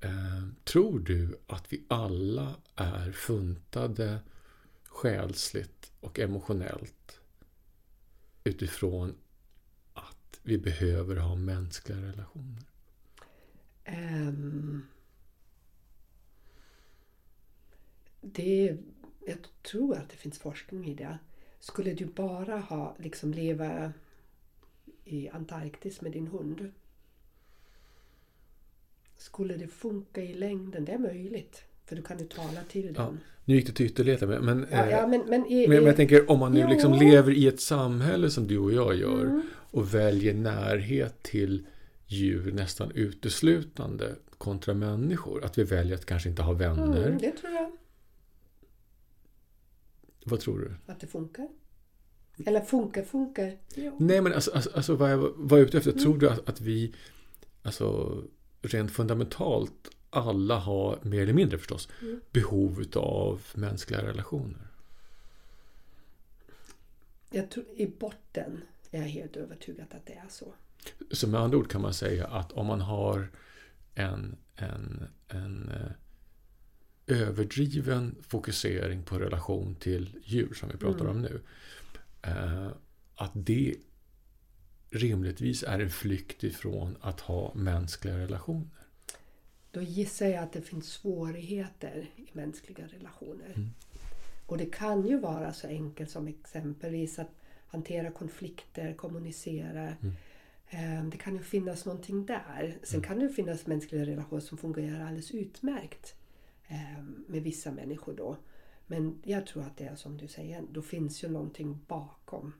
Eh, 0.00 0.48
tror 0.64 0.98
du 0.98 1.38
att 1.46 1.72
vi 1.72 1.84
alla 1.88 2.54
är 2.74 3.12
funtade 3.12 4.18
själsligt 4.84 5.92
och 6.00 6.18
emotionellt 6.18 7.20
utifrån 8.44 9.14
vi 10.48 10.58
behöver 10.58 11.16
ha 11.16 11.34
mänskliga 11.34 11.98
relationer? 11.98 12.62
Um, 13.86 14.86
det, 18.20 18.76
jag 19.26 19.38
tror 19.62 19.96
att 19.96 20.10
det 20.10 20.16
finns 20.16 20.38
forskning 20.38 20.86
i 20.86 20.94
det. 20.94 21.18
Skulle 21.58 21.94
du 21.94 22.06
bara 22.06 22.58
ha 22.58 22.96
liksom 22.98 23.32
leva 23.32 23.92
i 25.04 25.28
Antarktis 25.28 26.00
med 26.00 26.12
din 26.12 26.26
hund. 26.26 26.72
Skulle 29.16 29.56
det 29.56 29.68
funka 29.68 30.22
i 30.22 30.34
längden? 30.34 30.84
Det 30.84 30.92
är 30.92 30.98
möjligt. 30.98 31.64
För 31.88 31.96
du 31.96 32.02
kan 32.02 32.18
ju 32.18 32.24
tala 32.24 32.60
till 32.68 32.86
den. 32.86 32.94
Ja, 32.96 33.12
nu 33.44 33.54
gick 33.54 33.66
det 33.66 33.72
till 33.72 33.86
ytterligheter. 33.86 34.26
Men, 34.26 34.66
ja, 34.70 34.90
ja, 34.90 35.06
men, 35.06 35.20
men, 35.28 35.46
i, 35.46 35.68
men, 35.68 35.84
jag 35.84 35.96
tänker 35.96 36.30
om 36.30 36.38
man 36.38 36.52
nu 36.52 36.66
liksom 36.66 36.92
lever 36.92 37.32
i 37.32 37.46
ett 37.46 37.60
samhälle 37.60 38.30
som 38.30 38.46
du 38.46 38.58
och 38.58 38.72
jag 38.72 38.96
gör 38.96 39.20
mm. 39.20 39.42
och 39.50 39.94
väljer 39.94 40.34
närhet 40.34 41.22
till 41.22 41.66
djur 42.06 42.52
nästan 42.52 42.90
uteslutande 42.90 44.14
kontra 44.38 44.74
människor. 44.74 45.44
Att 45.44 45.58
vi 45.58 45.64
väljer 45.64 45.94
att 45.94 46.06
kanske 46.06 46.28
inte 46.28 46.42
ha 46.42 46.52
vänner. 46.52 47.06
Mm, 47.06 47.18
det 47.18 47.30
tror 47.30 47.52
jag. 47.52 47.72
Vad 50.24 50.40
tror 50.40 50.58
du? 50.58 50.92
Att 50.92 51.00
det 51.00 51.06
funkar. 51.06 51.48
Eller 52.46 52.60
funkar, 52.60 53.02
funkar. 53.02 53.56
Ja. 53.74 53.92
Nej, 53.98 54.20
men 54.20 54.32
alltså, 54.32 54.50
alltså, 54.54 54.70
alltså 54.74 54.94
vad 54.94 55.12
jag 55.12 55.32
var 55.36 55.58
ute 55.58 55.78
efter. 55.78 55.90
Mm. 55.90 56.02
Tror 56.02 56.18
du 56.18 56.30
att, 56.30 56.48
att 56.48 56.60
vi 56.60 56.94
alltså, 57.62 58.18
rent 58.62 58.90
fundamentalt 58.90 59.90
alla 60.10 60.58
har, 60.58 60.98
mer 61.02 61.22
eller 61.22 61.32
mindre 61.32 61.58
förstås, 61.58 61.88
mm. 62.02 62.20
behov 62.32 62.84
av 62.94 63.42
mänskliga 63.54 64.02
relationer? 64.02 64.66
Jag 67.30 67.50
tror, 67.50 67.64
I 67.76 67.86
botten 67.86 68.62
är 68.90 69.00
jag 69.00 69.08
helt 69.08 69.36
övertygad 69.36 69.86
att 69.90 70.06
det 70.06 70.12
är 70.12 70.28
så. 70.28 70.52
Så 71.10 71.28
med 71.28 71.40
andra 71.40 71.58
ord 71.58 71.70
kan 71.70 71.82
man 71.82 71.94
säga 71.94 72.26
att 72.26 72.52
om 72.52 72.66
man 72.66 72.80
har 72.80 73.28
en, 73.94 74.36
en, 74.56 75.04
en 75.28 75.68
eh, 75.68 75.90
överdriven 77.20 78.16
fokusering 78.22 79.02
på 79.02 79.18
relation 79.18 79.74
till 79.74 80.16
djur 80.24 80.54
som 80.54 80.68
vi 80.68 80.76
pratar 80.76 81.04
Mm. 81.04 81.16
om 81.16 81.22
nu. 81.22 81.40
Eh, 82.22 82.68
att 83.14 83.32
det 83.34 83.74
rimligtvis 84.90 85.62
är 85.62 85.78
en 85.78 85.90
flykt 85.90 86.44
ifrån 86.44 86.96
att 87.00 87.20
ha 87.20 87.54
mänskliga 87.54 88.18
relationer. 88.18 88.77
Då 89.78 89.82
gissar 89.82 90.26
jag 90.26 90.42
att 90.42 90.52
det 90.52 90.62
finns 90.62 90.88
svårigheter 90.88 92.10
i 92.16 92.28
mänskliga 92.32 92.86
relationer. 92.86 93.52
Mm. 93.56 93.68
Och 94.46 94.58
det 94.58 94.66
kan 94.66 95.06
ju 95.06 95.18
vara 95.18 95.52
så 95.52 95.66
enkelt 95.66 96.10
som 96.10 96.28
exempelvis 96.28 97.18
att 97.18 97.30
hantera 97.66 98.10
konflikter, 98.10 98.94
kommunicera. 98.94 99.82
Mm. 99.82 100.14
Eh, 100.70 101.04
Det 101.10 101.16
kan 101.16 101.36
ju 101.36 101.42
finnas 101.42 101.84
någonting 101.84 102.26
där. 102.26 102.78
Sen 102.82 103.02
kan 103.02 103.18
det 103.18 103.22
ju 103.22 103.32
finnas 103.32 103.66
mänskliga 103.66 104.06
relationer 104.06 104.40
som 104.40 104.58
fungerar 104.58 105.00
alldeles 105.00 105.30
utmärkt 105.30 106.14
eh, 106.68 107.02
med 107.26 107.42
vissa 107.42 107.72
människor 107.72 108.14
då. 108.14 108.36
Men 108.86 109.22
jag 109.24 109.46
tror 109.46 109.62
att 109.62 109.76
det 109.76 109.84
är 109.84 109.96
som 109.96 110.16
du 110.16 110.28
säger, 110.28 110.62
då 110.72 110.82
finns 110.82 111.24
ju 111.24 111.28
någonting 111.28 111.84
bakom. 111.86 112.52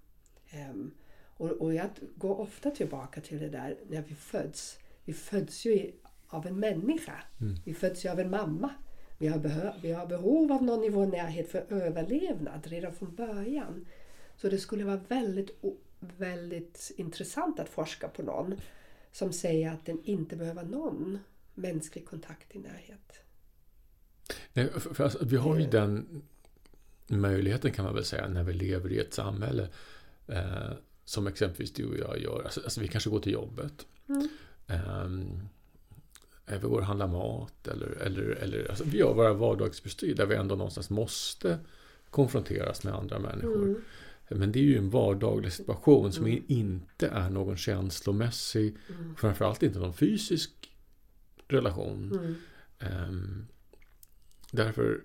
Ehm, 0.51 0.91
och, 1.37 1.75
jag 1.75 1.89
går 2.17 2.41
ofta 2.41 2.71
tillbaka 2.71 3.21
till 3.21 3.39
det 3.39 3.49
där 3.49 3.79
när 3.89 4.03
vi 4.03 4.15
föds. 4.15 4.79
Vi 5.05 5.13
föds 5.13 5.67
ju 5.67 5.93
av 6.29 6.47
en 6.47 6.61
människa. 6.61 7.23
Mm. 7.41 7.55
Vi 7.65 7.75
föds 7.75 8.05
ju 8.05 8.09
av 8.09 8.21
en 8.21 8.31
mamma. 8.31 8.71
Vi 9.19 9.27
har, 9.29 9.39
behö- 9.39 9.75
vi 9.83 9.93
har 9.93 10.07
behov 10.07 10.53
av 10.53 10.63
någon 10.63 10.81
nivå 10.81 11.07
närhet 11.07 11.51
för 11.51 11.73
överlevnad 11.73 12.67
redan 12.67 12.93
från 12.93 13.15
början. 13.15 13.87
Så 14.37 14.49
det 14.49 14.59
skulle 14.59 14.85
vara 14.85 15.01
väldigt, 15.09 15.51
väldigt 16.01 16.91
intressant 16.97 17.61
att 17.61 17.69
forska 17.69 18.09
på 18.09 18.23
någon 18.23 18.55
som 19.13 19.33
säger 19.33 19.73
att 19.73 19.87
den 19.87 20.01
inte 20.05 20.37
behöver 20.37 20.63
någon 20.65 21.19
mänsklig 21.55 22.07
kontakt 22.07 22.55
i 22.57 22.59
närhet. 22.59 23.21
Nej, 24.53 24.71
för, 24.81 25.05
alltså, 25.05 25.25
vi 25.25 25.37
har 25.37 25.57
ju 25.57 25.65
Eh. 25.65 25.71
den 25.71 26.23
möjligheten 27.07 27.73
kan 27.73 27.85
man 27.85 27.95
väl 27.95 28.05
säga 28.05 28.29
när 28.29 28.43
vi 28.43 28.53
lever 28.53 28.93
i 28.93 28.99
ett 28.99 29.15
samhälle 29.15 29.69
eh, 30.27 30.73
som 31.05 31.27
exempelvis 31.27 31.73
du 31.73 31.87
och 31.89 31.99
jag 31.99 32.19
gör. 32.19 32.43
Alltså, 32.45 32.61
alltså 32.61 32.81
vi 32.81 32.89
kanske 32.89 33.11
går 33.11 33.21
till 33.21 33.33
jobbet. 33.33 33.87
Mm. 34.09 34.29
Ehm, 34.67 35.49
vi 36.57 36.69
går 36.69 36.79
och 36.79 36.87
handlar 36.87 37.07
mat 37.07 37.69
eller, 37.69 37.87
eller, 37.87 38.23
eller 38.23 38.69
alltså, 38.69 38.85
vi 38.85 38.99
gör 38.99 39.15
våra 39.15 39.33
vardagsbestyr 39.33 40.15
där 40.15 40.27
vi 40.27 40.35
ändå 40.35 40.55
någonstans 40.55 40.91
måste 40.91 41.59
konfronteras 42.11 42.85
med 42.85 42.95
andra 42.95 43.19
människor. 43.19 43.63
Mm. 43.65 43.83
Men 44.29 44.53
det 44.53 44.59
är 44.59 44.65
ju 44.65 44.79
en 44.79 44.91
vardaglig 44.91 45.53
situation 45.53 46.13
som 46.13 46.27
Mm. 46.27 46.45
inte 46.47 47.09
är 47.09 47.31
någon 47.31 47.57
känslomässig, 47.57 48.77
Mm. 48.89 49.17
framförallt 49.17 49.63
inte 49.63 49.79
någon 49.79 49.95
fysisk 49.95 50.51
relation. 51.49 52.13
Mm. 52.13 52.35
Ehm, 52.79 53.47
därför, 54.51 55.01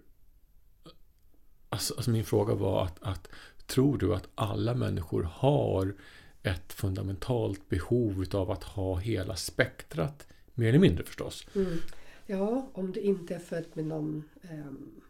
alltså, 1.69 1.93
alltså 1.95 2.11
min 2.11 2.25
fråga 2.25 2.53
var 2.53 2.85
att, 2.85 2.97
att 3.01 3.29
tror 3.67 3.97
du 3.97 4.15
att 4.15 4.27
alla 4.35 4.73
människor 4.73 5.23
har 5.23 5.95
ett 6.43 6.73
fundamentalt 6.73 7.69
behov 7.69 8.25
av 8.33 8.51
att 8.51 8.63
ha 8.63 8.97
hela 8.97 9.35
spektrat, 9.35 10.27
mer 10.53 10.69
eller 10.69 10.79
mindre 10.79 11.03
förstås? 11.03 11.47
Mm. 11.55 11.77
Ja, 12.25 12.67
om 12.73 12.91
du 12.91 12.99
inte 12.99 13.35
är 13.35 13.39
född 13.39 13.65
med 13.73 13.85
någon 13.85 14.23
um, 14.51 15.01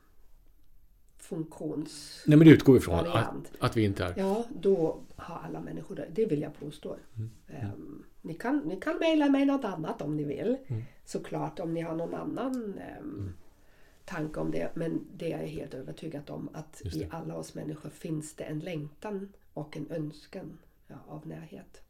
funktions... 1.18 2.24
Nej 2.28 2.38
men 2.38 2.48
det 2.48 2.54
utgår 2.54 2.78
ifrån 2.78 3.00
att, 3.00 3.36
att 3.60 3.78
vi 3.78 3.84
inte 3.84 4.06
är... 4.06 4.14
Ja, 4.18 4.46
då 4.62 5.00
har 5.16 5.40
alla 5.40 5.62
människor 5.62 5.96
det. 5.96 6.08
Det 6.14 6.26
vill 6.26 6.42
jag 6.42 6.60
påstå. 6.60 6.98
Mm. 7.16 7.30
Ehm, 7.48 8.04
ni 8.22 8.34
kan, 8.34 8.58
ni 8.58 8.80
kan 8.80 8.98
mejla 8.98 9.30
mig 9.30 9.46
något 9.46 9.66
annat 9.66 10.02
om 10.02 10.18
ni 10.18 10.24
vill. 10.24 10.58
Mm. 10.68 10.84
Såklart 11.06 11.60
om 11.60 11.74
ni 11.74 11.82
har 11.82 11.96
någon 11.96 12.14
annan 12.14 12.74
ehm, 12.80 13.34
tanke 14.06 14.40
om 14.40 14.52
det. 14.52 14.70
Men 14.74 15.08
det 15.18 15.34
är 15.34 15.42
jag 15.42 15.48
helt 15.48 15.74
övertygad 15.74 16.30
om 16.30 16.50
att 16.54 16.82
i 16.82 17.08
alla 17.10 17.36
oss 17.36 17.54
människor 17.54 17.90
finns 17.90 18.36
det 18.36 18.44
en 18.44 18.60
längtan 18.60 19.34
och 19.54 19.78
en 19.78 19.92
önskan 19.92 20.58
ja, 20.88 20.96
av 21.08 21.28
närhet. 21.28 21.83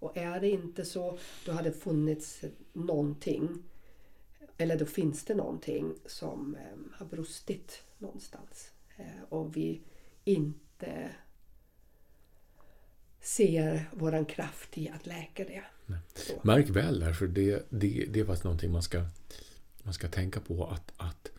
Mm. 0.00 0.10
Och 0.10 0.16
är 0.16 0.40
det 0.40 0.50
inte 0.50 0.84
så, 0.84 1.18
då 1.46 1.52
har 1.52 1.62
det 1.62 1.72
funnits 1.72 2.44
någonting 2.72 3.62
eller 4.60 4.78
då 4.78 4.86
finns 4.86 5.24
det 5.24 5.34
någonting 5.34 5.94
som 6.06 6.56
ehm, 6.56 6.92
har 6.92 7.06
brustit 7.06 7.82
någonstans. 7.98 8.72
Eh, 8.96 9.22
och 9.28 9.56
vi 9.56 9.80
inte 10.24 11.10
ser 13.20 13.90
våran 13.92 14.24
kraft 14.24 14.78
i 14.78 14.88
att 14.88 15.06
läka 15.06 15.44
det. 15.44 15.64
Märk 16.42 16.68
väl 16.68 17.00
därför 17.00 17.26
det, 17.26 17.66
det, 17.70 18.06
det 18.10 18.20
är 18.20 18.24
faktiskt 18.24 18.44
någonting 18.44 18.72
man 18.72 18.82
ska, 18.82 19.04
man 19.82 19.94
ska 19.94 20.08
tänka 20.08 20.40
på 20.40 20.66
att, 20.66 20.92
att 20.96 21.30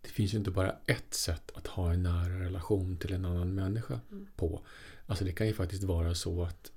det 0.00 0.08
finns 0.08 0.34
ju 0.34 0.38
inte 0.38 0.50
bara 0.50 0.76
ett 0.86 1.14
sätt 1.14 1.50
att 1.54 1.66
ha 1.66 1.92
en 1.92 2.02
nära 2.02 2.40
relation 2.40 2.96
till 2.96 3.12
en 3.12 3.24
annan 3.24 3.54
människa 3.54 4.00
på. 4.36 4.62
Alltså 5.06 5.24
det 5.24 5.32
kan 5.32 5.46
ju 5.46 5.52
faktiskt 5.52 5.82
vara 5.82 6.14
så 6.14 6.42
att 6.42 6.72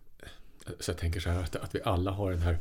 så 0.80 0.92
jag 0.92 0.98
tänker 0.98 1.20
så 1.20 1.30
här 1.30 1.44
att, 1.44 1.56
att 1.56 1.76
vi 1.76 1.80
alla 1.84 2.12
har 2.12 2.32
den 2.32 2.42
här 2.42 2.58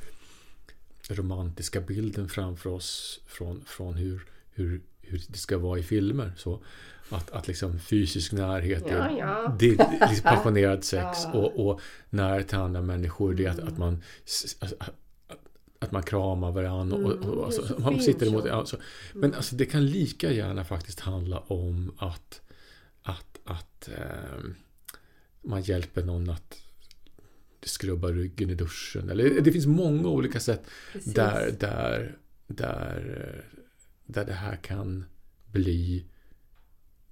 romantiska 1.09 1.81
bilden 1.81 2.29
framför 2.29 2.71
oss 2.71 3.21
från, 3.27 3.65
från 3.67 3.95
hur, 3.95 4.23
hur, 4.53 4.81
hur 5.01 5.23
det 5.29 5.39
ska 5.39 5.59
vara 5.59 5.79
i 5.79 5.83
filmer. 5.83 6.33
Så 6.37 6.63
att, 7.11 7.31
att 7.31 7.49
liksom 7.49 7.79
fysisk 7.79 8.33
närhet 8.33 8.87
är, 8.87 8.97
Ja, 8.99 9.11
ja. 9.19 9.57
Det, 9.59 9.69
är 9.81 10.09
liksom 10.11 10.23
passionerad 10.31 10.85
sex 10.85 11.19
Ja. 11.25 11.33
och, 11.33 11.67
och 11.69 11.81
närhet 12.11 12.49
till 12.49 12.59
andra 12.59 12.81
människor 12.83 13.35
det 13.35 13.45
är 13.45 13.51
att, 13.51 13.59
Mm. 13.59 13.73
att 13.73 13.79
man 13.79 14.03
s- 14.25 14.57
alltså, 14.61 14.77
att- 14.81 14.91
att 15.79 15.93
man 15.93 16.03
kramar 16.03 16.53
varandra 16.53 16.97
och, 16.97 17.13
Mm, 17.13 17.29
och, 17.29 17.37
och 17.39 17.45
alltså, 17.47 17.67
så 17.67 17.79
man 17.81 18.01
sitter 18.01 18.27
emot 18.27 18.43
så. 18.43 18.49
Mm. 18.49 18.59
ja, 18.59 18.67
så. 18.67 18.77
Men 19.15 19.35
alltså, 19.35 19.57
det 19.57 19.65
kan 19.67 19.87
lika 19.87 20.33
gärna 20.33 20.65
faktiskt 20.65 21.01
handla 21.01 21.39
om 21.39 21.93
att, 21.99 22.41
att, 23.03 23.39
att 23.45 23.89
ehm, 23.89 24.55
man 25.43 25.63
hjälper 25.63 26.03
någon 26.03 26.31
att 26.31 26.59
skrubba 27.69 28.09
ryggen 28.09 28.51
i 28.51 28.55
duschen. 28.55 29.11
Eller, 29.11 29.41
det 29.41 29.53
finns 29.53 29.67
många 29.67 30.09
olika 30.09 30.41
sätt 30.41 30.63
Precis. 30.93 31.15
där, 31.15 31.51
där, 31.61 32.17
där, 32.47 33.35
eh, 33.45 33.59
där 34.07 34.25
det 34.25 34.33
här 34.33 34.57
kan 34.57 35.05
bli 35.53 36.05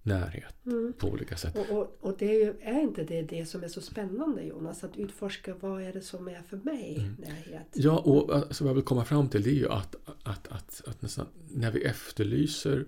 närhet 0.03 0.55
Mm. 0.67 0.93
på 0.99 1.09
olika 1.09 1.37
sätt. 1.37 1.57
Och, 1.57 1.79
och, 1.79 1.99
och 2.01 2.17
det 2.19 2.27
är, 2.37 2.45
ju, 2.45 2.55
är 2.63 2.81
inte 2.81 3.05
det 3.05 3.23
det 3.23 3.47
som 3.47 3.65
är 3.65 3.69
så 3.69 3.81
spännande 3.81 4.43
Jonas? 4.43 4.85
Att 4.85 4.97
utforska 4.97 5.55
vad 5.61 5.83
är 5.83 5.93
det 5.93 6.01
som 6.01 6.29
är 6.29 6.43
för 6.43 6.57
mig 6.57 6.97
Mm. 6.99 7.15
närhet? 7.19 7.67
Ja, 7.75 7.99
och 7.99 8.35
alltså, 8.37 8.65
vad 8.65 8.71
jag 8.71 8.75
vill 8.75 8.85
komma 8.85 9.05
fram 9.05 9.29
till 9.29 9.43
det 9.43 9.51
är 9.51 9.55
ju 9.55 9.69
att, 9.69 9.97
att, 10.23 10.49
att, 10.49 10.83
att 10.87 11.03
nästan, 11.03 11.27
när 11.49 11.71
vi 11.71 11.83
efterlyser 11.85 12.87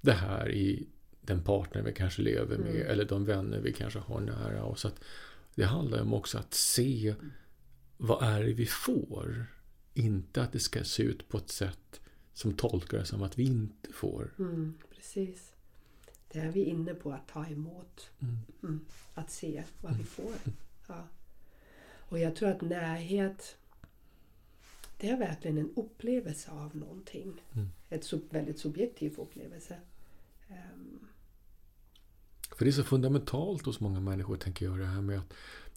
det 0.00 0.12
här 0.12 0.50
i 0.50 0.86
den 1.20 1.42
partner 1.44 1.82
vi 1.82 1.92
kanske 1.92 2.22
lever 2.22 2.58
med 2.58 2.74
Mm. 2.76 2.86
eller 2.90 3.04
de 3.04 3.24
vänner 3.24 3.60
vi 3.60 3.72
kanske 3.72 3.98
har 3.98 4.20
nära 4.20 4.64
oss. 4.64 4.84
Att 4.84 5.00
det 5.60 5.66
handlar 5.66 6.02
om 6.02 6.14
också 6.14 6.38
att 6.38 6.54
se 6.54 7.14
vad 7.96 8.22
är 8.22 8.44
det 8.44 8.52
vi 8.52 8.66
får. 8.66 9.46
Inte 9.94 10.42
att 10.42 10.52
det 10.52 10.58
ska 10.58 10.84
se 10.84 11.02
ut 11.02 11.28
på 11.28 11.38
ett 11.38 11.50
sätt 11.50 12.00
som 12.32 12.52
tolkar 12.52 12.98
det 12.98 13.04
som 13.04 13.22
att 13.22 13.38
vi 13.38 13.44
inte 13.44 13.92
får. 13.92 14.34
Mm, 14.38 14.78
precis. 14.94 15.52
Det 16.32 16.38
är 16.38 16.52
vi 16.52 16.64
inne 16.64 16.94
på 16.94 17.12
att 17.12 17.28
ta 17.28 17.46
emot. 17.46 18.10
Mm. 18.20 18.36
Mm. 18.62 18.84
Att 19.14 19.30
se 19.30 19.64
vad 19.80 19.96
vi 19.96 20.04
får. 20.04 20.34
Ja. 20.88 21.08
Och 22.08 22.18
jag 22.18 22.36
tror 22.36 22.48
att 22.48 22.60
närhet 22.60 23.56
det 24.96 25.08
är 25.08 25.16
verkligen 25.16 25.58
en 25.58 25.72
upplevelse 25.76 26.50
av 26.50 26.76
någonting. 26.76 27.42
Mm. 27.52 27.68
Ett 27.88 28.04
sub, 28.04 28.32
väldigt 28.32 28.58
subjektiv 28.58 29.18
upplevelse. 29.18 29.76
Ehm, 30.48 31.08
För 32.60 32.64
det 32.64 32.70
är 32.70 32.72
så 32.72 32.84
fundamentalt 32.84 33.66
hos 33.66 33.80
många 33.80 34.00
människor, 34.00 34.36
tänker 34.36 34.66
jag, 34.66 34.78
det 34.78 34.84
här 34.84 35.00
med 35.00 35.18
att 35.18 35.34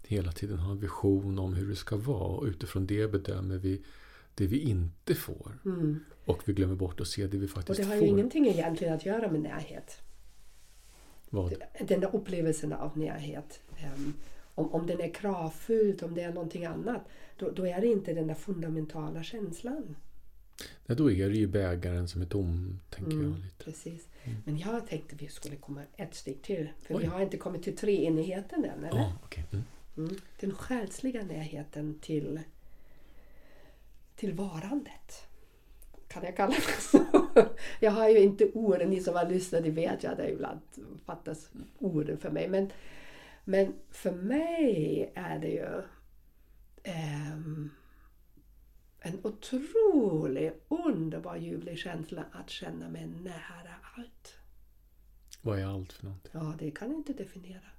hela 0.08 0.32
tiden 0.32 0.60
ha 0.60 0.72
en 0.72 0.80
vision 0.80 1.40
om 1.40 1.54
hur 1.54 1.70
det 1.70 1.76
ska 1.76 1.98
vara. 1.98 2.38
Och 2.38 2.46
utifrån 2.46 2.88
det 2.88 3.12
bedömer 3.12 3.58
vi 3.58 3.82
det 4.36 4.48
vi 4.48 4.60
inte 4.60 5.16
får. 5.16 5.60
mm. 5.66 6.00
Och 6.26 6.42
vi 6.46 6.54
glömmer 6.54 6.76
bort 6.76 7.02
att 7.02 7.08
se 7.08 7.28
det 7.28 7.38
vi 7.38 7.46
Och 7.46 7.50
faktiskt 7.50 7.80
det 7.80 7.86
har 7.86 7.96
får. 7.96 8.04
ju 8.04 8.10
ingenting 8.10 8.48
egentligen 8.48 8.94
att 8.94 9.06
göra 9.06 9.32
med 9.32 9.42
närhet. 9.42 9.98
Vad? 11.30 11.54
Den 11.88 12.00
där 12.00 12.16
upplevelsen 12.16 12.74
av 12.74 12.98
närhet. 12.98 13.62
ehm, 13.78 14.14
om, 14.56 14.74
om 14.74 14.88
den 14.88 15.02
är 15.02 15.14
kravfylld, 15.14 16.04
om 16.04 16.16
det 16.16 16.22
är 16.22 16.34
någonting 16.34 16.66
annat. 16.66 17.02
Då, 17.38 17.52
då 17.52 17.68
är 17.68 17.82
det 17.82 17.88
inte 17.88 18.14
den 18.14 18.28
där 18.28 18.36
fundamentala 18.36 19.24
känslan. 19.24 19.96
Nej, 20.86 20.98
då 20.98 21.12
är 21.12 21.30
det 21.30 21.36
ju 21.38 21.48
bägaren 21.48 22.08
som 22.08 22.22
är 22.22 22.26
tom, 22.26 22.80
tänker 22.90 23.12
Mm, 23.12 23.32
jag 23.32 23.40
lite. 23.40 23.64
Precis. 23.64 24.08
Men 24.46 24.58
jag 24.58 24.88
tänkte 24.88 25.16
vi 25.16 25.28
skulle 25.28 25.56
komma 25.56 25.82
ett 25.96 26.16
steg 26.16 26.42
till. 26.42 26.70
För 26.82 26.96
Oj. 26.96 27.02
vi 27.02 27.08
har 27.08 27.22
inte 27.22 27.38
kommit 27.38 27.64
till 27.64 27.78
treenigheten 27.78 28.66
än, 28.66 28.84
eller? 28.84 29.00
Ja, 29.00 29.14
okej. 29.24 29.44
Mm. 29.52 29.64
Mm. 29.98 30.16
Den 30.40 30.52
själsliga 30.56 31.24
närheten 31.24 32.00
till, 32.02 32.40
till 34.16 34.34
varandet. 34.34 35.28
Kan 36.08 36.24
jag 36.24 36.38
kalla 36.38 36.54
det 36.56 36.82
så? 36.82 37.06
Jag 37.80 37.92
har 37.92 38.10
ju 38.10 38.20
inte 38.20 38.52
orden, 38.54 38.90
ni 38.90 39.00
som 39.02 39.16
har 39.16 39.30
lyssnat, 39.30 39.64
ni 39.64 39.70
vet 39.70 40.04
ju 40.04 40.08
att 40.08 40.18
det 40.18 40.30
ibland 40.32 40.60
fattas 41.06 41.50
orden 41.80 42.18
för 42.18 42.30
mig. 42.32 42.48
Men, 42.50 42.72
men 43.44 43.74
för 43.92 44.12
mig 44.12 45.12
är 45.16 45.40
det 45.40 45.48
ju 45.48 45.82
ehm, 46.84 47.70
en 49.06 49.20
otrolig, 49.24 50.54
underbar 50.68 51.36
ljuvlig 51.36 51.78
känsla 51.78 52.26
att 52.32 52.50
känna 52.50 52.90
mig 52.90 53.08
nära 53.08 53.76
allt. 53.98 54.38
Vad 55.42 55.60
är 55.60 55.66
allt 55.66 55.94
för 55.94 56.04
någonting? 56.04 56.32
Ja, 56.34 56.56
det 56.60 56.72
kan 56.72 56.90
jag 56.90 57.00
inte 57.00 57.14
definiera. 57.14 57.72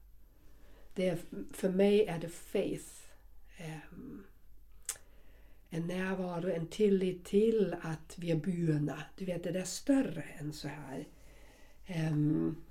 Det 0.95 1.09
är, 1.09 1.19
för 1.53 1.69
mig 1.69 2.07
är 2.07 2.19
det 2.19 2.29
faith. 2.29 2.91
ehm, 3.57 4.25
en 5.71 5.87
närvaro, 5.87 6.51
en 6.51 6.67
tillit 6.67 7.25
till 7.25 7.77
att 7.83 8.19
vi 8.19 8.31
är 8.31 8.37
burna. 8.37 9.03
Du 9.17 9.25
vet, 9.25 9.43
det 9.43 9.61
är 9.61 9.65
större 9.65 10.23
än 10.23 10.53
så 10.53 10.69
här. 10.69 11.09
Um, 12.11 12.65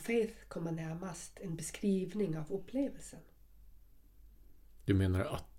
faith 0.00 0.34
kommer 0.48 0.72
närmast 0.72 1.40
en 1.40 1.56
beskrivning 1.56 2.38
av 2.38 2.52
upplevelsen. 2.52 3.20
Du 4.84 4.94
menar 4.94 5.24
att, 5.24 5.51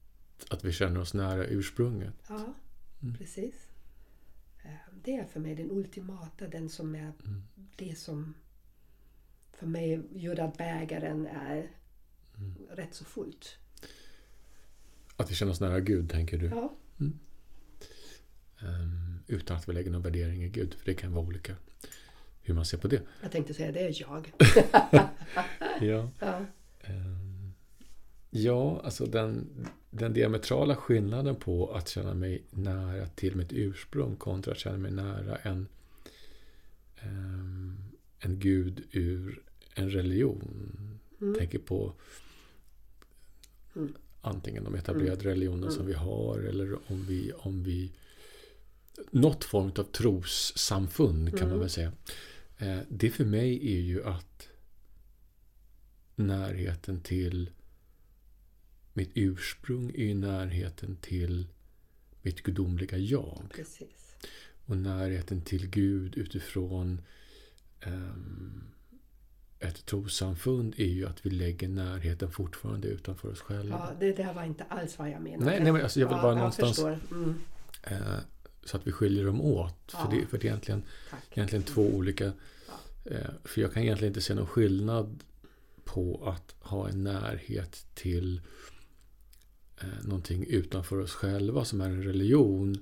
att 0.49 0.63
vi 0.65 0.71
känner 0.71 0.99
oss 0.99 1.13
nära 1.13 1.45
ursprunget? 1.45 2.13
Ja, 2.29 2.53
Mm. 3.01 3.15
precis. 3.17 3.67
Ehm, 4.63 4.99
Det 5.03 5.15
är 5.15 5.25
för 5.25 5.39
mig 5.39 5.55
den 5.55 5.71
ultimata, 5.71 6.47
den 6.47 6.69
som 6.69 6.95
är 6.95 6.99
Mm. 7.25 7.43
det 7.75 7.97
som 7.97 8.33
för 9.53 9.67
mig 9.67 10.01
gör 10.11 10.39
att 10.39 10.57
bägaren 10.57 11.27
är 11.27 11.71
Mm. 12.37 12.53
rätt 12.71 12.93
så 12.93 13.05
fullt. 13.05 13.57
Att 15.15 15.31
vi 15.31 15.35
känner 15.35 15.51
oss 15.51 15.59
nära 15.61 15.79
Gud, 15.79 16.09
tänker 16.09 16.37
du? 16.37 16.45
Ja, 16.45 16.73
Ehm, 18.61 19.19
utan 19.27 19.57
att 19.57 19.69
vi 19.69 19.73
lägger 19.73 19.91
någon 19.91 20.01
värdering 20.01 20.43
i 20.43 20.49
Gud, 20.49 20.73
för 20.73 20.85
det 20.85 20.93
kan 20.93 21.11
vara 21.11 21.25
olika 21.25 21.55
hur 22.41 22.53
man 22.53 22.65
ser 22.65 22.77
på 22.77 22.87
det. 22.87 23.01
jag 23.21 23.31
tänkte 23.31 23.53
säga 23.53 23.71
det 23.71 23.79
är 23.79 24.01
jag. 24.01 24.31
Ja, 25.81 26.09
Ja, 26.19 26.45
Ehm, 26.81 27.22
ja 28.35 28.81
alltså 28.83 29.05
den, 29.05 29.47
den 29.89 30.13
diametrala 30.13 30.75
skillnaden 30.75 31.35
på 31.35 31.71
att 31.75 31.89
känna 31.89 32.13
mig 32.13 32.43
nära 32.51 33.07
till 33.07 33.35
mitt 33.35 33.53
ursprung 33.53 34.15
kontra 34.15 34.51
att 34.51 34.59
känna 34.59 34.77
mig 34.77 34.91
nära 34.91 35.35
en, 35.35 35.67
ehm, 37.01 37.77
en 38.19 38.39
gud 38.39 38.83
ur 38.91 39.41
en 39.75 39.89
religion. 39.89 40.77
Mm. 41.21 41.35
Tänker 41.35 41.59
på 41.59 41.93
Mm. 43.75 43.93
antingen 44.21 44.63
de 44.63 44.75
etablerade 44.75 45.23
religioner 45.29 45.69
som 45.69 45.81
Mm. 45.81 45.87
vi 45.87 45.93
har 45.93 46.39
eller 46.39 46.77
om 46.91 47.05
vi, 47.05 47.31
om 47.37 47.63
vi 47.63 47.91
något 49.11 49.43
form 49.43 49.71
av 49.77 49.83
trossamfund 49.83 51.29
kan 51.29 51.39
man 51.39 51.47
Mm. 51.49 51.59
väl 51.59 51.69
säga. 51.69 51.91
Eh, 52.57 52.77
det 52.89 53.09
för 53.09 53.25
mig 53.25 53.75
är 53.75 53.79
ju 53.81 54.03
att 54.03 54.47
närheten 56.15 57.01
till 57.01 57.49
mitt 58.93 59.11
ursprung 59.15 59.89
är 59.89 60.03
ju 60.03 60.13
närheten 60.13 60.95
till 60.95 61.47
mitt 62.21 62.43
gudomliga 62.43 62.97
jag. 62.97 63.41
precis. 63.55 64.15
Och 64.65 64.77
närheten 64.77 65.41
till 65.41 65.69
Gud 65.69 66.17
utifrån 66.17 67.01
ehm, 67.79 68.63
ett 69.59 69.85
trossamfund 69.85 70.73
är 70.77 70.85
ju 70.85 71.07
att 71.07 71.25
vi 71.25 71.29
lägger 71.29 71.67
närheten 71.67 72.31
fortfarande 72.31 72.87
utanför 72.87 73.31
oss 73.31 73.41
själva. 73.41 73.87
Ja, 73.89 73.95
det 73.99 74.13
där 74.13 74.33
var 74.33 74.43
inte 74.43 74.63
alls 74.63 74.99
vad 74.99 75.09
jag 75.09 75.21
menade. 75.21 75.45
Nej, 75.45 75.59
nej, 75.59 75.71
men 75.71 75.81
alltså 75.81 75.99
jag 75.99 76.07
vill 76.07 76.17
ja, 76.17 76.21
bara 76.21 76.31
jag 76.31 76.37
någonstans. 76.37 76.79
Mm, 76.79 77.35
eh, 77.83 77.97
så 78.63 78.77
att 78.77 78.87
vi 78.87 78.91
skiljer 78.91 79.25
dem 79.25 79.41
åt. 79.41 79.75
Ja. 79.93 79.99
För, 79.99 80.17
det, 80.17 80.25
för 80.25 80.37
det 80.37 80.47
är 80.47 80.49
egentligen, 80.49 80.83
tack. 81.09 81.37
egentligen 81.37 81.63
två 81.63 81.81
olika... 81.81 82.25
Ja. 82.25 83.11
Eh, 83.11 83.29
för 83.43 83.61
jag 83.61 83.73
kan 83.73 83.83
egentligen 83.83 84.09
inte 84.09 84.21
se 84.21 84.33
någon 84.33 84.47
skillnad 84.47 85.23
på 85.83 86.23
att 86.25 86.55
ha 86.59 86.89
en 86.89 87.03
närhet 87.03 87.85
till 87.93 88.41
någonting 90.03 90.45
utanför 90.49 90.99
oss 90.99 91.11
själva 91.11 91.65
som 91.65 91.81
är 91.81 91.85
en 91.89 92.03
religion 92.03 92.77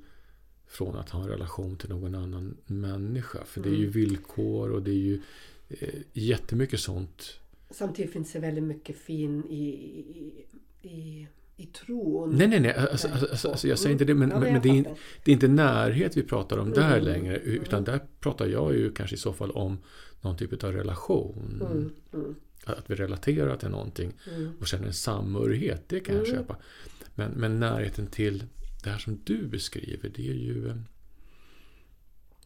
från 0.67 0.95
att 0.95 1.09
ha 1.09 1.21
en 1.23 1.29
relation 1.29 1.75
till 1.75 1.89
någon 1.89 2.15
annan 2.15 2.57
människa. 2.65 3.39
För 3.45 3.61
det 3.61 3.69
är 3.69 3.73
ju 3.73 3.77
Mm. 3.79 3.91
villkor 3.91 4.71
och 4.71 4.81
det 4.81 4.91
är 4.91 4.95
ju 4.95 5.21
eh, 5.69 5.89
jättemycket 6.13 6.79
sånt. 6.79 7.39
Samtidigt 7.69 8.11
finns 8.13 8.31
det 8.33 8.39
väldigt 8.39 8.63
mycket 8.63 8.97
fin 8.97 9.43
i, 9.49 9.63
i, 9.65 10.45
i, 10.89 11.27
i 11.57 11.65
tron. 11.65 12.35
Nej, 12.37 12.47
nej, 12.47 12.59
nej. 12.59 12.73
Alltså, 12.73 13.07
alltså, 13.07 13.49
alltså, 13.49 13.67
jag 13.67 13.79
säger 13.79 13.91
inte 13.91 14.05
det, 14.05 14.13
men, 14.15 14.29
Ja, 14.29 14.39
men, 14.39 14.61
det, 14.61 14.69
är, 14.69 14.83
det 15.23 15.31
är 15.31 15.33
inte 15.33 15.47
närhet 15.47 16.17
vi 16.17 16.23
pratar 16.23 16.57
om 16.57 16.71
där 16.71 16.91
Mm. 16.97 17.03
längre. 17.05 17.37
Utan 17.37 17.83
där 17.83 17.99
pratar 18.19 18.47
jag 18.47 18.73
ju 18.75 18.91
kanske 18.91 19.15
i 19.15 19.19
så 19.19 19.33
fall 19.33 19.51
om 19.51 19.77
någon 20.21 20.37
typ 20.37 20.63
av 20.63 20.71
relation. 20.73 21.63
Mm, 21.71 21.91
mm, 22.13 22.35
Att 22.65 22.89
vi 22.89 22.95
relaterar 22.95 23.57
till 23.57 23.69
någonting 23.69 24.13
mm. 24.35 24.51
och 24.59 24.67
känner 24.67 24.87
en 24.87 24.93
samhörighet. 24.93 25.83
Det 25.89 25.99
kan 25.99 26.15
jag 26.15 26.27
Mm. 26.27 26.37
köpa. 26.37 26.55
Men, 27.15 27.31
men 27.31 27.59
närheten 27.59 28.07
till 28.07 28.43
det 28.83 28.89
här 28.89 28.99
som 28.99 29.19
du 29.23 29.47
beskriver, 29.47 30.09
det 30.09 30.29
är 30.29 30.33
ju 30.33 30.73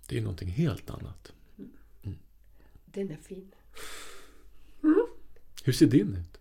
det 0.07 0.17
är 0.17 0.21
någonting 0.21 0.49
helt 0.49 0.89
annat. 0.89 1.33
Den 2.85 3.11
är 3.11 3.15
fin. 3.15 3.51
Hur 5.63 5.73
ser 5.73 5.85
din 5.85 6.15
ut? 6.15 6.39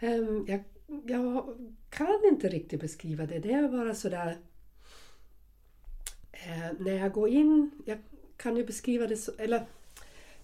Ehm, 0.00 0.44
jag, 0.48 0.64
jag 1.06 1.56
kan 1.90 2.20
inte 2.24 2.48
riktigt 2.48 2.80
beskriva 2.80 3.26
det. 3.26 3.38
Det 3.38 3.52
är 3.52 3.68
bara 3.68 3.94
sådär... 3.94 4.38
Eh, 6.32 6.72
när 6.78 6.92
jag 6.92 7.12
går 7.12 7.28
in... 7.28 7.70
Jag 7.84 7.98
kan 8.36 8.56
ju 8.56 8.66
beskriva 8.66 9.06
det 9.06 9.16
så... 9.16 9.32
Eller 9.38 9.66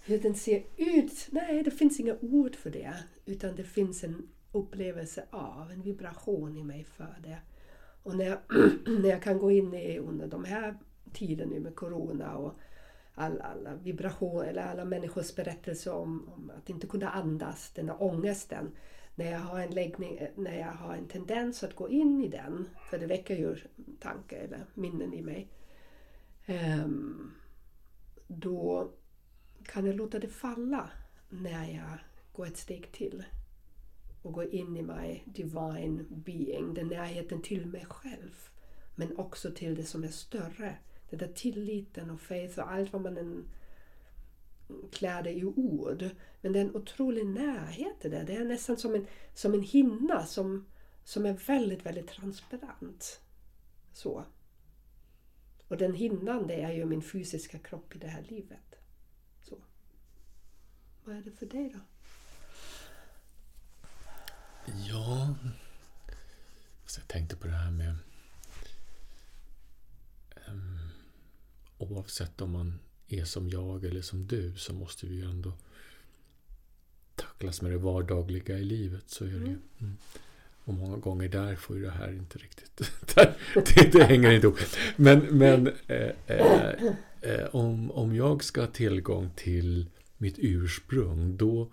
hur 0.05 0.18
den 0.18 0.35
ser 0.35 0.64
ut. 0.77 1.29
Nej, 1.31 1.62
det 1.62 1.71
finns 1.71 2.01
inga 2.01 2.16
ord 2.21 2.57
för 2.57 2.71
det. 2.71 2.95
Utan 3.27 3.57
det 3.57 3.64
finns 3.64 4.05
en 4.05 4.29
upplevelse 4.53 5.25
av, 5.31 5.71
en 5.71 5.83
vibration 5.83 6.57
i 6.57 6.65
mig 6.65 6.85
för 6.85 7.17
det. 7.23 7.39
Och 8.03 8.17
när 8.17 8.25
jag, 8.25 8.39
när 9.01 9.09
jag 9.09 9.23
kan 9.23 9.39
gå 9.39 9.51
in 9.51 9.75
i 9.75 9.99
under 9.99 10.27
de 10.27 10.45
här 10.45 10.79
tiden 11.13 11.49
nu 11.49 11.61
med 11.61 11.75
Corona 11.75 12.37
och 12.37 12.55
alla, 13.15 13.45
alla 13.45 13.75
vibrationer, 13.75 14.45
eller 14.45 14.63
alla 14.63 14.85
människors 14.85 15.35
berättelser 15.35 15.93
om, 15.93 16.29
om 16.29 16.53
att 16.59 16.71
inte 16.71 16.87
kunna 16.87 17.11
andas, 17.11 17.73
den 17.75 17.89
här 17.89 18.03
ångesten. 18.03 18.71
När 19.15 19.33
jag 19.33 19.39
har 19.39 19.61
en 19.61 19.71
läggning, 19.71 20.29
när 20.37 20.59
jag 20.59 20.73
har 20.73 20.95
en 20.95 21.09
tendens 21.09 21.63
att 21.63 21.75
gå 21.75 21.89
in 21.89 22.25
i 22.25 22.29
den, 22.29 22.69
för 22.91 22.99
det 22.99 23.07
väcker 23.07 23.37
ju 23.37 23.57
tankar 24.01 24.37
eller 24.37 24.65
minnen 24.75 25.15
i 25.15 25.23
mig. 25.23 25.49
Ehm, 26.47 27.35
då 28.27 28.91
kan 29.65 29.87
jag 29.87 29.97
låta 29.97 30.19
det 30.19 30.29
falla 30.29 30.91
när 31.29 31.75
jag 31.75 31.99
går 32.33 32.47
ett 32.47 32.57
steg 32.57 32.93
till 32.93 33.25
och 34.23 34.33
går 34.33 34.55
in 34.55 34.77
i 34.77 34.83
my 34.83 35.23
divine 35.25 36.05
being, 36.09 36.75
den 36.75 36.89
närheten 36.89 37.43
till 37.43 37.66
mig 37.66 37.85
själv. 37.89 38.49
Men 38.95 39.18
också 39.18 39.51
till 39.51 39.75
det 39.75 39.85
som 39.85 40.05
är 40.05 40.09
större. 40.09 40.77
Den 41.11 41.18
där 41.18 41.33
tilliten 41.35 42.11
och 42.11 42.21
faith 42.21 42.59
och 42.59 42.73
allt 42.73 42.93
vad 42.93 43.03
man 43.03 43.18
än 43.18 43.49
klär 44.93 45.23
det 45.23 45.31
i 45.31 45.45
ord. 45.45 46.11
Men 46.41 46.53
det 46.53 46.59
är 46.59 46.64
en 46.64 46.77
otrolig 46.77 47.27
närhet 47.27 47.97
det 48.01 48.09
det. 48.09 48.23
Det 48.23 48.37
är 48.37 48.45
nästan 48.45 48.77
som 48.77 48.95
en, 48.95 49.07
som 49.35 49.55
en 49.55 49.62
hinna 49.62 50.27
som, 50.27 50.66
som 51.05 51.27
är 51.27 51.33
väldigt, 51.33 51.87
väldigt 51.87 52.09
transparent. 52.09 53.21
Så. 53.93 54.25
Och 55.68 55.77
den 55.77 55.95
hinnan 55.95 56.47
det 56.47 56.62
är 56.62 56.73
ju 56.73 56.85
min 56.85 57.03
fysiska 57.03 57.59
kropp 57.59 57.97
i 57.97 57.99
det 57.99 58.09
här 58.09 58.23
livet. 58.29 58.77
Så. 59.43 59.57
Vad 61.05 61.16
är 61.16 61.23
det 61.23 61.31
för 61.31 61.47
dig 61.47 61.71
då? 61.75 61.81
Ja, 64.67 65.35
alltså 66.83 67.01
jag 67.01 67.09
tänkte 67.09 67.37
på 67.37 67.47
det 67.47 67.53
här 67.53 67.71
med 67.71 67.95
um, 70.49 70.79
oavsett 71.79 72.41
om 72.41 72.51
man 72.51 72.79
är 73.09 73.25
som 73.25 73.49
jag 73.49 73.85
eller 73.85 74.03
som 74.03 74.27
du 74.27 74.55
så 74.57 74.73
måste 74.73 75.07
vi 75.07 75.15
ju 75.15 75.25
ändå 75.25 75.53
tacklas 77.15 77.63
med 77.63 77.73
det 77.73 77.79
vardagliga 77.79 78.59
i 78.59 78.65
livet. 78.65 79.05
Så 79.07 79.25
är 79.25 79.29
det 79.29 79.35
ju. 79.35 79.59
Mm. 79.81 79.97
Och 80.65 80.75
många 80.75 80.97
gånger 80.97 81.29
där 81.29 81.57
får 81.57 81.77
ju 81.77 81.83
det 81.83 81.91
här 81.91 82.13
inte 82.13 82.39
riktigt... 82.39 82.93
där, 83.15 83.37
det, 83.55 83.93
det 83.93 84.05
hänger 84.05 84.31
inte 84.31 84.47
ihop. 84.47 84.59
Men, 84.97 85.19
men 85.19 85.67
eh, 85.87 86.11
eh, 86.27 86.75
eh, 87.21 87.47
om, 87.53 87.91
om 87.91 88.15
jag 88.15 88.45
ska 88.45 88.61
ha 88.61 88.69
tillgång 88.69 89.31
till 89.37 89.91
mitt 90.17 90.35
ursprung 90.39 91.37
då, 91.37 91.73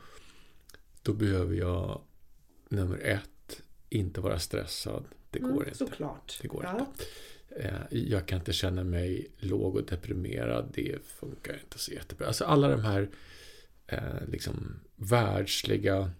då 1.02 1.14
behöver 1.14 1.56
jag 1.56 2.02
nummer 2.70 2.98
ett 2.98 3.62
inte 3.90 4.22
vara 4.22 4.40
stressad. 4.40 5.06
Det 5.30 5.40
går 5.40 5.50
Mm, 5.50 5.64
inte. 5.64 5.78
Såklart. 5.78 6.40
Det 6.42 6.48
går 6.48 6.64
ja. 6.64 6.80
inte. 6.80 7.04
Eh, 7.68 7.82
Jag 7.90 8.28
kan 8.28 8.40
inte 8.40 8.54
känna 8.54 8.84
mig 8.84 9.28
låg 9.38 9.76
och 9.76 9.86
deprimerad. 9.86 10.72
Det 10.74 11.06
funkar 11.06 11.54
inte 11.64 11.80
så 11.80 11.92
jättebra. 11.92 12.28
Alltså 12.28 12.46
alla 12.46 12.68
de 12.68 12.82
här 12.82 13.10
eh, 13.88 14.28
liksom 14.28 14.80
världsliga 14.96 16.12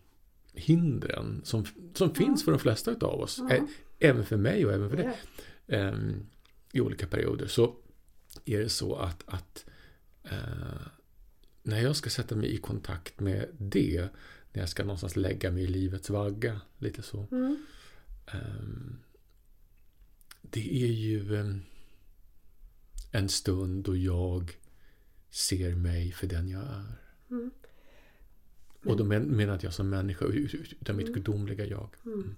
hindren 0.54 1.42
som, 1.44 1.66
som 1.94 2.16
finns 2.16 2.44
för 2.46 2.52
de 2.52 2.60
flesta 2.60 2.92
av 3.02 3.20
oss. 3.22 3.38
Ja. 3.50 3.56
Eh, 3.56 3.64
Även 4.00 4.26
för 4.26 4.38
mig 4.38 4.66
och 4.66 4.74
även 4.74 4.90
för 4.90 4.98
dig. 4.98 5.10
Ja. 5.66 5.76
Ehm, 5.76 6.26
I 6.74 6.82
olika 6.82 7.08
perioder. 7.08 7.48
Så 7.48 7.76
är 8.46 8.60
det 8.60 8.70
så 8.70 8.96
att, 8.96 9.24
att 9.28 9.66
eh, 10.24 10.88
när 11.64 11.82
jag 11.82 11.96
ska 11.96 12.10
sätta 12.10 12.36
mig 12.36 12.54
i 12.54 12.58
kontakt 12.58 13.20
med 13.20 13.50
det. 13.58 14.08
När 14.58 14.62
jag 14.62 14.70
ska 14.70 14.84
någonstans 14.84 15.16
lägga 15.16 15.52
mig 15.52 15.64
i 15.64 15.68
livets 15.68 16.10
vagga. 16.10 16.62
Lite 16.78 17.02
så. 17.02 17.28
Mm. 17.32 17.66
ehm, 18.26 19.00
det 20.42 20.84
är 20.84 20.88
ju 20.88 21.36
ehm, 21.36 21.62
en 23.12 23.30
stund 23.30 23.84
då 23.84 23.96
jag 23.96 24.58
ser 25.30 25.76
mig 25.76 26.12
för 26.12 26.28
den 26.28 26.50
jag 26.50 26.62
är. 26.62 26.98
Mm. 27.30 27.52
Och 28.86 28.98
då 28.98 29.04
men, 29.04 29.24
menar 29.24 29.54
inte 29.54 29.66
jag 29.66 29.74
som 29.74 29.90
människa, 29.90 30.26
utan 30.26 30.96
mitt 30.96 31.14
gudomliga 31.14 31.66
jag. 31.66 31.90
Mm. 32.06 32.36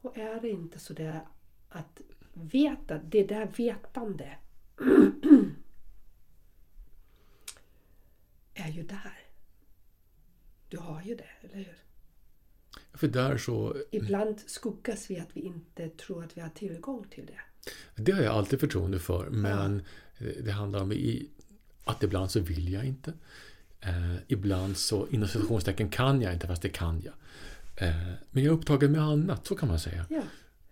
Och 0.00 0.18
är 0.18 0.40
det 0.40 0.50
inte 0.50 0.78
så 0.78 0.92
där 0.92 1.26
att 1.68 2.00
veta, 2.32 2.98
det 2.98 3.24
där 3.24 3.52
vetande 3.56 4.36
är 8.54 8.68
ju 8.68 8.82
där. 8.82 9.23
Du 10.74 10.80
har 10.80 11.02
ju 11.02 11.14
det, 11.14 11.30
eller 11.40 11.56
hur? 11.56 11.76
För 12.94 13.08
där 13.08 13.36
så, 13.38 13.76
Ibland 13.90 14.40
skuggas 14.46 15.10
vi 15.10 15.18
att 15.18 15.28
vi 15.36 15.40
inte 15.40 15.88
tror 15.88 16.24
att 16.24 16.36
vi 16.36 16.40
har 16.40 16.48
tillgång 16.48 17.06
till 17.10 17.26
det. 17.26 17.40
det 18.02 18.12
har 18.12 18.22
jag 18.22 18.34
alltid 18.34 18.60
förtroende 18.60 18.98
för, 18.98 19.30
men 19.30 19.82
det 20.44 20.50
handlar 20.50 20.82
om 20.82 20.92
i, 20.92 21.28
att 21.84 22.02
ibland 22.02 22.30
så 22.30 22.40
vill 22.40 22.72
jag 22.72 22.84
inte. 22.84 23.12
Eh, 23.80 24.16
ibland 24.28 24.76
så, 24.76 25.08
inom 25.08 25.28
citationstecken, 25.28 25.88
kan 25.88 26.22
jag 26.22 26.32
inte, 26.32 26.46
fast 26.46 26.62
det 26.62 26.68
kan 26.68 27.00
jag. 27.00 27.14
Eh, 27.88 28.12
men 28.30 28.44
jag 28.44 28.52
är 28.52 28.58
upptagen 28.58 28.92
med 28.92 29.00
annat, 29.02 29.46
så 29.46 29.54
kan 29.56 29.68
man 29.68 29.78
säga. 29.80 30.06
Ja. 30.10 30.22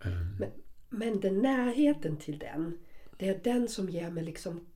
Eh, 0.04 0.10
Men, 0.38 0.50
men 0.88 1.20
den 1.20 1.38
närheten 1.38 2.16
till 2.16 2.38
den, 2.38 2.78
det 3.16 3.28
är 3.28 3.40
den 3.44 3.68
som 3.68 3.88
ger 3.88 4.10
mig 4.10 4.24
liksom... 4.24 4.66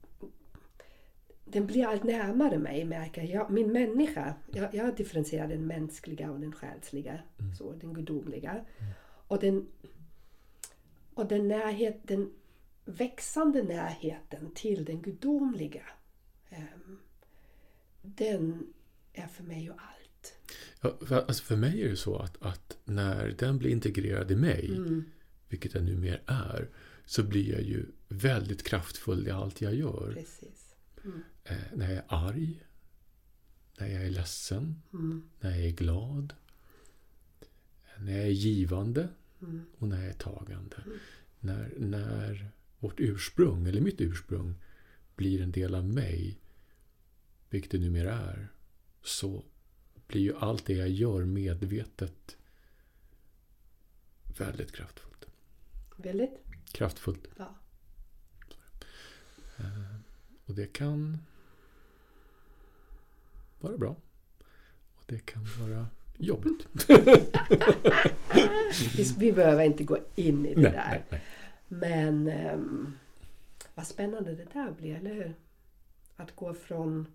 Den 1.48 1.66
blir 1.66 1.86
allt 1.86 2.04
närmare 2.04 2.58
mig, 2.58 2.84
märker 2.84 3.22
jag. 3.22 3.50
Min 3.50 3.72
människa, 3.72 4.34
jag, 4.52 4.74
jag 4.74 4.96
differentierar 4.96 5.48
den 5.48 5.66
mänskliga 5.66 6.30
och 6.30 6.40
den 6.40 6.52
själsliga, 6.52 7.18
så, 7.58 7.72
den 7.72 7.94
gudomliga. 7.94 8.64
Och 9.28 9.40
den, 9.40 9.66
och 11.14 11.26
den, 11.28 11.48
närhet, 11.48 12.00
den 12.02 12.32
växande 12.84 13.62
närheten 13.62 14.50
till 14.54 14.84
den 14.84 15.02
gudomliga, 15.02 15.82
ehm, 16.50 16.98
den 18.02 18.66
är 19.12 19.26
för 19.26 19.44
mig 19.44 19.62
ju 19.62 19.70
allt. 19.70 20.34
Ja, 20.80 20.96
för, 21.06 21.16
alltså 21.16 21.44
för 21.44 21.56
mig 21.56 21.82
är 21.82 21.88
det 21.88 21.96
så 21.96 22.16
att, 22.16 22.42
att 22.42 22.78
när 22.84 23.28
den 23.38 23.58
blir 23.58 23.70
integrerad 23.70 24.30
i 24.30 24.36
mig, 24.36 24.68
Mm. 24.76 25.04
vilket 25.48 25.72
den 25.72 25.84
numera 25.84 26.18
är, 26.26 26.68
så 27.04 27.22
blir 27.22 27.52
jag 27.52 27.62
ju 27.62 27.86
väldigt 28.08 28.62
kraftfull 28.62 29.28
i 29.28 29.30
allt 29.30 29.60
jag 29.60 29.74
gör. 29.74 30.12
Precis. 30.14 30.74
Eh, 31.48 31.56
när 31.74 31.88
jag 31.88 31.96
är 31.96 32.04
arg, 32.08 32.64
när 33.78 33.86
jag 33.86 34.02
är 34.04 34.10
ledsen, 34.10 34.82
Mm. 34.92 35.28
när 35.40 35.50
jag 35.50 35.60
är 35.66 35.70
glad, 35.70 36.34
när 37.98 38.12
jag 38.16 38.24
är 38.26 38.30
givande 38.30 39.08
Mm. 39.42 39.66
och 39.78 39.88
när 39.88 39.96
jag 40.00 40.08
är 40.08 40.12
tagande. 40.18 40.76
När, 41.40 41.72
när 41.78 42.48
vårt 42.78 43.00
ursprung, 43.00 43.66
eller 43.66 43.80
mitt 43.80 44.00
ursprung, 44.00 44.54
blir 45.16 45.42
en 45.42 45.50
del 45.52 45.74
av 45.74 45.84
mig, 45.84 46.38
vilket 47.50 47.70
det 47.70 47.78
numera 47.78 48.12
är, 48.12 48.48
så 49.02 49.44
blir 50.06 50.20
ju 50.20 50.36
allt 50.36 50.66
det 50.66 50.72
jag 50.74 50.88
gör 50.88 51.24
medvetet 51.24 52.36
väldigt 54.38 54.72
kraftfullt. 54.72 55.26
Väldigt? 55.96 56.38
Kraftfullt. 56.72 57.28
Ja. 57.38 57.54
Och 60.46 60.54
det 60.54 60.66
kan 60.66 61.18
vara 63.60 63.76
bra. 63.78 63.96
Och 64.94 65.02
det 65.06 65.26
kan 65.26 65.46
vara 65.60 65.86
jobbigt. 66.18 66.66
Vi, 68.96 69.14
vi 69.18 69.32
behöver 69.32 69.64
inte 69.64 69.84
gå 69.84 69.98
in 70.14 70.46
i 70.46 70.54
det 70.54 70.60
nej, 70.60 70.72
där. 70.72 70.88
nej, 70.90 71.02
nej. 71.10 71.20
Men 71.68 72.28
ehm, 72.28 72.92
vad 73.74 73.86
spännande 73.86 74.34
det 74.34 74.46
där 74.52 74.70
blir, 74.70 74.94
eller 74.96 75.14
hur? 75.14 75.34
Att 76.16 76.36
gå 76.36 76.54
från... 76.54 77.06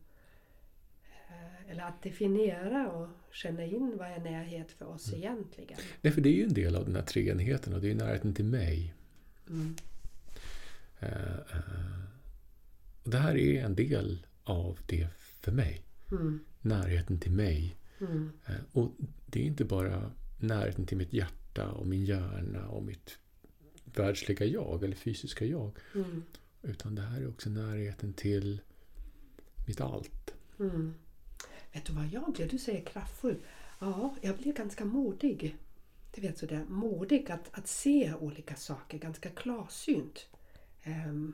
eh, 1.29 1.71
Eller 1.71 1.83
att 1.83 2.03
definiera 2.03 2.91
och 2.91 3.07
känna 3.31 3.63
in 3.65 3.97
vad 3.97 4.07
är 4.07 4.19
närhet 4.19 4.71
för 4.71 4.85
oss 4.85 5.13
egentligen. 5.13 5.79
nej, 6.01 6.13
för 6.13 6.21
det 6.21 6.29
är 6.29 6.33
ju 6.33 6.43
en 6.43 6.53
del 6.53 6.75
av 6.75 6.85
den 6.85 6.95
här 6.95 7.03
treenigheten 7.03 7.73
och 7.73 7.81
det 7.81 7.91
är 7.91 7.95
närheten 7.95 8.33
till 8.33 8.45
mig. 8.45 8.93
Mm. 9.49 9.75
Eh, 10.99 11.11
eh, 11.37 12.01
och 13.03 13.09
det 13.11 13.17
här 13.17 13.37
är 13.37 13.63
en 13.65 13.75
del 13.75 14.25
av 14.43 14.79
det 14.85 15.07
för 15.39 15.51
mig. 15.51 15.81
Mm. 16.11 16.39
Närheten 16.61 17.19
till 17.19 17.31
mig. 17.31 17.75
Mm. 17.99 18.31
Eh, 18.45 18.55
och 18.71 18.91
det 19.25 19.39
är 19.39 19.43
inte 19.43 19.65
bara 19.65 20.11
närheten 20.39 20.85
till 20.85 20.97
mitt 20.97 21.13
hjärta 21.13 21.71
och 21.71 21.87
min 21.87 22.05
hjärna 22.05 22.67
och 22.67 22.83
mitt 22.83 23.17
världsliga 23.85 24.45
jag 24.45 24.83
eller 24.83 24.95
fysiska 24.95 25.45
jag. 25.45 25.71
Mm. 25.95 26.23
Utan 26.61 26.95
det 26.95 27.01
här 27.01 27.21
är 27.21 27.29
också 27.29 27.49
närheten 27.49 28.13
till 28.13 28.61
mitt 29.67 29.81
allt. 29.81 30.33
Mm. 30.59 30.93
Vet 31.71 31.85
du 31.85 31.93
vad 31.93 32.07
jag 32.07 32.33
blir? 32.33 32.49
Du 32.49 32.57
säger 32.57 32.85
kraftfull. 32.85 33.37
Ja, 33.79 34.15
jag 34.21 34.37
blir 34.37 34.53
ganska 34.53 34.85
modig. 34.85 35.57
Du 36.15 36.21
vet 36.21 36.37
sådär, 36.37 36.65
modig 36.69 37.31
att, 37.31 37.49
att 37.51 37.67
se 37.67 38.13
olika 38.13 38.55
saker, 38.55 38.97
ganska 38.97 39.29
klarsynt. 39.29 40.27
Ehm, 40.83 41.33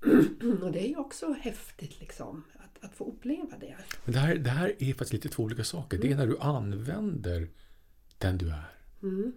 och 0.62 0.72
det 0.72 0.84
är 0.84 0.88
ju 0.88 0.96
också 0.96 1.32
häftigt 1.32 2.00
liksom, 2.00 2.44
att, 2.82 2.94
få 2.94 3.04
uppleva 3.04 3.58
det. 3.58 3.76
Men 4.04 4.12
det 4.14 4.18
här, 4.20 4.34
det 4.36 4.50
här 4.50 4.74
är 4.78 4.92
faktiskt 4.92 5.12
lite 5.12 5.28
två 5.28 5.42
olika 5.42 5.64
saker. 5.64 5.98
Det 5.98 6.12
är 6.12 6.16
när 6.16 6.26
du 6.26 6.38
använder 6.38 7.48
den 8.18 8.38
du 8.38 8.48
är. 8.50 8.70
Mm. 9.02 9.32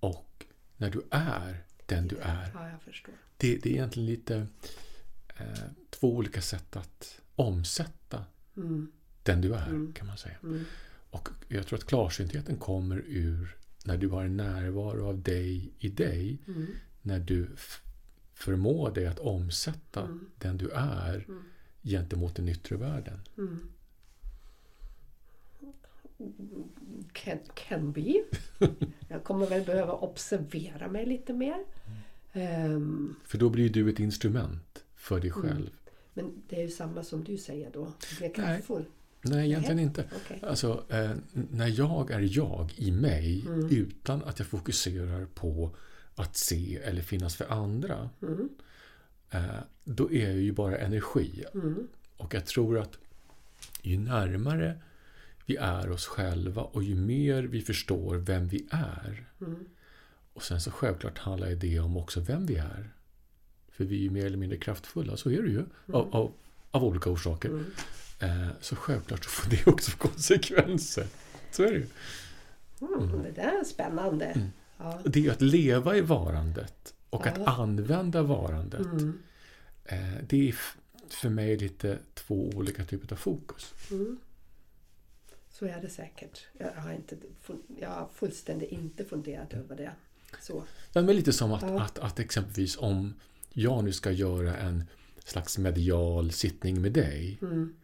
Och 0.00 0.46
när 0.76 0.90
du 0.90 1.02
är 1.10 1.64
den 1.86 2.08
du 2.08 2.16
är. 2.16 2.50
Ja, 2.54 2.68
jag 2.70 2.82
förstår. 2.82 3.14
Det, 3.36 3.56
det 3.56 3.68
är 3.68 3.72
egentligen 3.72 4.06
lite 4.06 4.46
eh, 5.36 5.46
två 5.90 6.14
olika 6.16 6.40
sätt 6.40 6.76
att 6.76 7.20
omsätta 7.34 8.24
Mm. 8.56 8.92
den 9.22 9.40
du 9.40 9.54
är, 9.54 9.92
kan 9.94 10.06
man 10.06 10.16
säga. 10.18 10.36
Mm. 10.42 10.64
Och 11.10 11.28
jag 11.48 11.66
tror 11.66 11.78
att 11.78 11.84
klarsyntheten 11.84 12.56
kommer 12.56 13.02
ur 13.06 13.56
när 13.84 13.96
du 13.96 14.08
har 14.08 14.24
en 14.24 14.36
närvaro 14.36 15.06
av 15.08 15.22
dig 15.22 15.72
i 15.78 15.88
dig. 15.88 16.38
Mm. 16.46 16.66
När 17.02 17.18
du 17.20 17.48
förmår 18.34 18.90
dig 18.94 19.06
att 19.06 19.18
omsätta 19.18 20.00
Mm. 20.02 20.30
den 20.38 20.56
du 20.56 20.70
är 20.70 21.26
gentemot 21.90 22.36
den 22.36 22.48
yttre 22.48 22.76
världen. 22.76 23.20
Mm. 23.38 23.68
Can, 27.12 27.38
can 27.54 27.92
be. 27.92 28.14
Jag 29.08 29.24
kommer 29.24 29.46
väl 29.46 29.64
behöva 29.64 29.92
observera 29.92 30.88
mig 30.88 31.06
lite 31.06 31.32
mer. 31.32 31.64
Ehm, 32.32 33.16
För 33.24 33.38
då 33.38 33.50
blir 33.50 33.70
du 33.70 33.90
ett 33.90 34.00
instrument 34.00 34.84
för 34.94 35.20
dig 35.20 35.30
själv. 35.30 35.70
men 36.14 36.42
det 36.48 36.56
är 36.56 36.62
ju 36.62 36.70
samma 36.70 37.02
som 37.04 37.24
du 37.24 37.38
säger 37.38 37.70
då. 37.70 37.84
Bli 37.84 37.92
Nej. 38.20 38.32
kraftfull. 38.34 38.84
Nej, 39.22 39.46
egentligen 39.46 39.78
inte. 39.78 40.04
Okej. 40.24 40.40
Alltså, 40.42 40.84
eh, 40.88 41.10
när 41.32 41.78
jag 41.78 42.10
är 42.10 42.36
jag 42.38 42.72
i 42.76 42.90
mig 42.92 43.44
Mm. 43.46 43.68
utan 43.70 44.24
att 44.24 44.38
jag 44.38 44.48
fokuserar 44.48 45.26
på 45.26 45.76
att 46.14 46.36
se 46.36 46.76
eller 46.76 47.02
finnas 47.02 47.36
för 47.36 47.52
andra. 47.52 48.10
Mm. 49.30 49.46
Eh, 49.46 49.56
då 49.84 50.12
är 50.12 50.28
jag 50.28 50.38
ju 50.38 50.52
bara 50.52 50.78
energi. 50.78 51.44
Mm. 51.54 51.88
Och 52.16 52.34
jag 52.34 52.46
tror 52.46 52.78
att 52.78 52.98
ju 53.82 53.98
närmare 53.98 54.78
vi 55.46 55.56
är 55.56 55.90
oss 55.90 56.06
själva 56.06 56.62
och 56.62 56.82
ju 56.82 56.94
mer 56.94 57.42
vi 57.42 57.62
förstår 57.62 58.16
vem 58.16 58.48
vi 58.48 58.66
är. 58.70 59.26
Mm. 59.40 59.66
Och 60.32 60.42
sen 60.42 60.60
så 60.60 60.70
självklart 60.70 61.18
handlar 61.18 61.50
det 61.50 61.80
om 61.80 61.96
också 61.96 62.20
vem 62.20 62.46
vi 62.46 62.56
är. 62.56 62.90
För 63.70 63.84
vi 63.84 63.96
är 63.96 64.00
ju 64.00 64.10
mer 64.10 64.26
eller 64.26 64.36
mindre 64.36 64.58
kraftfulla, 64.58 65.16
så 65.16 65.30
är 65.30 65.42
det 65.42 65.48
ju. 65.48 65.64
Av, 65.92 66.14
av, 66.14 66.32
av 66.70 66.84
olika 66.84 67.10
orsaker. 67.10 67.48
Mm. 67.48 67.64
Eh, 68.20 68.48
så 68.60 68.76
självklart 68.76 69.24
så 69.24 69.30
får 69.30 69.50
det 69.50 69.66
också 69.66 69.90
konsekvenser. 69.98 71.06
Så 71.50 71.62
är 71.62 71.70
det 71.70 71.78
ju. 71.78 71.86
Mm. 72.80 73.22
Det 73.22 73.30
där 73.30 73.60
är 73.60 73.64
spännande. 73.64 74.50
Ja. 74.78 75.00
Det 75.04 75.18
är 75.18 75.22
ju 75.22 75.30
att 75.30 75.40
leva 75.40 75.96
i 75.96 76.00
varandet 76.00 76.94
och 77.16 77.26
att 77.26 77.58
använda 77.58 78.22
varandet. 78.22 78.86
Mm. 78.86 79.18
Eh, 79.84 80.14
det 80.28 80.48
är 80.48 80.56
för 81.08 81.28
mig 81.28 81.56
lite 81.56 81.98
två 82.14 82.50
olika 82.54 82.84
typer 82.84 83.12
av 83.12 83.16
fokus. 83.16 83.74
Mm. 83.90 84.18
Så 85.50 85.66
är 85.66 85.80
det 85.80 85.88
säkert. 85.88 86.46
Jag 86.58 86.72
har, 86.72 86.92
inte, 86.92 87.16
jag 87.80 87.88
har 87.88 88.08
fullständigt 88.14 88.70
inte 88.70 89.04
funderat 89.04 89.54
över 89.54 89.76
det. 89.76 89.92
Så. 90.40 90.62
Ja, 90.92 91.02
men 91.02 91.16
lite 91.16 91.32
som 91.32 91.52
att, 91.52 91.62
Ja. 91.62 91.80
att, 91.80 91.98
att 91.98 92.18
exempelvis 92.18 92.76
om 92.76 93.14
jag 93.52 93.84
nu 93.84 93.92
ska 93.92 94.10
göra 94.10 94.56
en 94.56 94.84
slags 95.24 95.58
medial 95.58 96.32
sittning 96.32 96.80
med 96.80 96.92
dig. 96.92 97.38
Mm. 97.42 97.76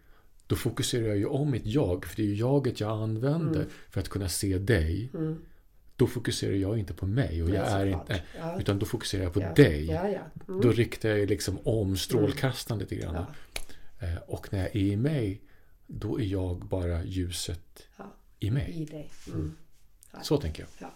Då 0.47 0.57
fokuserar 0.57 1.07
jag 1.07 1.17
ju 1.17 1.27
om 1.27 1.51
mitt 1.51 1.67
jag, 1.67 2.07
för 2.07 2.17
det 2.17 2.23
är 2.23 2.27
ju 2.27 2.35
jaget 2.35 2.81
jag 2.81 3.03
använder 3.03 3.67
för 3.91 4.01
att 4.01 4.09
kunna 4.09 4.29
se 4.29 4.59
dig. 4.59 5.11
Mm. 5.15 5.43
Då 6.03 6.07
fokuserar 6.09 6.53
jag 6.55 6.79
inte 6.79 6.95
på 6.95 7.07
mig 7.07 7.43
och 7.43 7.51
jag 7.51 7.67
är 7.71 7.87
inte, 7.87 8.23
Ja. 8.39 8.61
utan 8.61 8.79
då 8.79 8.87
fokuserar 8.87 9.23
jag 9.23 9.33
på 9.33 9.41
Ja. 9.41 9.53
dig. 9.55 9.85
Ja. 9.87 10.01
Mm. 10.05 10.61
Då 10.61 10.73
riktar 10.73 11.09
jag 11.09 11.29
liksom 11.29 11.59
om 11.65 11.97
strålkastaren 11.97 12.79
lite 12.81 12.95
grann. 12.97 13.17
Eh, 14.01 14.17
Och 14.27 14.53
när 14.53 14.59
jag 14.59 14.69
är 14.69 14.77
i 14.77 14.97
mig, 14.97 15.41
då 15.87 16.21
är 16.21 16.25
jag 16.25 16.57
bara 16.59 17.05
ljuset 17.05 17.87
i 18.39 18.51
mig. 18.51 18.71
I 18.73 18.85
dig. 18.85 19.11
Mm. 19.29 19.57
Så 20.23 20.37
tänker 20.37 20.63
jag. 20.63 20.69
Ja. 20.89 20.93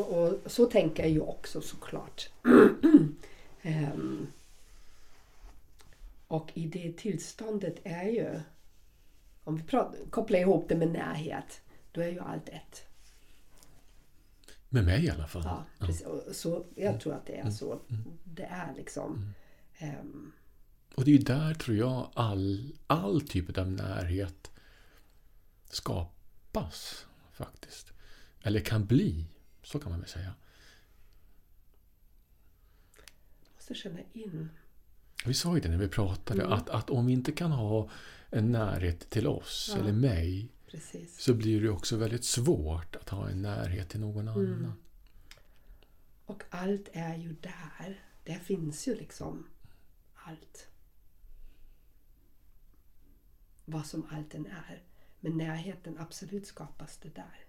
Och, 0.00 0.22
och 0.22 0.38
så 0.46 0.66
tänker 0.66 1.02
jag 1.02 1.12
ju 1.12 1.20
också 1.20 1.60
såklart. 1.60 2.28
Ehm, 3.62 4.26
och 6.28 6.50
i 6.54 6.66
det 6.66 6.92
tillståndet 6.96 7.76
är 7.84 8.08
ju, 8.08 8.40
om 9.44 9.56
vi 9.56 9.62
pratar, 9.62 9.98
kopplar 10.10 10.38
ihop 10.38 10.68
det 10.68 10.76
med 10.76 10.88
närhet, 10.88 11.60
då 11.92 12.00
är 12.00 12.08
ju 12.08 12.20
allt 12.20 12.48
ett. 12.48 12.86
Med 14.74 14.84
mig 14.84 15.04
i 15.04 15.10
alla 15.10 15.26
fall. 15.26 15.42
Ja, 15.44 15.64
precis. 15.78 16.06
Och 16.06 16.22
Så, 16.36 16.64
jag 16.76 17.00
tror 17.00 17.14
att 17.14 17.26
det 17.26 17.36
är 17.36 17.50
så. 17.50 17.80
Det 18.24 18.42
är 18.44 18.74
liksom. 18.76 19.34
ehm, 19.78 20.32
Och 20.94 21.04
det 21.04 21.10
är 21.10 21.12
ju 21.18 21.22
där 21.24 21.54
tror 21.54 21.76
jag 21.76 22.10
all, 22.14 22.72
all 22.86 23.20
typ 23.20 23.58
av 23.58 23.70
närhet 23.70 24.50
skapas 25.70 27.06
faktiskt. 27.32 27.92
Eller 28.42 28.60
kan 28.60 28.86
bli. 28.86 29.26
Så 29.62 29.78
kan 29.78 29.90
man 29.90 30.00
väl 30.00 30.08
säga. 30.08 30.34
måste 33.54 33.74
känna 33.74 34.00
in. 34.12 34.48
Vi 35.26 35.34
sa 35.34 35.54
ju 35.54 35.60
det 35.60 35.68
när 35.68 35.78
vi 35.78 35.88
pratade 35.88 36.40
Mm. 36.42 36.52
att, 36.52 36.70
att 36.70 36.90
om 36.90 37.06
vi 37.06 37.12
inte 37.12 37.32
kan 37.32 37.52
ha 37.52 37.88
en 38.30 38.52
närhet 38.52 39.10
till 39.10 39.26
oss 39.26 39.70
Ja. 39.74 39.80
eller 39.80 39.92
mig 39.92 40.48
Precis. 40.74 41.20
så 41.20 41.34
blir 41.34 41.60
det 41.62 41.68
också 41.70 41.96
väldigt 41.96 42.24
svårt 42.24 42.96
att 42.96 43.08
ha 43.08 43.28
en 43.30 43.42
närhet 43.42 43.88
till 43.88 44.00
någon 44.00 44.28
Mm. 44.28 44.52
annan. 44.54 44.72
Och 46.26 46.42
allt 46.50 46.88
är 46.92 47.16
ju 47.16 47.32
där. 47.40 48.04
Där 48.24 48.38
finns 48.38 48.88
ju 48.88 48.94
liksom 48.94 49.46
allt. 50.14 50.68
Vad 53.64 53.86
som 53.86 54.06
allt 54.10 54.34
än 54.34 54.46
är. 54.46 54.82
Men 55.20 55.36
närheten, 55.36 55.98
absolut 55.98 56.46
skapas 56.46 56.96
det 56.96 57.14
där. 57.14 57.44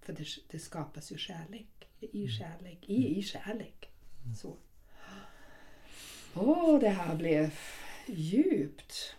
För 0.00 0.12
det, 0.12 0.26
det 0.50 0.58
skapas 0.58 1.12
ju 1.12 1.18
kärlek. 1.18 1.88
I 2.00 2.28
kärlek. 2.28 2.78
I, 2.88 3.18
i 3.18 3.22
kärlek. 3.22 3.88
Så. 4.40 4.56
Åh, 6.34 6.80
det 6.80 6.88
här 6.88 7.16
blev 7.16 7.54
djupt. 8.06 9.14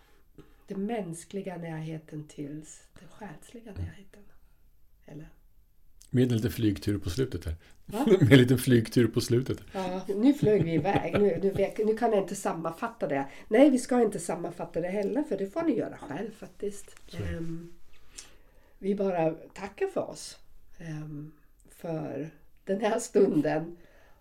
Den 0.66 0.86
mänskliga 0.86 1.56
närheten 1.56 2.28
till 2.28 2.64
den 3.00 3.08
själsliga 3.08 3.72
närheten. 3.72 4.22
Eller? 5.06 5.28
Med 6.10 6.22
en 6.22 6.36
liten 6.36 6.50
flygtur 6.50 6.98
på 6.98 7.10
slutet 7.10 7.44
här. 7.44 7.56
Va? 7.86 8.06
Med 8.20 8.32
en 8.32 8.38
liten 8.38 8.58
flygtur 8.58 9.06
på 9.08 9.20
slutet. 9.20 9.58
Ja, 9.72 10.06
nu 10.08 10.34
flög 10.34 10.64
vi 10.64 10.72
iväg. 10.74 11.12
Nu, 11.12 11.38
nu, 11.42 11.72
nu 11.84 11.96
kan 11.96 12.12
jag 12.12 12.22
inte 12.22 12.34
sammanfatta 12.34 13.08
det. 13.08 13.26
Nej, 13.48 13.70
vi 13.70 13.78
ska 13.78 14.02
inte 14.02 14.18
sammanfatta 14.18 14.80
det 14.80 14.88
heller 14.88 15.22
för 15.22 15.38
det 15.38 15.46
får 15.46 15.62
ni 15.62 15.72
göra 15.76 15.96
själv 15.96 16.30
faktiskt. 16.30 16.96
Ehm, 17.14 17.72
vi 18.78 18.94
bara 18.94 19.30
tackar 19.30 19.86
för 19.86 20.10
oss. 20.10 20.38
ehm, 20.78 21.32
för 21.68 22.30
den 22.64 22.80
här 22.80 22.98
stunden 22.98 23.76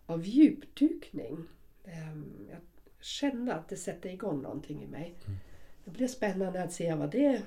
av 0.06 0.26
djupdykning. 0.26 1.38
Ehm, 1.86 2.48
jag 2.50 2.60
känner 3.02 3.54
att 3.54 3.70
det 3.70 3.78
sätter 3.78 4.10
igång 4.10 4.42
någonting 4.42 4.84
i 4.84 4.88
mig. 4.88 5.16
Mm. 5.26 5.40
Det 5.86 5.92
blir 5.92 6.08
spännande 6.08 6.64
att 6.64 6.74
se 6.74 6.96
vad 6.96 7.12
det 7.12 7.42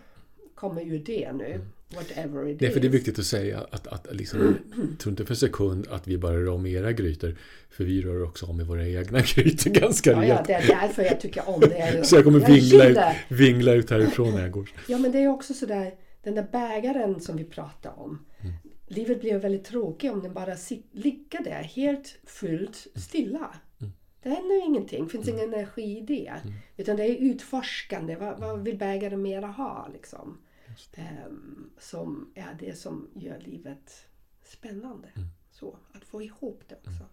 kommer 0.54 0.82
ur 0.82 0.98
det 0.98 1.32
nu. 1.32 1.60
Whatever 1.94 2.48
it 2.48 2.58
Därför 2.58 2.66
is. 2.66 2.76
Mm. 2.76 2.80
det 2.80 2.86
är 2.88 2.98
viktigt 2.98 3.18
att 3.18 3.24
säga 3.24 3.66
att, 3.70 3.86
att 3.86 4.06
liksom, 4.16 4.58
tro 4.98 5.10
inte 5.10 5.24
för 5.24 5.34
sekund 5.34 5.86
att 5.90 6.06
vi 6.08 6.18
bara 6.18 6.36
rör 6.36 6.48
om 6.48 6.66
era 6.66 6.92
grytor. 6.92 7.36
För 7.70 7.84
vi 7.84 8.02
rör 8.02 8.22
också 8.24 8.46
om 8.46 8.60
i 8.60 8.64
våra 8.64 8.88
egna 8.88 9.20
grytor 9.34 9.70
ganska 9.70 10.10
Ja, 10.10 10.16
ja, 10.16 10.22
rejält. 10.22 10.46
det 10.46 10.52
är 10.52 10.66
därför 10.66 11.02
jag 11.02 11.20
tycker 11.20 11.48
om 11.48 11.60
det. 11.60 12.00
Så 12.06 12.16
jag 12.16 12.24
kommer 12.24 12.40
Jag 12.40 12.48
vingla 12.48 12.84
ut, 12.88 12.98
vingla 13.28 13.72
ut 13.72 13.90
härifrån 13.90 14.34
när 14.34 14.42
jag 14.42 14.50
går. 14.50 14.70
Ja 14.88 14.98
men 14.98 15.12
det 15.12 15.18
är 15.18 15.28
också 15.28 15.54
sådär, 15.54 15.94
den 16.22 16.34
där 16.34 16.46
bägaren 16.52 17.20
som 17.20 17.36
vi 17.36 17.44
pratade 17.44 17.94
om. 17.96 18.24
Livet 18.88 19.20
blir 19.20 19.38
väldigt 19.38 19.64
tråkigt 19.64 20.12
om 20.12 20.22
den 20.22 20.32
bara 20.32 20.56
sit, 20.56 20.86
ligger 20.92 21.44
där 21.44 21.62
helt 21.62 22.16
fullt 22.26 22.86
stilla. 22.94 23.54
Det 24.26 24.30
händer 24.30 24.54
ju 24.54 24.62
ingenting, 24.62 25.04
det 25.04 25.10
finns 25.10 25.28
ingen 25.28 25.54
energi 25.54 25.98
i 25.98 26.00
det. 26.00 26.34
Utan 26.76 26.96
det 26.96 27.04
är 27.04 27.16
utforskande, 27.16 28.16
vad, 28.16 28.40
vad 28.40 28.64
vill 28.64 28.78
bägaren 28.78 29.22
mera 29.22 29.46
ha 29.46 29.88
liksom? 29.92 30.38
Ehm, 30.94 31.70
som 31.78 32.32
är 32.34 32.56
det 32.58 32.78
som 32.78 33.10
gör 33.14 33.38
livet 33.40 34.06
spännande. 34.44 35.08
Så, 35.50 35.78
att 35.92 36.04
få 36.04 36.22
ihop 36.22 36.62
det 36.68 36.74
också. 36.74 37.04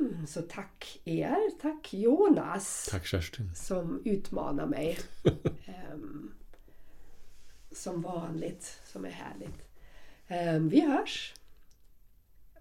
Mm, 0.00 0.26
så 0.26 0.42
tack 0.42 1.00
er, 1.04 1.60
tack 1.60 1.94
Jonas 1.94 2.88
Tack 2.90 3.06
Kerstin. 3.06 3.54
som 3.54 4.02
utmanar 4.04 4.66
mig. 4.66 4.98
Ehm, 5.66 6.32
som 7.72 8.02
vanligt, 8.02 8.80
som 8.84 9.04
är 9.04 9.10
härligt. 9.10 9.68
Ehm, 10.28 10.68
vi 10.68 10.80
hörs. 10.80 11.34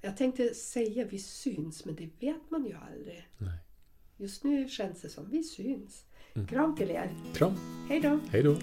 Jag 0.06 0.18
tänkte 0.18 0.54
säga 0.54 1.06
vi 1.06 1.20
syns, 1.20 1.86
men 1.86 1.96
det 1.96 2.10
vet 2.20 2.52
man 2.52 2.66
ju 2.66 2.74
aldrig. 2.74 3.28
Nej. 3.38 3.60
Just 4.18 4.44
nu 4.44 4.70
känns 4.70 5.02
det 5.02 5.10
som 5.10 5.30
vi 5.30 5.44
syns. 5.44 6.06
Kram 6.50 6.76
till 6.76 6.92
er. 6.92 7.10
Kram. 7.34 7.54
Hej 7.90 8.00
då! 8.00 8.20
Hej 8.32 8.44
då. 8.44 8.56